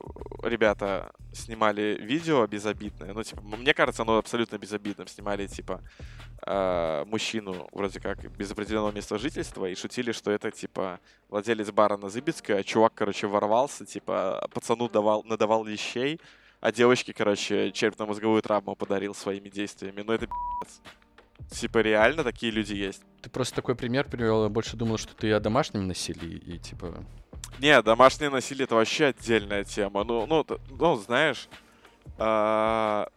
ребята 0.42 1.12
снимали 1.34 1.98
видео 2.00 2.46
безобидное. 2.46 3.12
Ну, 3.12 3.22
типа, 3.22 3.42
мне 3.42 3.74
кажется, 3.74 4.02
оно 4.02 4.16
абсолютно 4.16 4.56
безобидным. 4.56 5.06
Снимали, 5.06 5.46
типа, 5.46 5.82
э, 6.46 7.04
мужчину 7.06 7.68
вроде 7.72 8.00
как 8.00 8.30
без 8.36 8.52
определенного 8.52 8.92
места 8.92 9.18
жительства 9.18 9.66
и 9.66 9.74
шутили, 9.74 10.12
что 10.12 10.30
это, 10.30 10.50
типа, 10.50 10.98
владелец 11.28 11.70
бара 11.70 11.98
на 11.98 12.08
Зыбецкой, 12.08 12.60
а 12.60 12.62
чувак, 12.62 12.94
короче, 12.94 13.26
ворвался, 13.26 13.84
типа, 13.84 14.48
пацану 14.54 14.88
давал, 14.88 15.24
надавал 15.24 15.64
вещей, 15.64 16.20
а 16.64 16.72
девочке, 16.72 17.12
короче, 17.12 17.72
черепно-мозговую 17.72 18.40
травму 18.40 18.74
подарил 18.74 19.14
своими 19.14 19.50
действиями. 19.50 20.00
Ну, 20.00 20.14
это 20.14 20.26
пи***ц. 20.26 20.80
Типа, 21.54 21.80
реально 21.80 22.24
такие 22.24 22.50
люди 22.50 22.72
есть. 22.72 23.02
Ты 23.20 23.28
просто 23.28 23.56
такой 23.56 23.74
пример 23.74 24.08
привел. 24.08 24.44
Я 24.44 24.48
больше 24.48 24.74
думал, 24.74 24.96
что 24.96 25.14
ты 25.14 25.30
о 25.32 25.40
домашнем 25.40 25.86
насилии 25.86 26.38
и 26.38 26.58
типа... 26.58 27.04
Не, 27.58 27.82
домашнее 27.82 28.30
насилие 28.30 28.64
это 28.64 28.76
вообще 28.76 29.06
отдельная 29.06 29.64
тема. 29.64 30.04
Ну, 30.04 30.24
ну, 30.26 30.46
ну 30.70 30.96
знаешь, 30.96 31.50
а, 32.16 33.08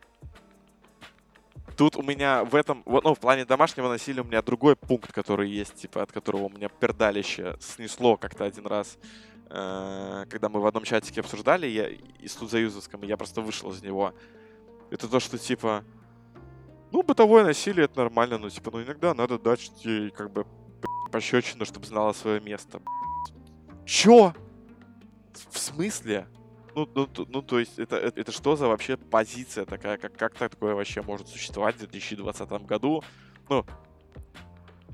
тут 1.78 1.96
у 1.96 2.04
меня 2.04 2.44
в 2.44 2.54
этом, 2.54 2.84
ну, 2.86 3.16
в 3.16 3.20
плане 3.20 3.46
домашнего 3.46 3.88
насилия 3.88 4.24
у 4.24 4.26
меня 4.26 4.42
другой 4.42 4.76
пункт, 4.76 5.14
который 5.14 5.50
есть, 5.50 5.76
типа, 5.76 6.04
от 6.04 6.12
которого 6.12 6.44
у 6.44 6.50
меня 6.50 6.68
пердалище 6.68 7.56
снесло 7.62 8.18
как-то 8.18 8.44
один 8.44 8.68
раз, 8.68 8.98
когда 9.50 10.50
мы 10.50 10.60
в 10.60 10.66
одном 10.66 10.84
чатике 10.84 11.22
обсуждали, 11.22 11.68
я 11.68 11.88
и 11.88 12.28
студзаюзовском, 12.28 13.04
и 13.04 13.08
я 13.08 13.18
просто 13.18 13.42
вышел 13.42 13.72
из 13.72 13.82
него. 13.82 14.14
Это 14.92 15.08
то, 15.08 15.20
что, 15.20 15.38
типа, 15.38 15.84
ну, 16.92 17.04
бытовое 17.04 17.44
насилие 17.44 17.86
это 17.86 18.00
нормально, 18.00 18.38
но, 18.38 18.50
типа, 18.50 18.72
ну, 18.72 18.84
иногда 18.84 19.14
надо 19.14 19.38
дать 19.38 19.72
ей, 19.84 20.10
как 20.12 20.32
бы, 20.32 20.46
пощечину, 21.12 21.66
чтобы 21.66 21.86
знала 21.86 22.14
свое 22.14 22.40
место. 22.42 22.82
Чё? 23.86 24.34
В 25.50 25.58
смысле? 25.58 26.28
Ну, 26.76 26.88
ну, 26.94 27.08
ну, 27.28 27.42
то 27.42 27.60
есть, 27.60 27.80
это, 27.80 27.96
это, 27.98 28.20
это 28.20 28.32
что 28.32 28.56
за 28.56 28.68
вообще 28.68 28.98
позиция 28.98 29.66
такая? 29.66 29.98
Как, 29.98 30.16
как 30.16 30.38
такое 30.38 30.76
вообще 30.76 31.02
может 31.02 31.28
существовать 31.28 31.76
в 31.76 31.80
2020 31.80 32.50
году? 32.66 33.04
Ну, 33.50 33.66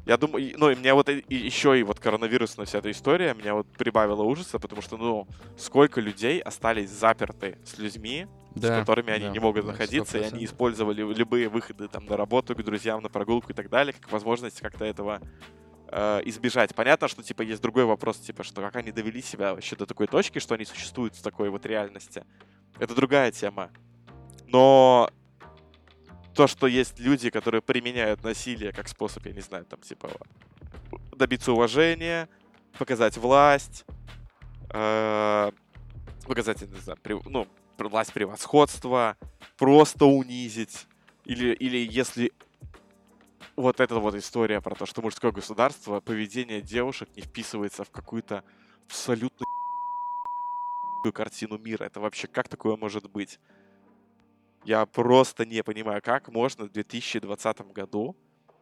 я 0.05 0.17
думаю, 0.17 0.53
ну, 0.57 0.69
и 0.69 0.75
меня 0.75 0.95
вот 0.95 1.09
и- 1.09 1.19
и 1.29 1.35
еще 1.35 1.79
и 1.79 1.83
вот 1.83 1.99
коронавирусная 1.99 2.65
вся 2.65 2.79
эта 2.79 2.91
история 2.91 3.33
меня 3.33 3.53
вот 3.55 3.67
прибавила 3.77 4.23
ужаса, 4.23 4.59
потому 4.59 4.81
что, 4.81 4.97
ну, 4.97 5.27
сколько 5.57 6.01
людей 6.01 6.39
остались 6.41 6.89
заперты 6.89 7.57
с 7.65 7.77
людьми, 7.77 8.27
с 8.55 8.61
Да, 8.61 8.79
которыми 8.79 9.11
они 9.13 9.25
да, 9.25 9.31
не 9.31 9.39
могут 9.39 9.65
да, 9.65 9.71
находиться, 9.71 10.17
и 10.17 10.21
они 10.21 10.41
100%. 10.41 10.45
использовали 10.45 11.01
любые 11.13 11.49
выходы 11.49 11.87
там 11.87 12.05
на 12.05 12.17
работу, 12.17 12.53
к 12.55 12.61
друзьям, 12.63 13.01
на 13.01 13.09
прогулку 13.09 13.51
и 13.51 13.55
так 13.55 13.69
далее, 13.69 13.93
как 13.93 14.11
возможность 14.11 14.61
как-то 14.61 14.85
этого 14.85 15.21
э, 15.95 16.21
избежать. 16.25 16.73
Понятно, 16.73 17.07
что 17.07 17.21
типа 17.21 17.43
есть 17.43 17.61
другой 17.61 17.85
вопрос, 17.85 18.17
типа, 18.17 18.43
что 18.43 18.61
как 18.61 18.75
они 18.77 18.91
довели 18.91 19.21
себя 19.21 19.53
вообще 19.53 19.75
до 19.75 19.85
такой 19.85 20.07
точки, 20.07 20.39
что 20.39 20.55
они 20.55 20.65
существуют 20.65 21.15
в 21.15 21.21
такой 21.21 21.49
вот 21.51 21.65
реальности. 21.67 22.25
Это 22.79 22.95
другая 22.95 23.31
тема. 23.31 23.69
Но 24.47 25.09
то, 26.33 26.47
что 26.47 26.67
есть 26.67 26.99
люди, 26.99 27.29
которые 27.29 27.61
применяют 27.61 28.23
насилие 28.23 28.71
как 28.71 28.87
способ, 28.87 29.25
я 29.25 29.33
не 29.33 29.41
знаю, 29.41 29.65
там, 29.65 29.79
типа, 29.81 30.09
добиться 31.15 31.51
уважения, 31.51 32.27
показать 32.77 33.17
власть, 33.17 33.85
э, 34.69 35.51
показать, 36.25 36.61
я 36.61 36.67
не 36.67 36.79
знаю, 36.79 36.99
прев- 37.03 37.27
ну, 37.29 37.47
власть 37.77 38.13
превосходства, 38.13 39.17
просто 39.57 40.05
унизить. 40.05 40.87
Или, 41.25 41.53
или 41.53 41.77
если 41.77 42.31
вот 43.55 43.79
эта 43.79 43.95
вот 43.95 44.15
история 44.15 44.61
про 44.61 44.75
то, 44.75 44.85
что 44.85 45.01
мужское 45.01 45.31
государство, 45.31 45.99
поведение 45.99 46.61
девушек 46.61 47.09
не 47.15 47.21
вписывается 47.21 47.83
в 47.83 47.91
какую-то 47.91 48.43
абсолютно 48.87 49.45
картину 51.13 51.57
мира. 51.57 51.83
Это 51.83 51.99
вообще 51.99 52.27
как 52.27 52.47
такое 52.47 52.77
может 52.77 53.09
быть? 53.09 53.39
Я 54.65 54.85
просто 54.85 55.45
не 55.45 55.61
понимаю, 55.63 56.01
как 56.01 56.29
можно 56.29 56.65
в 56.65 56.71
2020 56.71 57.73
году 57.73 58.15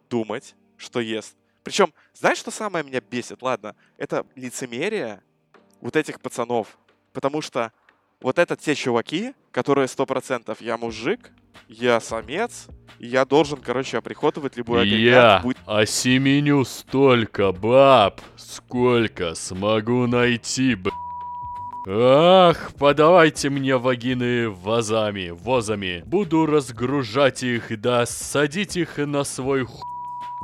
думать, 0.09 0.55
что 0.77 0.99
ест. 0.99 1.35
Причем, 1.63 1.93
знаешь, 2.13 2.39
что 2.39 2.49
самое 2.49 2.83
меня 2.83 3.01
бесит? 3.01 3.41
Ладно, 3.41 3.75
это 3.97 4.25
лицемерие 4.35 5.21
вот 5.79 5.95
этих 5.95 6.19
пацанов. 6.19 6.79
Потому 7.13 7.41
что 7.41 7.71
вот 8.19 8.39
это 8.39 8.55
те 8.55 8.73
чуваки, 8.73 9.33
которые 9.51 9.87
100% 9.87 10.57
я 10.59 10.77
мужик, 10.77 11.31
я 11.67 11.99
самец, 11.99 12.67
и 12.99 13.07
я 13.07 13.25
должен, 13.25 13.59
короче, 13.59 13.97
оприходовать 13.97 14.57
любой 14.57 14.81
агрегат, 14.81 14.99
Я 15.01 15.39
будь 15.43 15.57
осеменю 15.65 16.65
столько 16.65 17.51
баб, 17.51 18.21
сколько 18.37 19.35
смогу 19.35 20.07
найти, 20.07 20.75
б... 20.75 20.91
Ах, 21.87 22.73
подавайте 22.77 23.49
мне 23.49 23.75
вагины 23.75 24.49
вазами, 24.49 25.29
возами. 25.29 26.03
Буду 26.05 26.45
разгружать 26.45 27.41
их, 27.41 27.79
да 27.81 28.05
садить 28.05 28.77
их 28.77 28.97
на 28.97 29.23
свой 29.23 29.65
ху... 29.65 29.81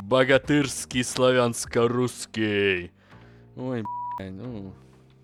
Богатырский 0.04 1.04
славянско-русский. 1.04 2.92
Ой, 3.56 3.84
бля, 4.18 4.32
ну... 4.32 4.74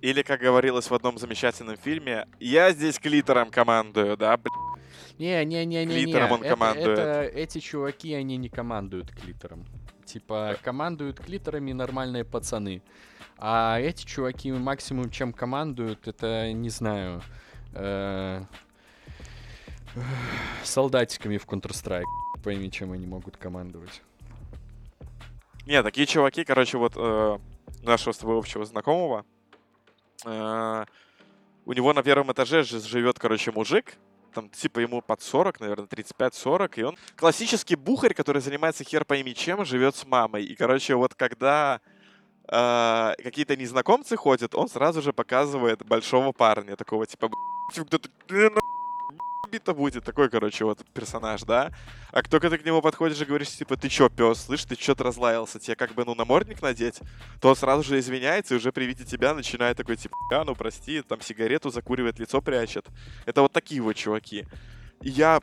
Или, 0.01 0.21
как 0.21 0.41
говорилось 0.41 0.89
в 0.89 0.93
одном 0.93 1.17
замечательном 1.17 1.77
фильме, 1.77 2.27
я 2.39 2.71
здесь 2.73 2.99
клитором 2.99 3.49
командую, 3.49 4.17
да, 4.17 4.37
бля. 4.37 4.51
Не-не-не-не-не. 5.17 6.03
Клитором 6.03 6.31
он 6.33 6.41
это, 6.41 6.49
командует. 6.49 6.99
это- 6.99 7.21
эти 7.21 7.59
чуваки, 7.59 8.13
они 8.13 8.37
не 8.37 8.49
командуют 8.49 9.11
клитором. 9.11 9.65
Типа, 10.13 10.55
командуют 10.61 11.19
клиторами 11.19 11.71
нормальные 11.71 12.23
пацаны. 12.23 12.83
А 13.39 13.79
эти 13.79 14.05
чуваки 14.05 14.51
максимум, 14.51 15.09
чем 15.09 15.33
командуют, 15.33 16.07
это, 16.07 16.53
не 16.53 16.69
знаю, 16.69 17.23
э, 17.73 18.43
солдатиками 20.63 21.39
в 21.39 21.47
Counter-Strike. 21.47 22.03
Пойми, 22.43 22.69
чем 22.69 22.91
они 22.91 23.07
могут 23.07 23.37
командовать. 23.37 24.03
Не, 25.65 25.81
такие 25.81 26.05
чуваки, 26.05 26.43
короче, 26.43 26.77
вот 26.77 26.93
э, 26.95 27.39
нашего 27.81 28.13
с 28.13 28.17
тобой 28.19 28.37
общего 28.37 28.65
знакомого, 28.65 29.25
э, 30.25 30.85
у 31.65 31.73
него 31.73 31.91
на 31.91 32.03
первом 32.03 32.31
этаже 32.31 32.61
же 32.61 32.79
живет, 32.81 33.17
короче, 33.17 33.51
мужик, 33.51 33.95
там, 34.33 34.49
типа, 34.49 34.79
ему 34.79 35.01
под 35.01 35.21
40, 35.21 35.59
наверное, 35.59 35.87
35-40, 35.87 36.71
и 36.75 36.83
он 36.83 36.97
классический 37.15 37.75
бухарь, 37.75 38.13
который 38.13 38.41
занимается 38.41 38.83
хер 38.83 39.05
пойми 39.05 39.33
чем, 39.33 39.65
живет 39.65 39.95
с 39.95 40.05
мамой. 40.05 40.43
И, 40.43 40.55
короче, 40.55 40.95
вот 40.95 41.13
когда 41.15 41.79
э, 42.47 43.13
какие-то 43.23 43.55
незнакомцы 43.55 44.15
ходят, 44.17 44.55
он 44.55 44.67
сразу 44.67 45.01
же 45.01 45.13
показывает 45.13 45.85
большого 45.85 46.31
парня, 46.31 46.75
такого, 46.75 47.05
типа, 47.05 47.29
«Б***ь, 47.29 48.72
бомбить-то 49.53 49.73
будет? 49.73 50.03
Такой, 50.03 50.29
короче, 50.29 50.65
вот 50.65 50.83
персонаж, 50.93 51.43
да? 51.43 51.71
А 52.11 52.21
только 52.23 52.49
ты 52.49 52.57
к 52.57 52.65
нему 52.65 52.81
подходишь 52.81 53.21
и 53.21 53.25
говоришь, 53.25 53.49
типа, 53.49 53.77
ты 53.77 53.89
чё, 53.89 54.09
пес, 54.09 54.45
слышь, 54.45 54.65
ты 54.65 54.75
чё-то 54.75 55.03
разлаялся, 55.03 55.59
тебе 55.59 55.75
как 55.75 55.93
бы, 55.93 56.05
ну, 56.05 56.15
намордник 56.15 56.61
надеть, 56.61 56.99
то 57.39 57.49
он 57.49 57.55
сразу 57.55 57.83
же 57.83 57.99
извиняется 57.99 58.53
и 58.53 58.57
уже 58.57 58.71
при 58.71 58.85
виде 58.85 59.05
тебя 59.05 59.33
начинает 59.33 59.77
такой, 59.77 59.95
типа, 59.95 60.15
а, 60.31 60.43
ну, 60.43 60.55
прости, 60.55 61.01
там 61.01 61.21
сигарету 61.21 61.69
закуривает, 61.69 62.19
лицо 62.19 62.41
прячет. 62.41 62.85
Это 63.25 63.41
вот 63.41 63.51
такие 63.51 63.81
вот 63.81 63.93
чуваки. 63.93 64.45
Я... 65.01 65.41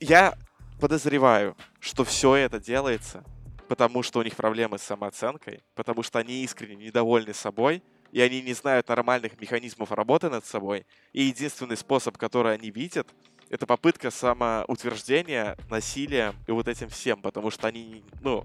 Я 0.00 0.34
подозреваю, 0.80 1.56
что 1.78 2.04
все 2.04 2.34
это 2.34 2.58
делается, 2.58 3.24
потому 3.68 4.02
что 4.02 4.18
у 4.18 4.22
них 4.22 4.34
проблемы 4.34 4.78
с 4.78 4.82
самооценкой, 4.82 5.62
потому 5.76 6.02
что 6.02 6.18
они 6.18 6.42
искренне 6.42 6.86
недовольны 6.86 7.32
собой, 7.32 7.82
и 8.12 8.20
они 8.20 8.42
не 8.42 8.52
знают 8.52 8.88
нормальных 8.88 9.40
механизмов 9.40 9.90
работы 9.90 10.28
над 10.28 10.44
собой. 10.44 10.86
И 11.12 11.22
единственный 11.22 11.76
способ, 11.76 12.16
который 12.18 12.54
они 12.54 12.70
видят, 12.70 13.08
это 13.48 13.66
попытка 13.66 14.10
самоутверждения 14.10 15.56
насилием 15.68 16.34
и 16.46 16.52
вот 16.52 16.68
этим 16.68 16.88
всем, 16.88 17.20
потому 17.20 17.50
что 17.50 17.66
они, 17.68 18.04
ну, 18.20 18.44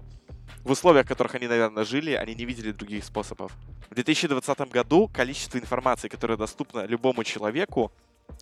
в 0.64 0.70
условиях, 0.70 1.06
в 1.06 1.08
которых 1.08 1.34
они, 1.34 1.46
наверное, 1.46 1.84
жили, 1.84 2.12
они 2.12 2.34
не 2.34 2.44
видели 2.44 2.72
других 2.72 3.04
способов. 3.04 3.52
В 3.90 3.94
2020 3.94 4.60
году 4.70 5.08
количество 5.08 5.58
информации, 5.58 6.08
которое 6.08 6.36
доступно 6.36 6.84
любому 6.84 7.24
человеку, 7.24 7.92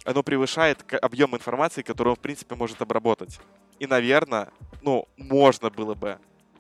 оно 0.05 0.23
превышает 0.23 0.85
объем 1.03 1.35
информации, 1.35 1.83
которую 1.83 2.13
он, 2.13 2.17
в 2.17 2.21
принципе, 2.21 2.55
может 2.55 2.81
обработать. 2.83 3.39
И, 3.79 3.87
наверное, 3.87 4.51
ну, 4.83 5.07
можно 5.17 5.71
было 5.71 5.95
бы 5.95 6.19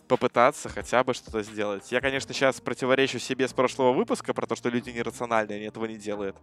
попытаться 0.09 0.69
хотя 0.69 1.05
бы 1.05 1.15
что-то 1.15 1.43
сделать. 1.43 1.91
Я, 1.91 2.01
конечно, 2.01 2.33
сейчас 2.33 2.61
противоречу 2.61 3.19
себе 3.19 3.49
с 3.49 3.53
прошлого 3.53 3.93
выпуска 3.93 4.35
про 4.35 4.47
то, 4.47 4.57
что 4.57 4.69
люди 4.69 4.91
нерациональные, 4.91 5.57
они 5.57 5.67
этого 5.67 5.87
не 5.87 5.97
делают. 5.97 6.37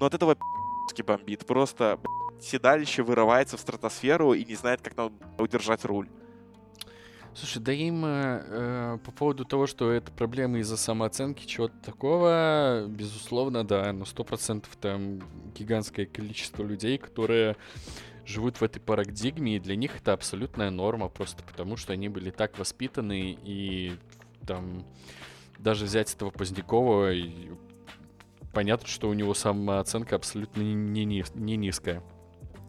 Но 0.00 0.06
от 0.06 0.14
этого 0.14 0.36
бомбит. 1.06 1.46
Просто 1.46 1.98
седалище 2.40 3.02
вырывается 3.02 3.56
в 3.56 3.60
стратосферу 3.60 4.34
и 4.34 4.44
не 4.44 4.54
знает, 4.54 4.80
как 4.82 4.96
надо 4.96 5.14
удержать 5.38 5.84
руль. 5.84 6.08
Слушай, 7.34 7.60
да 7.60 7.72
им 7.72 8.04
э, 8.04 8.42
э, 8.46 8.98
по 9.04 9.10
поводу 9.10 9.44
того, 9.44 9.66
что 9.66 9.90
это 9.90 10.12
проблемы 10.12 10.60
из-за 10.60 10.76
самооценки, 10.76 11.46
чего-то 11.46 11.74
такого, 11.84 12.84
безусловно, 12.86 13.64
да, 13.64 13.92
но 13.92 14.04
сто 14.04 14.22
процентов 14.22 14.76
там 14.76 15.20
гигантское 15.52 16.06
количество 16.06 16.62
людей, 16.62 16.96
которые 16.96 17.56
живут 18.26 18.60
в 18.60 18.64
этой 18.64 18.80
парадигме, 18.80 19.56
и 19.56 19.60
для 19.60 19.76
них 19.76 19.96
это 19.96 20.12
абсолютная 20.12 20.70
норма, 20.70 21.08
просто 21.08 21.42
потому 21.42 21.76
что 21.76 21.92
они 21.92 22.08
были 22.08 22.30
так 22.30 22.58
воспитаны, 22.58 23.36
и 23.42 23.94
там 24.46 24.84
даже 25.58 25.84
взять 25.84 26.12
этого 26.14 26.30
Позднякова, 26.30 27.12
понятно, 28.52 28.86
что 28.86 29.08
у 29.08 29.14
него 29.14 29.34
самооценка 29.34 30.16
абсолютно 30.16 30.62
не, 30.62 31.04
не, 31.04 31.24
не 31.34 31.56
низкая. 31.56 32.02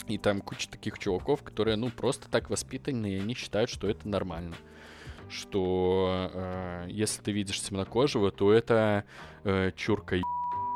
И 0.07 0.17
там 0.17 0.41
куча 0.41 0.69
таких 0.69 0.99
чуваков, 0.99 1.41
которые, 1.41 1.77
ну, 1.77 1.89
просто 1.89 2.29
так 2.29 2.49
воспитаны, 2.49 3.13
и 3.13 3.19
они 3.19 3.33
считают, 3.33 3.69
что 3.69 3.87
это 3.87 4.07
нормально. 4.07 4.55
Что 5.29 6.29
э, 6.31 6.85
если 6.89 7.23
ты 7.23 7.31
видишь 7.31 7.61
темнокожего, 7.61 8.31
то 8.31 8.53
это 8.53 9.05
э, 9.43 9.71
чурка 9.75 10.17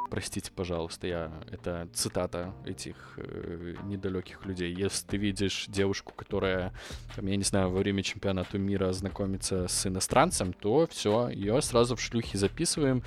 простите, 0.10 0.52
пожалуйста, 0.52 1.08
я 1.08 1.32
это 1.52 1.88
цитата 1.94 2.54
этих 2.66 2.96
э, 3.18 3.76
недалеких 3.84 4.46
людей. 4.46 4.74
Если 4.74 5.06
ты 5.06 5.18
видишь 5.18 5.66
девушку, 5.68 6.14
которая, 6.16 6.74
там, 7.16 7.28
я 7.28 7.36
не 7.36 7.44
знаю, 7.44 7.70
во 7.70 7.80
время 7.80 8.04
чемпионата 8.04 8.58
мира 8.58 8.92
знакомится 8.92 9.68
с 9.68 9.86
иностранцем, 9.86 10.54
то 10.54 10.88
все, 10.88 11.30
ее 11.30 11.62
сразу 11.62 11.96
в 11.96 12.02
шлюхи 12.02 12.38
записываем 12.38 13.04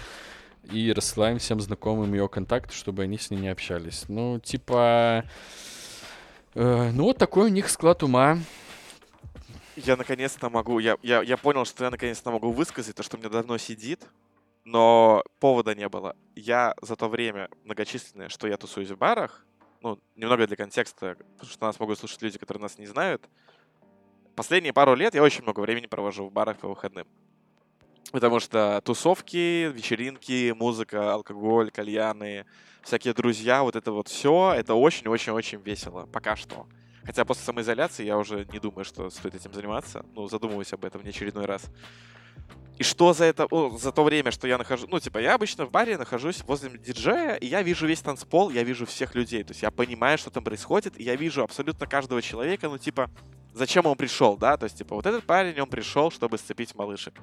и 0.70 0.92
рассылаем 0.92 1.38
всем 1.38 1.60
знакомым 1.60 2.12
ее 2.12 2.28
контакты, 2.28 2.74
чтобы 2.74 3.02
они 3.02 3.18
с 3.18 3.30
ней 3.30 3.38
не 3.38 3.48
общались. 3.48 4.04
Ну, 4.08 4.38
типа, 4.38 5.24
э, 6.54 6.90
ну 6.92 7.04
вот 7.04 7.18
такой 7.18 7.50
у 7.50 7.52
них 7.52 7.68
склад 7.68 8.02
ума. 8.02 8.38
Я 9.76 9.96
наконец-то 9.96 10.50
могу, 10.50 10.78
я, 10.78 10.96
я, 11.02 11.22
я 11.22 11.36
понял, 11.36 11.64
что 11.64 11.84
я 11.84 11.90
наконец-то 11.90 12.30
могу 12.30 12.52
высказать 12.52 12.94
то, 12.94 13.02
что 13.02 13.16
мне 13.16 13.28
давно 13.28 13.56
сидит, 13.56 14.06
но 14.64 15.22
повода 15.40 15.74
не 15.74 15.88
было. 15.88 16.16
Я 16.34 16.74
за 16.80 16.96
то 16.96 17.08
время 17.08 17.48
многочисленное, 17.64 18.28
что 18.28 18.46
я 18.46 18.56
тусуюсь 18.56 18.90
в 18.90 18.96
барах, 18.96 19.44
ну, 19.80 19.98
немного 20.14 20.46
для 20.46 20.56
контекста, 20.56 21.16
потому 21.34 21.50
что 21.50 21.66
нас 21.66 21.80
могут 21.80 21.98
слушать 21.98 22.22
люди, 22.22 22.38
которые 22.38 22.62
нас 22.62 22.78
не 22.78 22.86
знают, 22.86 23.28
последние 24.36 24.72
пару 24.72 24.94
лет 24.94 25.14
я 25.14 25.22
очень 25.22 25.42
много 25.42 25.60
времени 25.60 25.86
провожу 25.86 26.26
в 26.26 26.32
барах 26.32 26.58
по 26.58 26.68
выходным. 26.68 27.06
Потому 28.12 28.40
что 28.40 28.80
тусовки, 28.84 29.70
вечеринки, 29.72 30.52
музыка, 30.52 31.14
алкоголь, 31.14 31.70
кальяны, 31.70 32.44
всякие 32.82 33.14
друзья, 33.14 33.62
вот 33.62 33.74
это 33.74 33.90
вот 33.92 34.08
все, 34.08 34.52
это 34.54 34.74
очень-очень-очень 34.74 35.60
весело. 35.62 36.06
Пока 36.06 36.36
что. 36.36 36.66
Хотя 37.04 37.24
после 37.24 37.44
самоизоляции 37.44 38.04
я 38.04 38.18
уже 38.18 38.46
не 38.52 38.58
думаю, 38.58 38.84
что 38.84 39.08
стоит 39.10 39.34
этим 39.34 39.52
заниматься. 39.52 40.04
Ну, 40.14 40.28
задумываюсь 40.28 40.72
об 40.72 40.84
этом 40.84 41.02
не 41.02 41.08
очередной 41.08 41.46
раз. 41.46 41.64
И 42.78 42.84
что 42.84 43.12
за 43.12 43.26
это, 43.26 43.46
о, 43.46 43.78
за 43.78 43.92
то 43.92 44.02
время, 44.02 44.30
что 44.30 44.48
я 44.48 44.58
нахожусь, 44.58 44.88
ну, 44.90 44.98
типа, 44.98 45.18
я 45.18 45.34
обычно 45.34 45.66
в 45.66 45.70
баре 45.70 45.98
нахожусь 45.98 46.42
возле 46.44 46.70
диджея, 46.78 47.34
и 47.34 47.46
я 47.46 47.62
вижу 47.62 47.86
весь 47.86 48.00
танцпол, 48.00 48.50
я 48.50 48.64
вижу 48.64 48.86
всех 48.86 49.14
людей, 49.14 49.44
то 49.44 49.52
есть 49.52 49.62
я 49.62 49.70
понимаю, 49.70 50.18
что 50.18 50.30
там 50.30 50.42
происходит, 50.42 50.98
и 50.98 51.04
я 51.04 51.14
вижу 51.14 51.42
абсолютно 51.42 51.86
каждого 51.86 52.22
человека, 52.22 52.68
ну, 52.68 52.78
типа, 52.78 53.10
зачем 53.52 53.86
он 53.86 53.96
пришел, 53.96 54.36
да, 54.36 54.56
то 54.56 54.64
есть, 54.64 54.78
типа, 54.78 54.96
вот 54.96 55.06
этот 55.06 55.24
парень, 55.24 55.60
он 55.60 55.68
пришел, 55.68 56.10
чтобы 56.10 56.38
сцепить 56.38 56.74
малышек. 56.74 57.14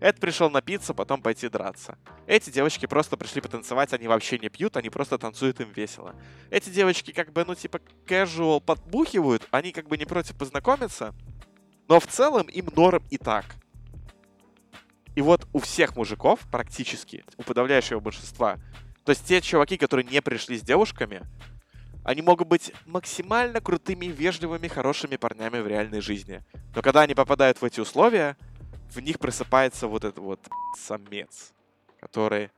Этот 0.00 0.20
пришел 0.20 0.50
напиться, 0.50 0.92
потом 0.92 1.22
пойти 1.22 1.48
драться. 1.48 1.98
Эти 2.26 2.50
девочки 2.50 2.86
просто 2.86 3.16
пришли 3.16 3.40
потанцевать, 3.40 3.92
они 3.92 4.08
вообще 4.08 4.38
не 4.38 4.48
пьют, 4.48 4.76
они 4.76 4.90
просто 4.90 5.16
танцуют 5.18 5.60
им 5.60 5.70
весело. 5.72 6.14
Эти 6.50 6.68
девочки 6.68 7.12
как 7.12 7.32
бы, 7.32 7.44
ну, 7.46 7.54
типа, 7.54 7.80
casual 8.06 8.60
подбухивают, 8.60 9.46
они 9.52 9.72
как 9.72 9.88
бы 9.88 9.96
не 9.96 10.04
против 10.04 10.36
познакомиться, 10.36 11.14
но 11.88 12.00
в 12.00 12.06
целом 12.06 12.48
им 12.48 12.68
норм 12.74 13.02
и 13.10 13.16
так. 13.16 13.44
И 15.16 15.22
вот 15.22 15.48
у 15.54 15.60
всех 15.60 15.96
мужиков 15.96 16.40
практически, 16.52 17.24
у 17.38 17.42
подавляющего 17.42 18.00
большинства, 18.00 18.58
то 19.04 19.10
есть 19.10 19.24
те 19.24 19.40
чуваки, 19.40 19.78
которые 19.78 20.04
не 20.04 20.20
пришли 20.20 20.58
с 20.58 20.62
девушками, 20.62 21.22
они 22.04 22.20
могут 22.20 22.46
быть 22.46 22.72
максимально 22.84 23.62
крутыми, 23.62 24.06
вежливыми, 24.06 24.68
хорошими 24.68 25.16
парнями 25.16 25.58
в 25.60 25.66
реальной 25.66 26.02
жизни. 26.02 26.44
Но 26.74 26.82
когда 26.82 27.00
они 27.00 27.14
попадают 27.14 27.62
в 27.62 27.64
эти 27.64 27.80
условия, 27.80 28.36
в 28.90 29.00
них 29.00 29.18
просыпается 29.18 29.88
вот 29.88 30.04
этот 30.04 30.18
вот 30.18 30.40
самец, 30.76 31.54
который, 31.98 32.50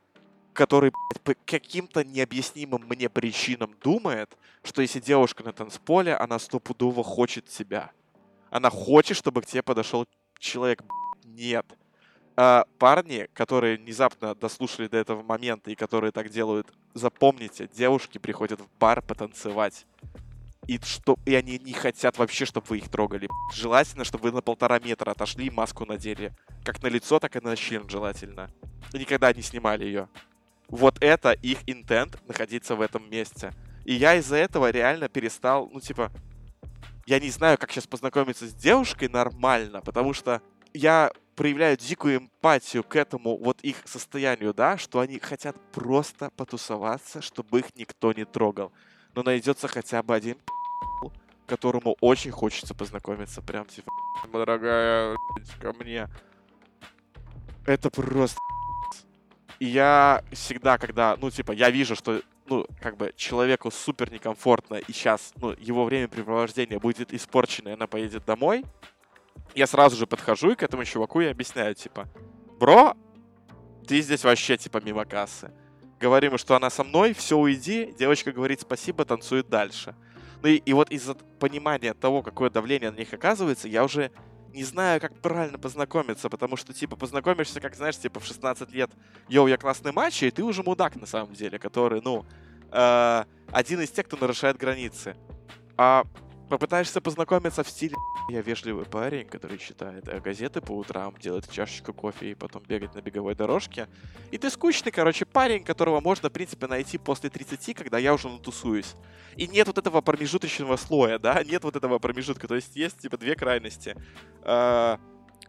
который 0.52 0.90
по 1.22 1.34
каким-то 1.46 2.04
необъяснимым 2.04 2.84
мне 2.88 3.09
причинам 3.09 3.72
думает, 3.80 4.36
что 4.64 4.82
если 4.82 4.98
девушка 4.98 5.44
на 5.44 5.52
танцполе, 5.52 6.16
она 6.16 6.40
стопудово 6.40 7.04
хочет 7.04 7.46
тебя. 7.46 7.92
Она 8.50 8.68
хочет, 8.68 9.16
чтобы 9.16 9.42
к 9.42 9.46
тебе 9.46 9.62
подошел 9.62 10.06
человек. 10.40 10.82
Нет 11.24 11.78
а, 12.41 12.66
парни, 12.78 13.28
которые 13.34 13.78
внезапно 13.78 14.32
дослушали 14.32 14.86
до 14.86 14.97
этого 14.97 15.24
момента 15.24 15.72
и 15.72 15.74
которые 15.74 16.12
так 16.12 16.28
делают, 16.28 16.68
запомните, 16.95 17.68
девушки 17.74 18.18
приходят 18.18 18.61
в 18.61 18.68
бар 18.78 19.03
потанцевать. 19.03 19.86
И, 20.68 20.78
что, 20.84 21.16
и 21.26 21.34
они 21.34 21.59
не 21.59 21.72
хотят 21.72 22.16
вообще, 22.16 22.45
чтобы 22.45 22.68
вы 22.68 22.78
их 22.78 22.91
трогали. 22.91 23.28
Желательно, 23.53 24.05
чтобы 24.05 24.28
вы 24.28 24.32
на 24.32 24.41
полтора 24.41 24.78
метра 24.78 25.11
отошли 25.11 25.47
и 25.47 25.51
маску 25.51 25.84
надели. 25.84 26.32
Как 26.64 26.80
на 26.80 26.86
лицо, 26.86 27.18
так 27.18 27.34
и 27.34 27.41
на 27.41 27.57
член 27.57 27.89
желательно. 27.89 28.49
И 28.93 28.99
никогда 28.99 29.32
не 29.32 29.43
снимали 29.43 29.84
ее. 29.86 30.09
Вот 30.68 30.97
это 31.01 31.32
их 31.32 31.59
интент 31.66 32.20
находиться 32.28 32.76
в 32.76 32.82
этом 32.82 33.11
месте. 33.11 33.53
И 33.84 33.95
я 33.95 34.14
из-за 34.14 34.36
этого 34.36 34.70
реально 34.70 35.09
перестал, 35.09 35.68
ну, 35.72 35.80
типа, 35.80 36.12
я 37.05 37.18
не 37.18 37.30
знаю, 37.30 37.59
как 37.59 37.72
сейчас 37.72 37.89
познакомиться 37.89 38.47
с 38.47 38.55
девушкой 38.55 39.09
нормально, 39.09 39.80
потому 39.80 40.12
что 40.12 40.41
я 40.72 41.11
проявляют 41.39 41.80
дикую 41.80 42.18
эмпатию 42.18 42.82
к 42.82 42.97
этому 42.97 43.39
вот 43.39 43.61
их 43.61 43.76
состоянию, 43.84 44.53
да, 44.53 44.76
что 44.76 44.99
они 44.99 45.20
хотят 45.20 45.57
просто 45.70 46.30
потусоваться, 46.36 47.22
чтобы 47.22 47.61
их 47.61 47.76
никто 47.76 48.12
не 48.12 48.24
трогал. 48.24 48.72
Но 49.14 49.22
найдется 49.22 49.68
хотя 49.68 50.03
бы 50.03 50.14
один 50.16 50.36
которому 51.47 51.97
очень 52.03 52.30
хочется 52.30 52.74
познакомиться. 52.74 53.41
Прям 53.41 53.64
типа, 53.64 53.91
дорогая, 54.30 55.16
ко 55.62 55.72
мне. 55.72 56.09
Это 57.64 57.89
просто... 57.89 58.39
И 59.59 59.64
я 59.64 60.22
всегда, 60.32 60.76
когда, 60.76 61.16
ну, 61.16 61.30
типа, 61.30 61.53
я 61.53 61.70
вижу, 61.70 61.97
что, 61.97 62.20
ну, 62.47 62.66
как 62.82 62.99
бы, 62.99 63.14
человеку 63.16 63.70
супер 63.70 64.12
некомфортно, 64.12 64.74
и 64.74 64.93
сейчас, 64.93 65.32
ну, 65.36 65.55
его 65.59 65.86
времяпрепровождение 65.86 66.78
будет 66.78 67.14
испорчено, 67.14 67.70
и 67.70 67.72
она 67.72 67.86
поедет 67.86 68.26
домой, 68.26 68.64
я 69.55 69.66
сразу 69.66 69.96
же 69.96 70.07
подхожу 70.07 70.53
и 70.53 70.55
к 70.55 70.62
этому 70.62 70.84
чуваку 70.84 71.20
и 71.20 71.26
объясняю, 71.26 71.74
типа, 71.74 72.09
бро, 72.59 72.94
ты 73.86 74.01
здесь 74.01 74.24
вообще, 74.24 74.57
типа, 74.57 74.80
мимо 74.84 75.05
кассы. 75.05 75.51
Говорим, 76.01 76.38
что 76.38 76.55
она 76.55 76.70
со 76.70 76.84
мной, 76.84 77.12
все, 77.12 77.36
уйди. 77.36 77.94
Девочка 77.99 78.30
говорит 78.32 78.61
спасибо, 78.61 79.05
танцует 79.05 79.49
дальше. 79.49 79.96
Ну 80.42 80.49
и, 80.49 80.57
и 80.57 80.72
вот 80.72 80.90
из-за 80.90 81.14
понимания 81.14 81.94
того, 81.94 82.22
какое 82.22 82.51
давление 82.51 82.90
на 82.90 82.96
них 82.96 83.12
оказывается, 83.12 83.66
я 83.66 83.82
уже 83.82 84.12
не 84.53 84.64
знаю, 84.64 85.01
как 85.01 85.20
правильно 85.20 85.59
познакомиться, 85.59 86.28
потому 86.28 86.57
что, 86.57 86.72
типа, 86.72 86.96
познакомишься, 86.96 87.61
как, 87.61 87.74
знаешь, 87.74 87.99
типа, 87.99 88.20
в 88.20 88.24
16 88.24 88.70
лет, 88.72 88.90
йоу, 89.28 89.46
я 89.46 89.57
классный 89.57 89.92
матч, 89.92 90.22
и 90.22 90.30
ты 90.30 90.42
уже 90.42 90.62
мудак, 90.62 90.96
на 90.96 91.07
самом 91.07 91.34
деле, 91.34 91.59
который, 91.59 92.01
ну, 92.01 92.24
э, 92.70 93.24
один 93.53 93.80
из 93.80 93.90
тех, 93.90 94.07
кто 94.07 94.16
нарушает 94.16 94.57
границы. 94.57 95.16
А 95.76 96.05
попытаешься 96.49 97.01
познакомиться 97.01 97.62
в 97.62 97.68
стиле 97.68 97.96
я 98.28 98.42
вежливый 98.42 98.84
парень, 98.84 99.26
который 99.26 99.59
читает 99.59 100.07
э, 100.07 100.20
газеты 100.20 100.61
по 100.61 100.72
утрам, 100.72 101.14
делает 101.18 101.51
чашечку 101.51 101.94
кофе 101.94 102.32
и 102.32 102.34
потом 102.34 102.62
бегает 102.68 102.94
на 102.94 103.01
беговой 103.01 103.34
дорожке. 103.34 103.88
И 104.30 104.38
ты 104.38 104.51
скучный, 104.51 104.92
короче, 104.92 105.24
парень, 105.24 105.64
которого 105.64 106.01
можно, 106.01 106.28
в 106.28 106.32
принципе, 106.32 106.66
найти 106.66 106.99
после 106.99 107.30
30, 107.30 107.74
когда 107.74 107.96
я 107.99 108.12
уже 108.12 108.28
натусуюсь. 108.28 108.94
И 109.36 109.46
нет 109.46 109.66
вот 109.66 109.78
этого 109.78 110.03
промежуточного 110.03 110.76
слоя, 110.76 111.18
да, 111.18 111.42
нет 111.49 111.64
вот 111.64 111.76
этого 111.76 111.99
промежутка. 111.99 112.46
То 112.46 112.55
есть 112.55 112.76
есть, 112.76 112.99
типа, 112.99 113.16
две 113.16 113.34
крайности. 113.34 113.96
Э, 114.42 114.99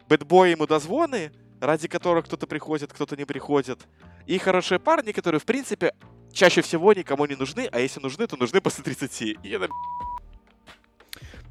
бэтбой 0.08 0.52
и 0.52 0.56
мудозвоны, 0.56 1.32
ради 1.60 1.86
которых 1.86 2.24
кто-то 2.24 2.46
приходит, 2.46 2.92
кто-то 2.92 3.16
не 3.16 3.26
приходит. 3.26 3.86
И 4.26 4.38
хорошие 4.38 4.78
парни, 4.78 5.12
которые, 5.12 5.40
в 5.40 5.44
принципе, 5.44 5.94
чаще 6.32 6.62
всего 6.62 6.92
никому 6.94 7.26
не 7.26 7.34
нужны, 7.34 7.68
а 7.70 7.80
если 7.80 8.00
нужны, 8.00 8.26
то 8.26 8.36
нужны 8.36 8.60
после 8.62 8.84
30. 8.84 9.20
И 9.20 9.50
это 9.50 9.68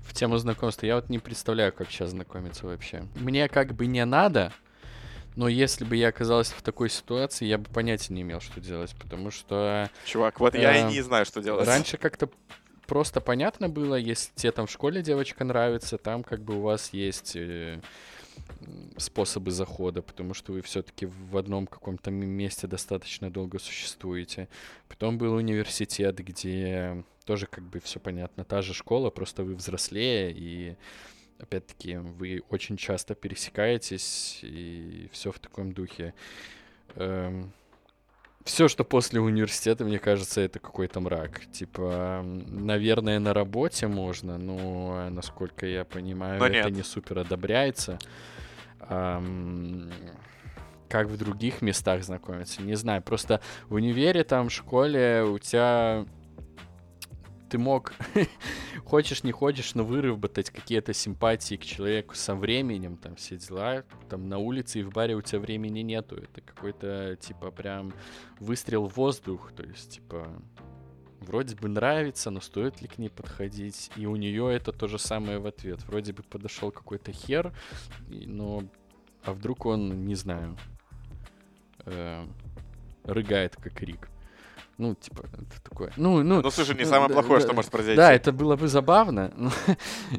в 0.10 0.14
тему 0.14 0.38
знакомства. 0.38 0.86
Я 0.86 0.95
вот 0.95 1.10
не 1.10 1.20
представляю, 1.20 1.72
как 1.72 1.89
сейчас 1.89 2.10
знакомиться 2.10 2.66
вообще. 2.66 3.03
Мне 3.16 3.47
как 3.47 3.74
бы 3.74 3.86
не 3.86 4.03
надо, 4.05 4.51
но 5.36 5.47
если 5.47 5.86
бы 5.86 5.95
я 5.95 6.10
оказался 6.10 6.55
в 6.55 6.62
такой 6.62 6.89
ситуации, 6.89 7.45
я 7.45 7.57
бы 7.57 7.66
понятия 7.66 8.14
не 8.14 8.24
имел, 8.24 8.41
что 8.41 8.60
делать, 8.60 8.93
потому 8.99 9.32
что... 9.32 9.89
Чувак, 10.05 10.39
вот 10.39 10.55
э, 10.55 10.62
я 10.62 10.89
и 10.89 10.91
не 10.91 11.01
знаю, 11.01 11.26
что 11.26 11.41
делать. 11.41 11.68
Раньше 11.68 11.97
как-то 11.97 12.30
просто 12.88 13.22
понятно 13.22 13.70
было, 13.70 13.95
если 13.95 14.32
тебе 14.34 14.51
там 14.51 14.66
в 14.66 14.72
школе 14.72 15.03
девочка 15.03 15.43
нравится, 15.43 15.97
там 15.97 16.24
как 16.24 16.41
бы 16.41 16.57
у 16.57 16.62
вас 16.62 16.91
есть 16.91 17.36
э, 17.36 17.80
способы 18.97 19.51
захода, 19.51 20.01
потому 20.01 20.34
что 20.34 20.53
вы 20.53 20.62
все-таки 20.62 21.05
в 21.05 21.38
одном 21.38 21.68
каком-то 21.68 22.10
месте 22.10 22.66
достаточно 22.66 23.30
долго 23.30 23.60
существуете. 23.60 24.49
Потом 24.88 25.20
был 25.20 25.36
университет, 25.36 26.18
где 26.18 27.03
тоже 27.30 27.46
как 27.46 27.64
бы 27.64 27.80
все 27.80 28.00
понятно, 28.00 28.44
та 28.44 28.64
же 28.64 28.74
школа, 28.74 29.12
просто 29.12 29.44
вы 29.44 29.54
взрослее, 29.54 30.34
и 30.36 30.76
опять-таки 31.38 31.98
вы 31.98 32.42
очень 32.50 32.76
часто 32.76 33.14
пересекаетесь, 33.14 34.40
и 34.42 35.08
все 35.12 35.32
в 35.32 35.38
таком 35.38 35.72
духе. 35.72 36.16
Эм, 36.96 37.54
все, 38.46 38.68
что 38.68 38.84
после 38.84 39.20
университета, 39.20 39.86
мне 39.86 40.00
кажется, 40.00 40.42
это 40.42 40.58
какой-то 40.58 41.02
мрак. 41.02 41.42
Типа, 41.52 42.24
наверное, 42.24 43.20
на 43.20 43.32
работе 43.32 43.86
можно, 43.86 44.40
но, 44.40 45.08
насколько 45.12 45.68
я 45.68 45.86
понимаю, 45.86 46.40
но 46.40 46.48
это 46.48 46.70
нет. 46.70 46.78
не 46.78 46.84
супер 46.84 47.20
одобряется. 47.20 48.00
Эм, 48.90 49.92
как 50.88 51.06
в 51.06 51.18
других 51.18 51.62
местах 51.62 52.04
знакомиться, 52.04 52.64
не 52.64 52.74
знаю. 52.74 53.04
Просто 53.04 53.40
в 53.68 53.76
универе, 53.76 54.24
там, 54.24 54.50
в 54.50 54.52
школе 54.52 55.24
у 55.24 55.38
тебя 55.38 56.08
ты 57.50 57.58
мог, 57.58 57.93
хочешь 58.86 59.24
не 59.24 59.32
хочешь, 59.32 59.76
но 59.76 59.84
выработать 59.84 60.50
какие-то 60.50 60.93
симпатии 60.93 61.56
к 61.56 61.66
человеку 61.66 62.16
со 62.16 62.36
временем, 62.36 62.97
там 62.97 63.16
все 63.16 63.38
дела, 63.38 63.84
там 64.10 64.30
на 64.30 64.38
улице 64.38 64.80
и 64.80 64.84
в 64.84 64.91
баре 64.91 65.16
у 65.16 65.22
тебя 65.22 65.39
времени 65.39 65.80
нету, 65.80 66.16
это 66.16 66.41
какой-то 66.41 67.18
типа 67.20 67.52
прям 67.52 67.93
выстрел 68.39 68.88
в 68.88 68.95
воздух, 68.95 69.52
то 69.56 69.64
есть 69.64 69.95
типа 69.95 70.28
вроде 71.22 71.56
бы 71.56 71.68
нравится, 71.68 72.32
но 72.32 72.41
стоит 72.41 72.82
ли 72.82 72.88
к 72.88 72.97
ней 72.97 73.10
подходить? 73.10 73.91
И 73.95 74.06
у 74.06 74.16
нее 74.16 74.54
это 74.54 74.72
то 74.72 74.88
же 74.88 74.97
самое 74.97 75.39
в 75.39 75.47
ответ. 75.47 75.84
Вроде 75.86 76.14
бы 76.14 76.24
подошел 76.24 76.72
какой-то 76.72 77.12
хер, 77.12 77.54
но 78.08 78.64
а 79.24 79.34
вдруг 79.34 79.66
он, 79.66 80.06
не 80.06 80.16
знаю, 80.16 80.58
э, 81.86 82.26
рыгает 83.04 83.58
как 83.58 83.82
Рик. 83.82 84.10
Ну, 84.80 84.96
типа, 84.96 85.26
это 85.34 85.62
такое. 85.62 85.92
Ну, 85.98 86.24
ну, 86.24 86.42
ну 86.42 86.52
слушай, 86.52 86.74
не 86.74 86.86
самое 86.86 87.12
плохое, 87.12 87.42
что 87.42 87.54
может 87.54 87.70
произойти. 87.70 87.98
Да, 87.98 88.14
это 88.14 88.32
было 88.32 88.56
бы 88.56 88.70
забавно. 88.70 89.32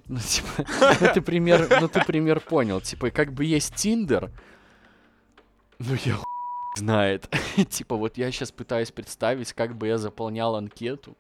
Ну, 0.07 0.19
типа, 0.19 0.67
ну, 1.01 1.09
ты 1.15 1.23
пример, 1.23 1.67
ну, 1.81 1.89
ты 1.89 2.05
пример 2.05 2.41
понял. 2.41 2.83
Типа, 2.83 3.11
как 3.11 3.33
бы 3.33 3.47
есть 3.47 3.75
Тиндер, 3.75 4.31
ну, 5.79 5.97
я 6.05 6.17
знает. 6.77 7.27
типа, 7.71 7.97
вот 7.97 8.19
я 8.19 8.31
сейчас 8.31 8.53
пытаюсь 8.53 8.91
представить, 8.91 9.55
как 9.55 9.75
бы 9.75 9.87
я 9.87 9.97
заполнял 9.97 10.55
анкету. 10.55 11.17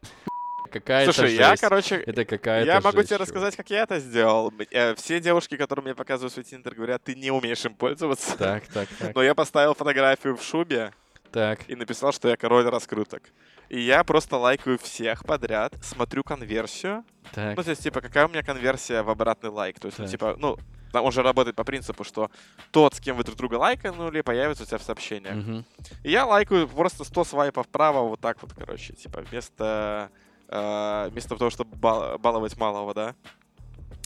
какая-то 0.72 1.12
Слушай, 1.12 1.36
жесть. 1.36 1.40
я, 1.40 1.56
короче, 1.56 1.96
Это 1.96 2.24
какая-то 2.24 2.66
я 2.66 2.80
могу 2.80 2.96
жесть, 2.96 3.08
тебе 3.10 3.18
чувак. 3.18 3.28
рассказать, 3.28 3.56
как 3.56 3.68
я 3.68 3.82
это 3.82 3.98
сделал. 4.00 4.54
Э, 4.70 4.94
Все 4.94 5.20
девушки, 5.20 5.58
которые 5.58 5.84
мне 5.84 5.94
показывают 5.94 6.32
свой 6.32 6.44
Тиндер, 6.44 6.74
говорят, 6.74 7.04
ты 7.04 7.14
не 7.14 7.30
умеешь 7.30 7.62
им 7.66 7.74
пользоваться. 7.74 8.38
Так, 8.38 8.66
так, 8.68 8.88
так. 8.98 9.14
Но 9.14 9.22
я 9.22 9.34
поставил 9.34 9.74
фотографию 9.74 10.34
в 10.34 10.42
шубе 10.42 10.94
Так, 11.32 11.68
и 11.68 11.74
написал, 11.76 12.12
что 12.12 12.28
я 12.28 12.36
король 12.36 12.66
раскруток. 12.68 13.22
И 13.68 13.80
я 13.80 14.02
просто 14.02 14.36
лайкаю 14.36 14.78
всех 14.78 15.24
подряд, 15.24 15.74
смотрю 15.82 16.24
конверсию. 16.24 17.04
так. 17.32 17.56
Ну, 17.56 17.62
то 17.62 17.70
есть, 17.70 17.82
типа, 17.82 18.00
какая 18.00 18.26
у 18.26 18.28
меня 18.28 18.42
конверсия 18.42 19.02
в 19.02 19.10
обратный 19.10 19.50
лайк? 19.50 19.78
То 19.78 19.86
есть, 19.86 19.98
ну, 19.98 20.06
типа, 20.06 20.34
ну, 20.38 20.58
он 20.92 21.12
же 21.12 21.22
работает 21.22 21.54
по 21.54 21.62
принципу, 21.62 22.02
что 22.02 22.30
тот, 22.72 22.94
с 22.94 23.00
кем 23.00 23.16
вы 23.16 23.22
друг 23.22 23.36
друга 23.36 23.54
лайканули, 23.54 24.22
появится 24.22 24.64
у 24.64 24.66
тебя 24.66 24.78
в 24.78 24.82
сообщениях. 24.82 25.36
Мгм. 25.36 25.64
И 26.02 26.10
я 26.10 26.26
лайкаю 26.26 26.66
просто 26.66 27.04
100 27.04 27.22
свайпов 27.24 27.66
вправо, 27.68 28.08
вот 28.08 28.20
так 28.20 28.42
вот, 28.42 28.52
короче, 28.52 28.92
типа, 28.94 29.20
вместо, 29.20 30.10
э, 30.48 31.08
вместо 31.12 31.36
того, 31.36 31.50
чтобы 31.50 31.76
бал- 31.76 32.18
баловать 32.18 32.56
малого, 32.58 32.92
да. 32.92 33.14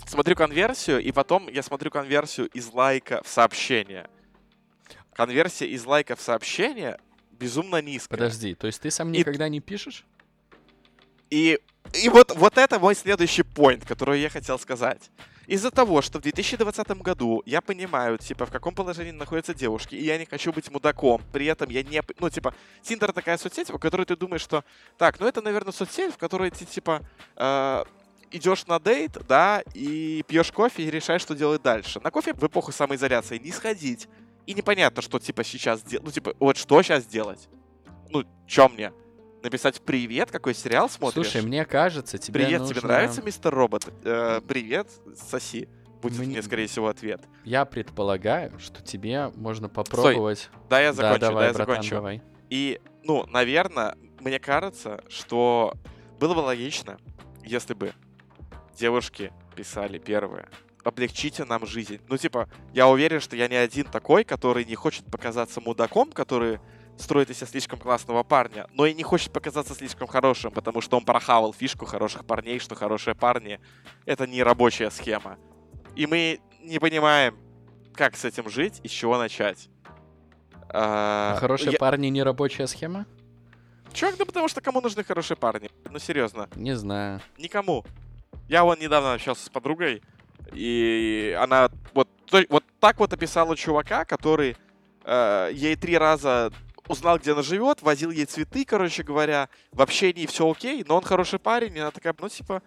Смотрю 0.06 0.36
конверсию, 0.36 1.00
и 1.00 1.10
потом 1.10 1.48
я 1.48 1.62
смотрю 1.62 1.90
конверсию 1.90 2.48
из 2.48 2.70
лайка 2.74 3.22
в 3.24 3.28
сообщение. 3.28 4.06
Конверсия 5.14 5.66
из 5.66 5.86
лайка 5.86 6.16
в 6.16 6.20
сообщение 6.20 6.98
безумно 7.38 7.80
низкая. 7.82 8.18
Подожди, 8.18 8.54
то 8.54 8.66
есть 8.66 8.80
ты 8.80 8.90
сам 8.90 9.12
И- 9.12 9.18
никогда 9.18 9.48
не 9.48 9.60
пишешь? 9.60 10.04
И, 11.30 11.58
и 12.02 12.08
вот, 12.08 12.34
вот 12.36 12.58
это 12.58 12.78
мой 12.78 12.94
следующий 12.94 13.42
поинт, 13.42 13.84
который 13.84 14.20
я 14.20 14.30
хотел 14.30 14.58
сказать. 14.58 15.10
Из-за 15.46 15.70
того, 15.70 16.00
что 16.00 16.18
в 16.18 16.22
2020 16.22 16.88
году 17.02 17.42
я 17.44 17.60
понимаю, 17.60 18.16
типа, 18.18 18.46
в 18.46 18.50
каком 18.50 18.74
положении 18.74 19.10
находятся 19.10 19.52
девушки, 19.52 19.94
и 19.94 20.04
я 20.04 20.16
не 20.16 20.24
хочу 20.24 20.52
быть 20.52 20.70
мудаком, 20.70 21.20
при 21.32 21.46
этом 21.46 21.68
я 21.68 21.82
не... 21.82 22.02
Ну, 22.18 22.30
типа, 22.30 22.54
Тиндер 22.82 23.12
такая 23.12 23.36
соцсеть, 23.36 23.68
в 23.68 23.78
которой 23.78 24.06
ты 24.06 24.16
думаешь, 24.16 24.40
что... 24.40 24.64
Так, 24.96 25.20
ну 25.20 25.26
это, 25.26 25.42
наверное, 25.42 25.72
соцсеть, 25.72 26.14
в 26.14 26.16
которой 26.16 26.50
ты, 26.50 26.64
типа, 26.64 27.02
э, 27.36 27.84
идешь 28.30 28.66
на 28.66 28.80
дейт, 28.80 29.18
да, 29.28 29.62
и 29.74 30.24
пьешь 30.26 30.50
кофе 30.50 30.84
и 30.84 30.90
решаешь, 30.90 31.22
что 31.22 31.34
делать 31.34 31.62
дальше. 31.62 32.00
На 32.02 32.10
кофе 32.10 32.32
в 32.32 32.42
эпоху 32.42 32.72
самоизоляции 32.72 33.38
не 33.38 33.52
сходить. 33.52 34.08
И 34.46 34.54
непонятно, 34.54 35.02
что, 35.02 35.18
типа, 35.18 35.44
сейчас 35.44 35.82
делать. 35.82 36.04
Ну, 36.04 36.10
типа, 36.12 36.34
вот 36.38 36.56
что 36.56 36.82
сейчас 36.82 37.06
делать? 37.06 37.48
Ну, 38.10 38.24
чё 38.46 38.68
мне? 38.68 38.92
Написать 39.42 39.80
«Привет», 39.82 40.30
какой 40.30 40.54
сериал 40.54 40.88
смотришь? 40.88 41.30
Слушай, 41.30 41.46
мне 41.46 41.64
кажется, 41.66 42.16
тебе 42.16 42.40
Привет, 42.44 42.60
нужно... 42.60 42.74
тебе 42.76 42.88
нравится 42.88 43.22
мистер 43.22 43.54
робот? 43.54 43.86
Э, 44.02 44.40
привет, 44.46 44.88
соси. 45.14 45.68
Будет 46.00 46.18
Мне- 46.18 46.28
мне, 46.28 46.42
скорее 46.42 46.66
всего, 46.66 46.88
ответ. 46.88 47.22
Я 47.44 47.64
предполагаю, 47.64 48.58
что 48.58 48.82
тебе 48.82 49.28
можно 49.36 49.68
попробовать... 49.68 50.50
Да, 50.70 50.80
я 50.80 50.92
Да, 50.92 50.94
закончу, 50.94 51.20
да, 51.20 51.26
давай, 51.28 51.46
я 51.48 51.52
братан, 51.52 51.74
закончу. 51.74 51.90
давай. 51.94 52.22
И, 52.50 52.80
ну, 53.02 53.26
наверное, 53.26 53.96
мне 54.20 54.38
кажется, 54.38 55.02
что 55.08 55.74
было 56.18 56.34
бы 56.34 56.40
логично, 56.40 56.98
если 57.42 57.74
бы 57.74 57.92
девушки 58.78 59.32
писали 59.56 59.98
первое. 59.98 60.48
Облегчите 60.84 61.44
нам 61.44 61.66
жизнь. 61.66 62.00
Ну, 62.08 62.16
типа, 62.18 62.48
я 62.74 62.86
уверен, 62.88 63.20
что 63.20 63.36
я 63.36 63.48
не 63.48 63.56
один 63.56 63.86
такой, 63.86 64.22
который 64.24 64.64
не 64.64 64.74
хочет 64.74 65.06
показаться 65.10 65.60
мудаком, 65.60 66.12
который 66.12 66.60
строит 66.98 67.30
из 67.30 67.38
себя 67.38 67.46
слишком 67.48 67.78
классного 67.78 68.22
парня, 68.22 68.68
но 68.72 68.86
и 68.86 68.94
не 68.94 69.02
хочет 69.02 69.32
показаться 69.32 69.74
слишком 69.74 70.06
хорошим, 70.06 70.52
потому 70.52 70.80
что 70.80 70.96
он 70.96 71.04
прохавал 71.04 71.52
фишку 71.52 71.86
хороших 71.86 72.24
парней, 72.26 72.58
что 72.58 72.74
хорошие 72.74 73.14
парни— 73.14 73.60
это 74.06 74.26
не 74.26 74.42
рабочая 74.42 74.90
схема. 74.90 75.38
И 75.96 76.06
мы 76.06 76.40
не 76.62 76.78
понимаем, 76.78 77.36
как 77.94 78.14
с 78.16 78.24
этим 78.24 78.48
жить 78.50 78.80
и 78.84 78.88
с 78.88 78.90
чего 78.92 79.16
начать. 79.18 79.68
А, 80.68 81.36
Хорошие 81.40 81.72
я- 81.72 81.78
парни 81.78 82.08
не 82.08 82.22
рабочая 82.22 82.66
схема? 82.66 83.06
Чувак, 83.92 84.16
да 84.18 84.24
потому 84.24 84.48
что 84.48 84.60
кому 84.60 84.80
нужны 84.80 85.04
хорошие 85.04 85.36
парни? 85.36 85.70
Ну, 85.90 85.98
серьезно, 85.98 86.48
Не 86.56 86.76
знаю. 86.76 87.20
никому. 87.38 87.84
Я 88.48 88.64
вон 88.64 88.78
недавно 88.80 89.14
общался 89.14 89.46
с 89.46 89.48
подругой, 89.48 90.02
и 90.52 91.36
она 91.40 91.70
вот, 91.92 92.08
вот 92.48 92.64
так 92.80 92.98
вот 92.98 93.12
описала 93.12 93.56
чувака, 93.56 94.04
который 94.04 94.56
э, 95.04 95.50
ей 95.52 95.76
три 95.76 95.96
раза 95.96 96.52
узнал, 96.88 97.18
где 97.18 97.32
она 97.32 97.42
живет, 97.42 97.82
возил 97.82 98.10
ей 98.10 98.26
цветы, 98.26 98.64
короче 98.64 99.02
говоря, 99.02 99.48
в 99.72 99.80
общении 99.80 100.26
все 100.26 100.50
окей, 100.50 100.84
но 100.86 100.96
он 100.96 101.02
хороший 101.02 101.38
парень, 101.38 101.76
и 101.76 101.80
она 101.80 101.90
такая, 101.90 102.14
ну, 102.18 102.28
типа, 102.28 102.62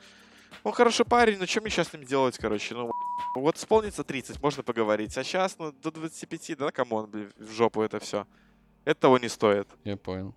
он 0.64 0.72
хороший 0.74 1.06
парень, 1.06 1.38
ну, 1.40 1.46
что 1.46 1.62
мне 1.62 1.70
сейчас 1.70 1.90
с 1.90 1.94
ним 1.94 2.04
делать, 2.04 2.38
короче, 2.38 2.74
ну, 2.74 2.92
вот 3.36 3.58
исполнится 3.58 4.04
30, 4.04 4.42
можно 4.42 4.64
поговорить, 4.64 5.16
а 5.18 5.24
сейчас, 5.24 5.56
ну, 5.60 5.72
до 5.72 5.92
25, 5.92 6.58
да, 6.58 6.72
come 6.72 6.92
on, 6.92 7.08
блин, 7.08 7.32
в 7.38 7.52
жопу 7.52 7.82
это 7.82 8.00
все. 8.00 8.26
Это 8.86 9.02
того 9.02 9.18
не 9.18 9.28
стоит. 9.28 9.68
Я 9.84 9.98
понял. 9.98 10.34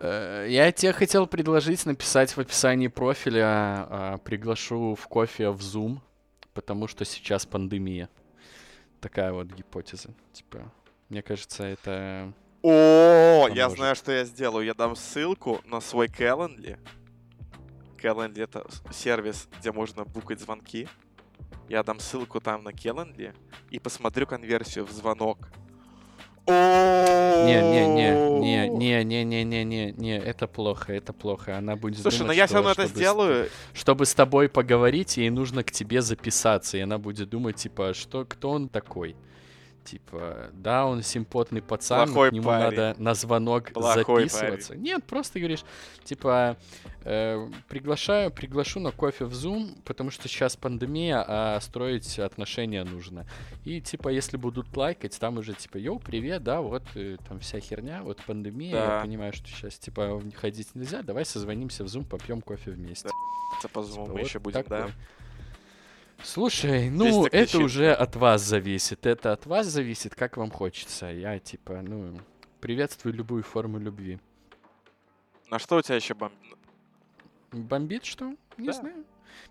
Э, 0.00 0.46
Я 0.48 0.72
тебе 0.72 0.92
хотел 0.92 1.26
предложить 1.26 1.86
написать 1.86 2.32
в 2.32 2.38
описании 2.38 2.88
профиля 2.88 3.46
а, 3.46 4.18
«Приглашу 4.18 4.94
в 4.94 5.06
кофе 5.08 5.50
в 5.50 5.60
Zoom», 5.60 5.98
потому 6.52 6.88
что 6.88 7.04
сейчас 7.04 7.46
пандемия. 7.46 8.08
Такая 9.00 9.32
вот 9.32 9.48
гипотеза. 9.48 10.10
Типа, 10.32 10.72
мне 11.08 11.22
кажется, 11.22 11.64
это 11.64 12.32
О, 12.62 13.48
я 13.48 13.68
знаю, 13.68 13.94
что 13.94 14.12
я 14.12 14.24
сделаю. 14.24 14.64
Я 14.64 14.74
дам 14.74 14.96
ссылку 14.96 15.60
на 15.64 15.80
свой 15.80 16.08
Calendly. 16.08 16.78
Calendly— 18.02 18.42
это 18.44 18.66
сервис, 18.92 19.48
где 19.58 19.72
можно 19.72 20.04
букать 20.04 20.40
звонки. 20.40 20.88
Я 21.68 21.82
дам 21.82 22.00
ссылку 22.00 22.40
там 22.40 22.62
на 22.62 22.70
Calendly 22.70 23.34
и 23.70 23.78
посмотрю 23.78 24.26
конверсию 24.26 24.84
в 24.86 24.90
звонок. 24.90 25.48
Не, 26.46 27.62
не, 27.62 27.86
не, 27.88 28.68
не, 28.68 28.68
не, 28.68 29.04
не, 29.04 29.24
не, 29.24 29.44
не, 29.44 29.64
не, 29.64 29.92
не, 29.92 30.18
это 30.18 30.46
плохо, 30.46 30.92
это 30.92 31.12
плохо. 31.12 31.56
Она 31.56 31.76
будет 31.76 32.00
Слушай, 32.00 32.18
думать, 32.18 32.28
ну 32.28 32.32
я 32.34 32.46
все 32.46 32.56
равно 32.56 32.72
это 32.72 32.86
сделаю. 32.86 33.48
Чтобы 33.72 34.04
с 34.04 34.14
тобой 34.14 34.48
поговорить, 34.48 35.16
ей 35.16 35.30
нужно 35.30 35.64
к 35.64 35.70
тебе 35.70 36.02
записаться. 36.02 36.76
И 36.76 36.80
она 36.80 36.98
будет 36.98 37.30
думать, 37.30 37.56
типа, 37.56 37.94
что, 37.94 38.24
кто 38.26 38.50
он 38.50 38.68
такой? 38.68 39.16
Типа, 39.84 40.50
да, 40.52 40.86
он 40.86 41.02
симпотный 41.02 41.60
пацан, 41.60 42.06
Плохой 42.06 42.30
к 42.30 42.32
нему 42.32 42.46
парень. 42.46 42.76
надо 42.76 42.94
на 42.98 43.14
звонок 43.14 43.72
Плохой 43.72 44.28
записываться. 44.28 44.74
Нет, 44.74 45.04
просто 45.04 45.38
говоришь, 45.38 45.62
типа, 46.04 46.56
э, 47.04 47.50
приглашаю, 47.68 48.30
приглашу 48.30 48.80
на 48.80 48.92
кофе 48.92 49.26
в 49.26 49.32
Zoom, 49.32 49.82
потому 49.84 50.10
что 50.10 50.26
сейчас 50.26 50.56
пандемия, 50.56 51.22
а 51.26 51.60
строить 51.60 52.18
отношения 52.18 52.82
нужно. 52.84 53.26
И, 53.64 53.80
типа, 53.80 54.08
если 54.08 54.38
будут 54.38 54.74
лайкать, 54.76 55.18
там 55.20 55.36
уже, 55.38 55.52
типа, 55.52 55.76
йоу, 55.76 55.98
привет, 55.98 56.42
да, 56.42 56.62
вот 56.62 56.82
э, 56.94 57.16
там 57.28 57.40
вся 57.40 57.60
херня, 57.60 58.02
вот 58.02 58.22
пандемия, 58.26 58.72
Да. 58.72 58.96
я 58.96 59.02
понимаю, 59.02 59.32
что 59.34 59.46
сейчас, 59.48 59.78
типа, 59.78 60.22
ходить 60.34 60.74
нельзя, 60.74 61.02
давай 61.02 61.24
созвонимся 61.26 61.84
в 61.84 61.88
Zoom, 61.88 62.04
попьем 62.06 62.40
кофе 62.40 62.70
вместе. 62.70 63.08
Это 63.58 63.68
по 63.68 63.80
Zoom 63.80 63.90
Типа, 63.92 64.06
мы 64.06 64.12
вот 64.12 64.20
еще 64.22 64.38
будем, 64.38 64.64
да. 64.68 64.88
Слушай, 66.24 66.88
200 66.88 66.96
ну, 66.96 67.26
это 67.26 67.58
уже 67.58 67.92
от 67.92 68.16
вас 68.16 68.42
зависит. 68.42 69.06
Это 69.06 69.32
от 69.32 69.46
вас 69.46 69.66
зависит, 69.66 70.14
как 70.14 70.36
вам 70.36 70.50
хочется. 70.50 71.06
Я, 71.06 71.38
типа, 71.38 71.82
ну, 71.82 72.18
приветствую 72.60 73.14
любую 73.14 73.42
форму 73.42 73.78
любви. 73.78 74.18
На 75.50 75.58
что 75.58 75.76
у 75.76 75.82
тебя 75.82 75.96
еще 75.96 76.14
бомб... 76.14 76.32
Бомбит 77.52 78.04
что? 78.04 78.34
Не 78.56 78.68
Да. 78.68 78.72
знаю. 78.72 79.04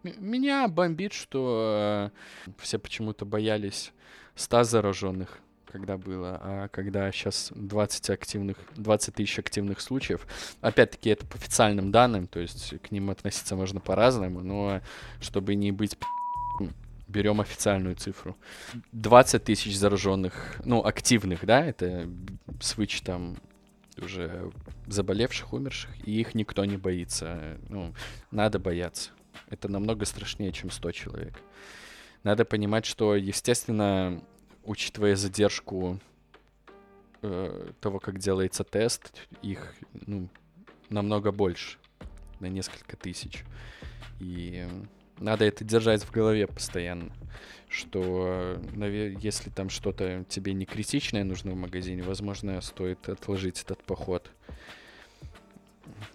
М- 0.03 0.13
меня 0.19 0.67
бомбит, 0.67 1.13
что 1.13 2.11
э, 2.47 2.51
все 2.57 2.79
почему-то 2.79 3.23
боялись 3.25 3.93
100 4.35 4.63
зараженных, 4.63 5.37
когда 5.71 5.97
было, 5.97 6.39
а 6.41 6.67
когда 6.69 7.11
сейчас 7.11 7.51
20 7.55 8.09
активных, 8.09 8.57
20 8.75 9.13
тысяч 9.15 9.37
активных 9.39 9.79
случаев, 9.79 10.25
опять-таки 10.61 11.11
это 11.11 11.25
по 11.27 11.35
официальным 11.35 11.91
данным, 11.91 12.27
то 12.27 12.39
есть 12.39 12.79
к 12.81 12.91
ним 12.91 13.11
относиться 13.11 13.55
можно 13.55 13.79
по-разному, 13.79 14.41
но 14.41 14.81
чтобы 15.21 15.53
не 15.55 15.71
быть 15.71 15.97
берем 17.07 17.41
официальную 17.41 17.95
цифру. 17.95 18.35
20 18.91 19.43
тысяч 19.43 19.77
зараженных, 19.77 20.59
ну, 20.65 20.83
активных, 20.83 21.45
да, 21.45 21.63
это 21.63 22.09
с 22.59 22.77
вычетом 22.77 23.37
уже 23.97 24.51
заболевших, 24.87 25.53
умерших, 25.53 25.91
и 26.07 26.19
их 26.19 26.33
никто 26.35 26.65
не 26.65 26.77
боится. 26.77 27.57
Ну, 27.69 27.93
надо 28.31 28.59
бояться. 28.59 29.11
Это 29.49 29.69
намного 29.69 30.05
страшнее, 30.05 30.51
чем 30.51 30.71
100 30.71 30.91
человек. 30.91 31.39
Надо 32.23 32.45
понимать, 32.45 32.85
что, 32.85 33.15
естественно, 33.15 34.23
учитывая 34.63 35.15
задержку 35.15 35.99
э, 37.21 37.71
того, 37.81 37.99
как 37.99 38.17
делается 38.17 38.63
тест, 38.63 39.13
их 39.41 39.75
ну, 39.93 40.29
намного 40.89 41.31
больше, 41.31 41.77
на 42.39 42.47
несколько 42.47 42.95
тысяч. 42.95 43.43
И 44.19 44.67
надо 45.19 45.45
это 45.45 45.63
держать 45.63 46.03
в 46.03 46.11
голове 46.11 46.47
постоянно, 46.47 47.11
что 47.69 48.59
если 49.19 49.49
там 49.49 49.69
что-то 49.69 50.25
тебе 50.29 50.53
не 50.53 50.65
критичное 50.65 51.23
нужно 51.23 51.51
в 51.51 51.55
магазине, 51.55 52.03
возможно, 52.03 52.59
стоит 52.61 53.09
отложить 53.09 53.61
этот 53.61 53.83
поход. 53.83 54.31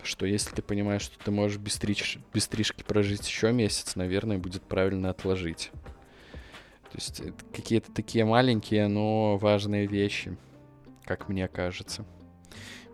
Что 0.03 0.27
если 0.27 0.55
ты 0.55 0.63
понимаешь, 0.63 1.03
что 1.03 1.19
ты 1.19 1.31
можешь 1.31 1.59
без, 1.59 1.79
стриж- 1.79 2.21
без 2.33 2.45
стрижки 2.45 2.83
прожить 2.83 3.27
еще 3.27 3.53
месяц, 3.53 3.97
наверное, 3.97 4.39
будет 4.39 4.63
правильно 4.63 5.11
отложить. 5.11 5.71
То 6.91 6.95
есть 6.95 7.21
это 7.21 7.45
какие-то 7.53 7.93
такие 7.93 8.25
маленькие, 8.25 8.89
но 8.89 9.37
важные 9.37 9.87
вещи, 9.87 10.37
как 11.05 11.29
мне 11.29 11.47
кажется. 11.49 12.07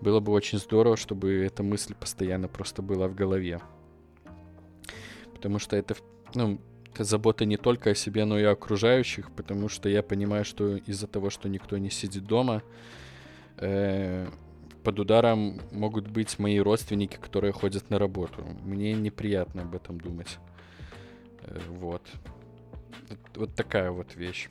Было 0.00 0.20
бы 0.20 0.32
очень 0.32 0.58
здорово, 0.58 0.96
чтобы 0.96 1.44
эта 1.44 1.62
мысль 1.62 1.94
постоянно 1.94 2.48
просто 2.48 2.82
была 2.82 3.06
в 3.06 3.14
голове. 3.14 3.60
Потому 5.44 5.58
что 5.58 5.76
это, 5.76 5.94
ну, 6.34 6.58
это 6.90 7.04
забота 7.04 7.44
не 7.44 7.58
только 7.58 7.90
о 7.90 7.94
себе, 7.94 8.24
но 8.24 8.38
и 8.38 8.44
о 8.44 8.52
окружающих, 8.52 9.30
потому 9.30 9.68
что 9.68 9.90
я 9.90 10.02
понимаю, 10.02 10.42
что 10.42 10.78
из-за 10.78 11.06
того, 11.06 11.28
что 11.28 11.50
никто 11.50 11.76
не 11.76 11.90
сидит 11.90 12.24
дома, 12.24 12.62
э, 13.58 14.26
под 14.82 14.98
ударом 15.00 15.60
могут 15.70 16.08
быть 16.08 16.38
мои 16.38 16.58
родственники, 16.58 17.18
которые 17.18 17.52
ходят 17.52 17.90
на 17.90 17.98
работу. 17.98 18.42
Мне 18.62 18.94
неприятно 18.94 19.64
об 19.64 19.74
этом 19.74 20.00
думать. 20.00 20.38
Э, 21.42 21.60
вот. 21.68 22.00
Вот- 23.34 23.54
такая 23.54 23.90
вот 23.90 24.16
вещь. 24.16 24.48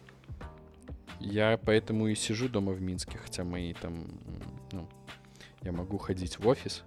Я 1.20 1.58
поэтому 1.66 2.06
и 2.06 2.14
сижу 2.14 2.50
дома 2.50 2.74
в 2.74 2.84
Минске, 2.84 3.18
хотя 3.18 3.44
мои 3.44 3.74
там, 3.74 4.06
ну, 4.72 4.88
я 5.64 5.72
могу 5.72 5.98
ходить 5.98 6.38
в 6.38 6.48
офис, 6.48 6.84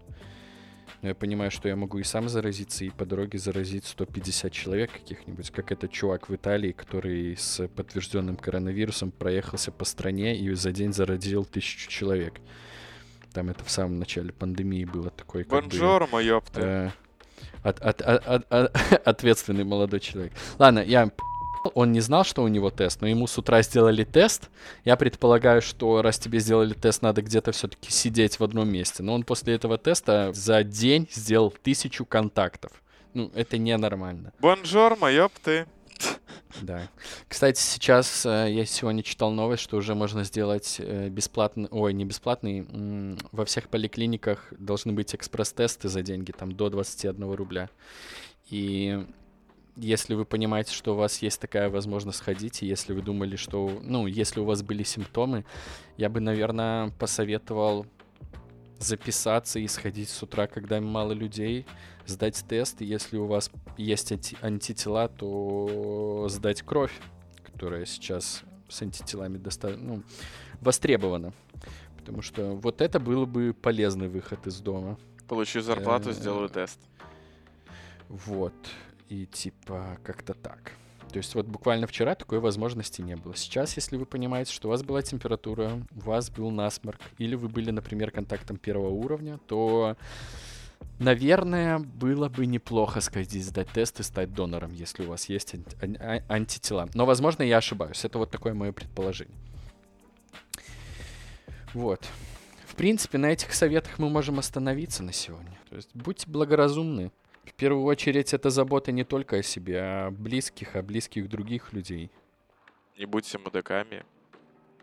но 1.03 1.09
я 1.09 1.15
понимаю, 1.15 1.51
что 1.51 1.69
я 1.69 1.77
могу 1.77 1.99
и 1.99 2.03
сам 2.05 2.29
заразиться, 2.29 2.85
и 2.85 2.91
по 2.91 3.05
дороге 3.05 3.39
заразить 3.39 3.85
150 3.87 4.53
человек 4.53 4.93
каких-нибудь, 4.93 5.51
как 5.51 5.73
этот 5.73 5.93
чувак 5.93 6.29
в 6.29 6.35
Италии, 6.35 6.73
который 6.73 7.37
с 7.37 7.67
подтвержденным 7.69 8.37
коронавирусом 8.37 9.11
проехался 9.11 9.71
по 9.73 9.85
стране 9.85 10.37
и 10.39 10.53
за 10.55 10.73
день 10.73 10.93
заразил 10.93 11.45
тысячу 11.45 11.89
человек. 11.91 12.35
Там 13.33 13.51
это 13.51 13.65
в 13.65 13.71
самом 13.71 13.99
начале 13.99 14.33
пандемии 14.33 14.85
было 14.85 15.11
бы, 15.11 15.69
Бонжормо, 15.69 16.23
ёпта. 16.23 16.61
э, 16.61 16.91
от- 17.63 17.81
от- 17.81 18.01
от- 18.03 18.27
от- 18.27 18.53
от- 18.53 19.07
ответственный 19.07 19.65
молодой 19.65 20.01
человек. 20.01 20.33
Ладно, 20.59 20.79
я 20.81 21.11
он 21.75 21.93
не 21.93 22.01
знал, 22.01 22.25
что 22.25 22.43
у 22.43 22.49
него 22.49 22.71
тест, 22.71 23.01
но 23.01 23.09
ему 23.09 23.27
с 23.27 23.39
утра 23.39 23.63
сделали 23.63 24.05
тест. 24.05 24.51
Я 24.85 24.97
предполагаю, 24.97 25.63
что 25.63 26.03
раз 26.03 26.19
тебе 26.19 26.39
сделали 26.39 26.75
тест, 26.75 27.03
надо 27.03 27.23
где-то 27.23 27.53
все-таки 27.53 27.91
сидеть 27.91 28.39
в 28.39 28.45
одном 28.45 28.69
месте. 28.69 29.03
Но 29.03 29.15
он 29.15 29.25
после 29.25 29.55
этого 29.55 29.79
теста 29.79 30.33
за 30.33 30.63
день 30.63 31.09
сделал 31.11 31.51
тысячу 31.51 32.05
контактов. 32.05 32.73
Ну, 33.15 33.31
это 33.35 33.59
ненормально. 33.59 34.33
Бонжормо, 34.41 35.11
ёпты. 35.11 35.67
Да. 36.63 36.89
Кстати, 37.29 37.61
сейчас 37.61 38.25
э, 38.27 38.49
я 38.51 38.65
сегодня 38.65 39.03
читал 39.03 39.31
новость, 39.31 39.63
что 39.63 39.77
уже 39.77 39.95
можно 39.95 40.25
сделать 40.25 40.77
э, 40.79 41.09
бесплатный, 41.09 41.69
ой, 41.71 41.93
не 41.93 42.05
бесплатный, 42.05 42.67
во 43.33 43.45
всех 43.45 43.69
поликлиниках 43.69 44.53
должны 44.59 44.93
быть 44.93 45.15
экспресс-тесты 45.15 45.89
за 45.89 46.03
деньги, 46.03 46.33
там 46.33 46.53
до 46.53 46.71
21 46.71 47.33
рубля. 47.33 47.71
И 48.49 49.05
если 49.77 50.15
вы 50.15 50.25
понимаете, 50.25 50.73
что 50.73 50.95
у 50.95 50.97
вас 50.97 51.23
есть 51.23 51.41
такая 51.41 51.69
возможность 51.71 52.19
сходить, 52.19 52.63
и 52.63 52.67
если 52.67 52.93
вы 52.95 53.03
думали, 53.03 53.37
что, 53.37 53.79
ну, 53.83 54.07
если 54.07 54.41
у 54.41 54.45
вас 54.45 54.63
были 54.63 54.83
симптомы, 54.83 55.45
я 55.97 56.09
бы, 56.09 56.21
наверное, 56.21 56.91
посоветовал 56.99 57.87
записаться 58.79 59.59
и 59.59 59.67
сходить 59.69 60.09
с 60.09 60.23
утра, 60.23 60.47
когда 60.47 60.81
мало 60.81 61.13
людей, 61.13 61.67
сдать 62.07 62.45
тест, 62.49 62.83
и 62.83 62.85
если 62.85 63.17
у 63.17 63.27
вас 63.27 63.51
есть 63.77 64.13
анти- 64.13 64.37
антитела, 64.43 65.09
то 65.09 66.27
сдать 66.29 66.63
кровь, 66.63 66.93
которая 67.45 67.85
сейчас 67.87 68.43
с 68.69 68.83
антителами 68.83 69.39
доста- 69.39 69.77
ну, 69.77 70.03
востребована. 70.61 71.33
Потому 71.97 72.23
что 72.23 72.55
вот 72.55 72.81
это 72.81 73.01
было 73.01 73.25
бы 73.25 73.55
полезный 73.61 74.09
выход 74.09 74.47
из 74.47 74.61
дома. 74.61 74.99
Получу 75.27 75.61
зарплату, 75.61 76.11
Э, 76.11 76.13
сделаю 76.13 76.49
тест. 76.49 76.79
Вот. 78.09 78.55
И 79.09 79.27
типа 79.27 79.99
как-то 80.03 80.35
так. 80.35 80.73
То 81.13 81.19
есть 81.19 81.35
вот 81.35 81.47
буквально 81.47 81.87
вчера 81.87 82.15
такой 82.15 82.41
возможности 82.41 83.01
не 83.01 83.17
было. 83.17 83.37
Сейчас, 83.37 83.77
если 83.77 83.97
вы 83.97 84.07
понимаете, 84.07 84.53
что 84.53 84.69
у 84.69 84.71
вас 84.71 84.83
была 84.83 85.03
температура, 85.03 85.81
у 85.95 86.01
вас 86.01 86.31
был 86.31 86.51
насморк, 86.51 87.01
или 87.19 87.37
вы 87.37 87.49
были, 87.49 87.71
например, 87.71 88.11
контактом 88.11 88.57
первого 88.57 88.91
уровня, 88.91 89.39
то, 89.47 89.97
наверное, 90.99 91.79
было 91.79 92.29
бы 92.29 92.47
неплохо 92.47 93.01
сходить 93.01 93.45
сдать 93.45 93.71
тест 93.71 94.01
и 94.01 94.03
стать 94.03 94.35
донором, 94.35 94.73
если 94.73 95.05
у 95.05 95.11
вас 95.11 95.29
есть 95.29 95.55
ан- 95.55 95.97
а- 96.01 96.23
антитела. 96.29 96.89
Но, 96.95 97.07
возможно, 97.07 97.45
я 97.45 97.59
ошибаюсь. 97.59 98.05
Это 98.05 98.19
вот 98.19 98.31
такое 98.31 98.55
мое 98.55 98.73
предположение. 98.73 99.39
Вот. 101.73 102.05
В 102.67 102.75
принципе, 102.75 103.17
на 103.17 103.27
этих 103.27 103.55
советах 103.55 103.99
мы 103.99 104.11
можем 104.11 104.39
остановиться 104.39 105.03
на 105.03 105.13
сегодня. 105.13 105.57
То 105.71 105.77
есть 105.77 105.91
будьте 105.95 106.29
благоразумны. 106.29 107.11
В 107.47 107.55
первую 107.55 107.85
очередь, 107.85 108.35
это 108.35 108.51
забота 108.51 108.93
не 108.93 109.05
только 109.05 109.37
о 109.37 109.43
себе, 109.43 109.81
а 109.81 110.07
о 110.09 110.11
близких, 110.11 110.77
о 110.77 110.83
близких 110.83 111.29
других 111.29 111.73
людей. 111.73 112.11
Не 112.99 113.07
будьте 113.07 113.39
мудаками. 113.39 114.05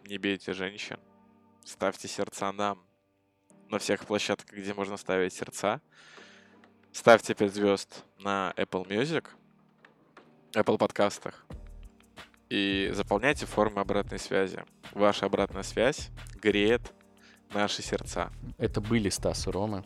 Не 0.05 0.17
бейте 0.17 0.53
женщин. 0.53 0.97
Ставьте 1.65 2.07
сердца 2.07 2.51
нам. 2.51 2.83
На 3.69 3.79
всех 3.79 4.05
площадках, 4.05 4.57
где 4.57 4.73
можно 4.73 4.97
ставить 4.97 5.33
сердца. 5.33 5.81
Ставьте 6.91 7.33
5 7.33 7.53
звезд 7.53 8.03
на 8.19 8.53
Apple 8.55 8.87
Music, 8.87 9.25
Apple 10.53 10.77
подкастах. 10.77 11.45
И 12.49 12.91
заполняйте 12.93 13.45
формы 13.45 13.81
обратной 13.81 14.19
связи. 14.19 14.63
Ваша 14.91 15.25
обратная 15.25 15.63
связь 15.63 16.11
греет 16.41 16.93
наши 17.51 17.81
сердца. 17.81 18.31
Это 18.57 18.79
были 18.79 19.09
Стас 19.09 19.47
и 19.47 19.49
Рома. 19.49 19.83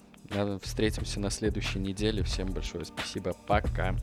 Встретимся 0.61 1.19
на 1.19 1.29
следующей 1.29 1.79
неделе. 1.79 2.23
Всем 2.23 2.47
большое 2.47 2.85
спасибо. 2.85 3.33
Пока. 3.47 3.95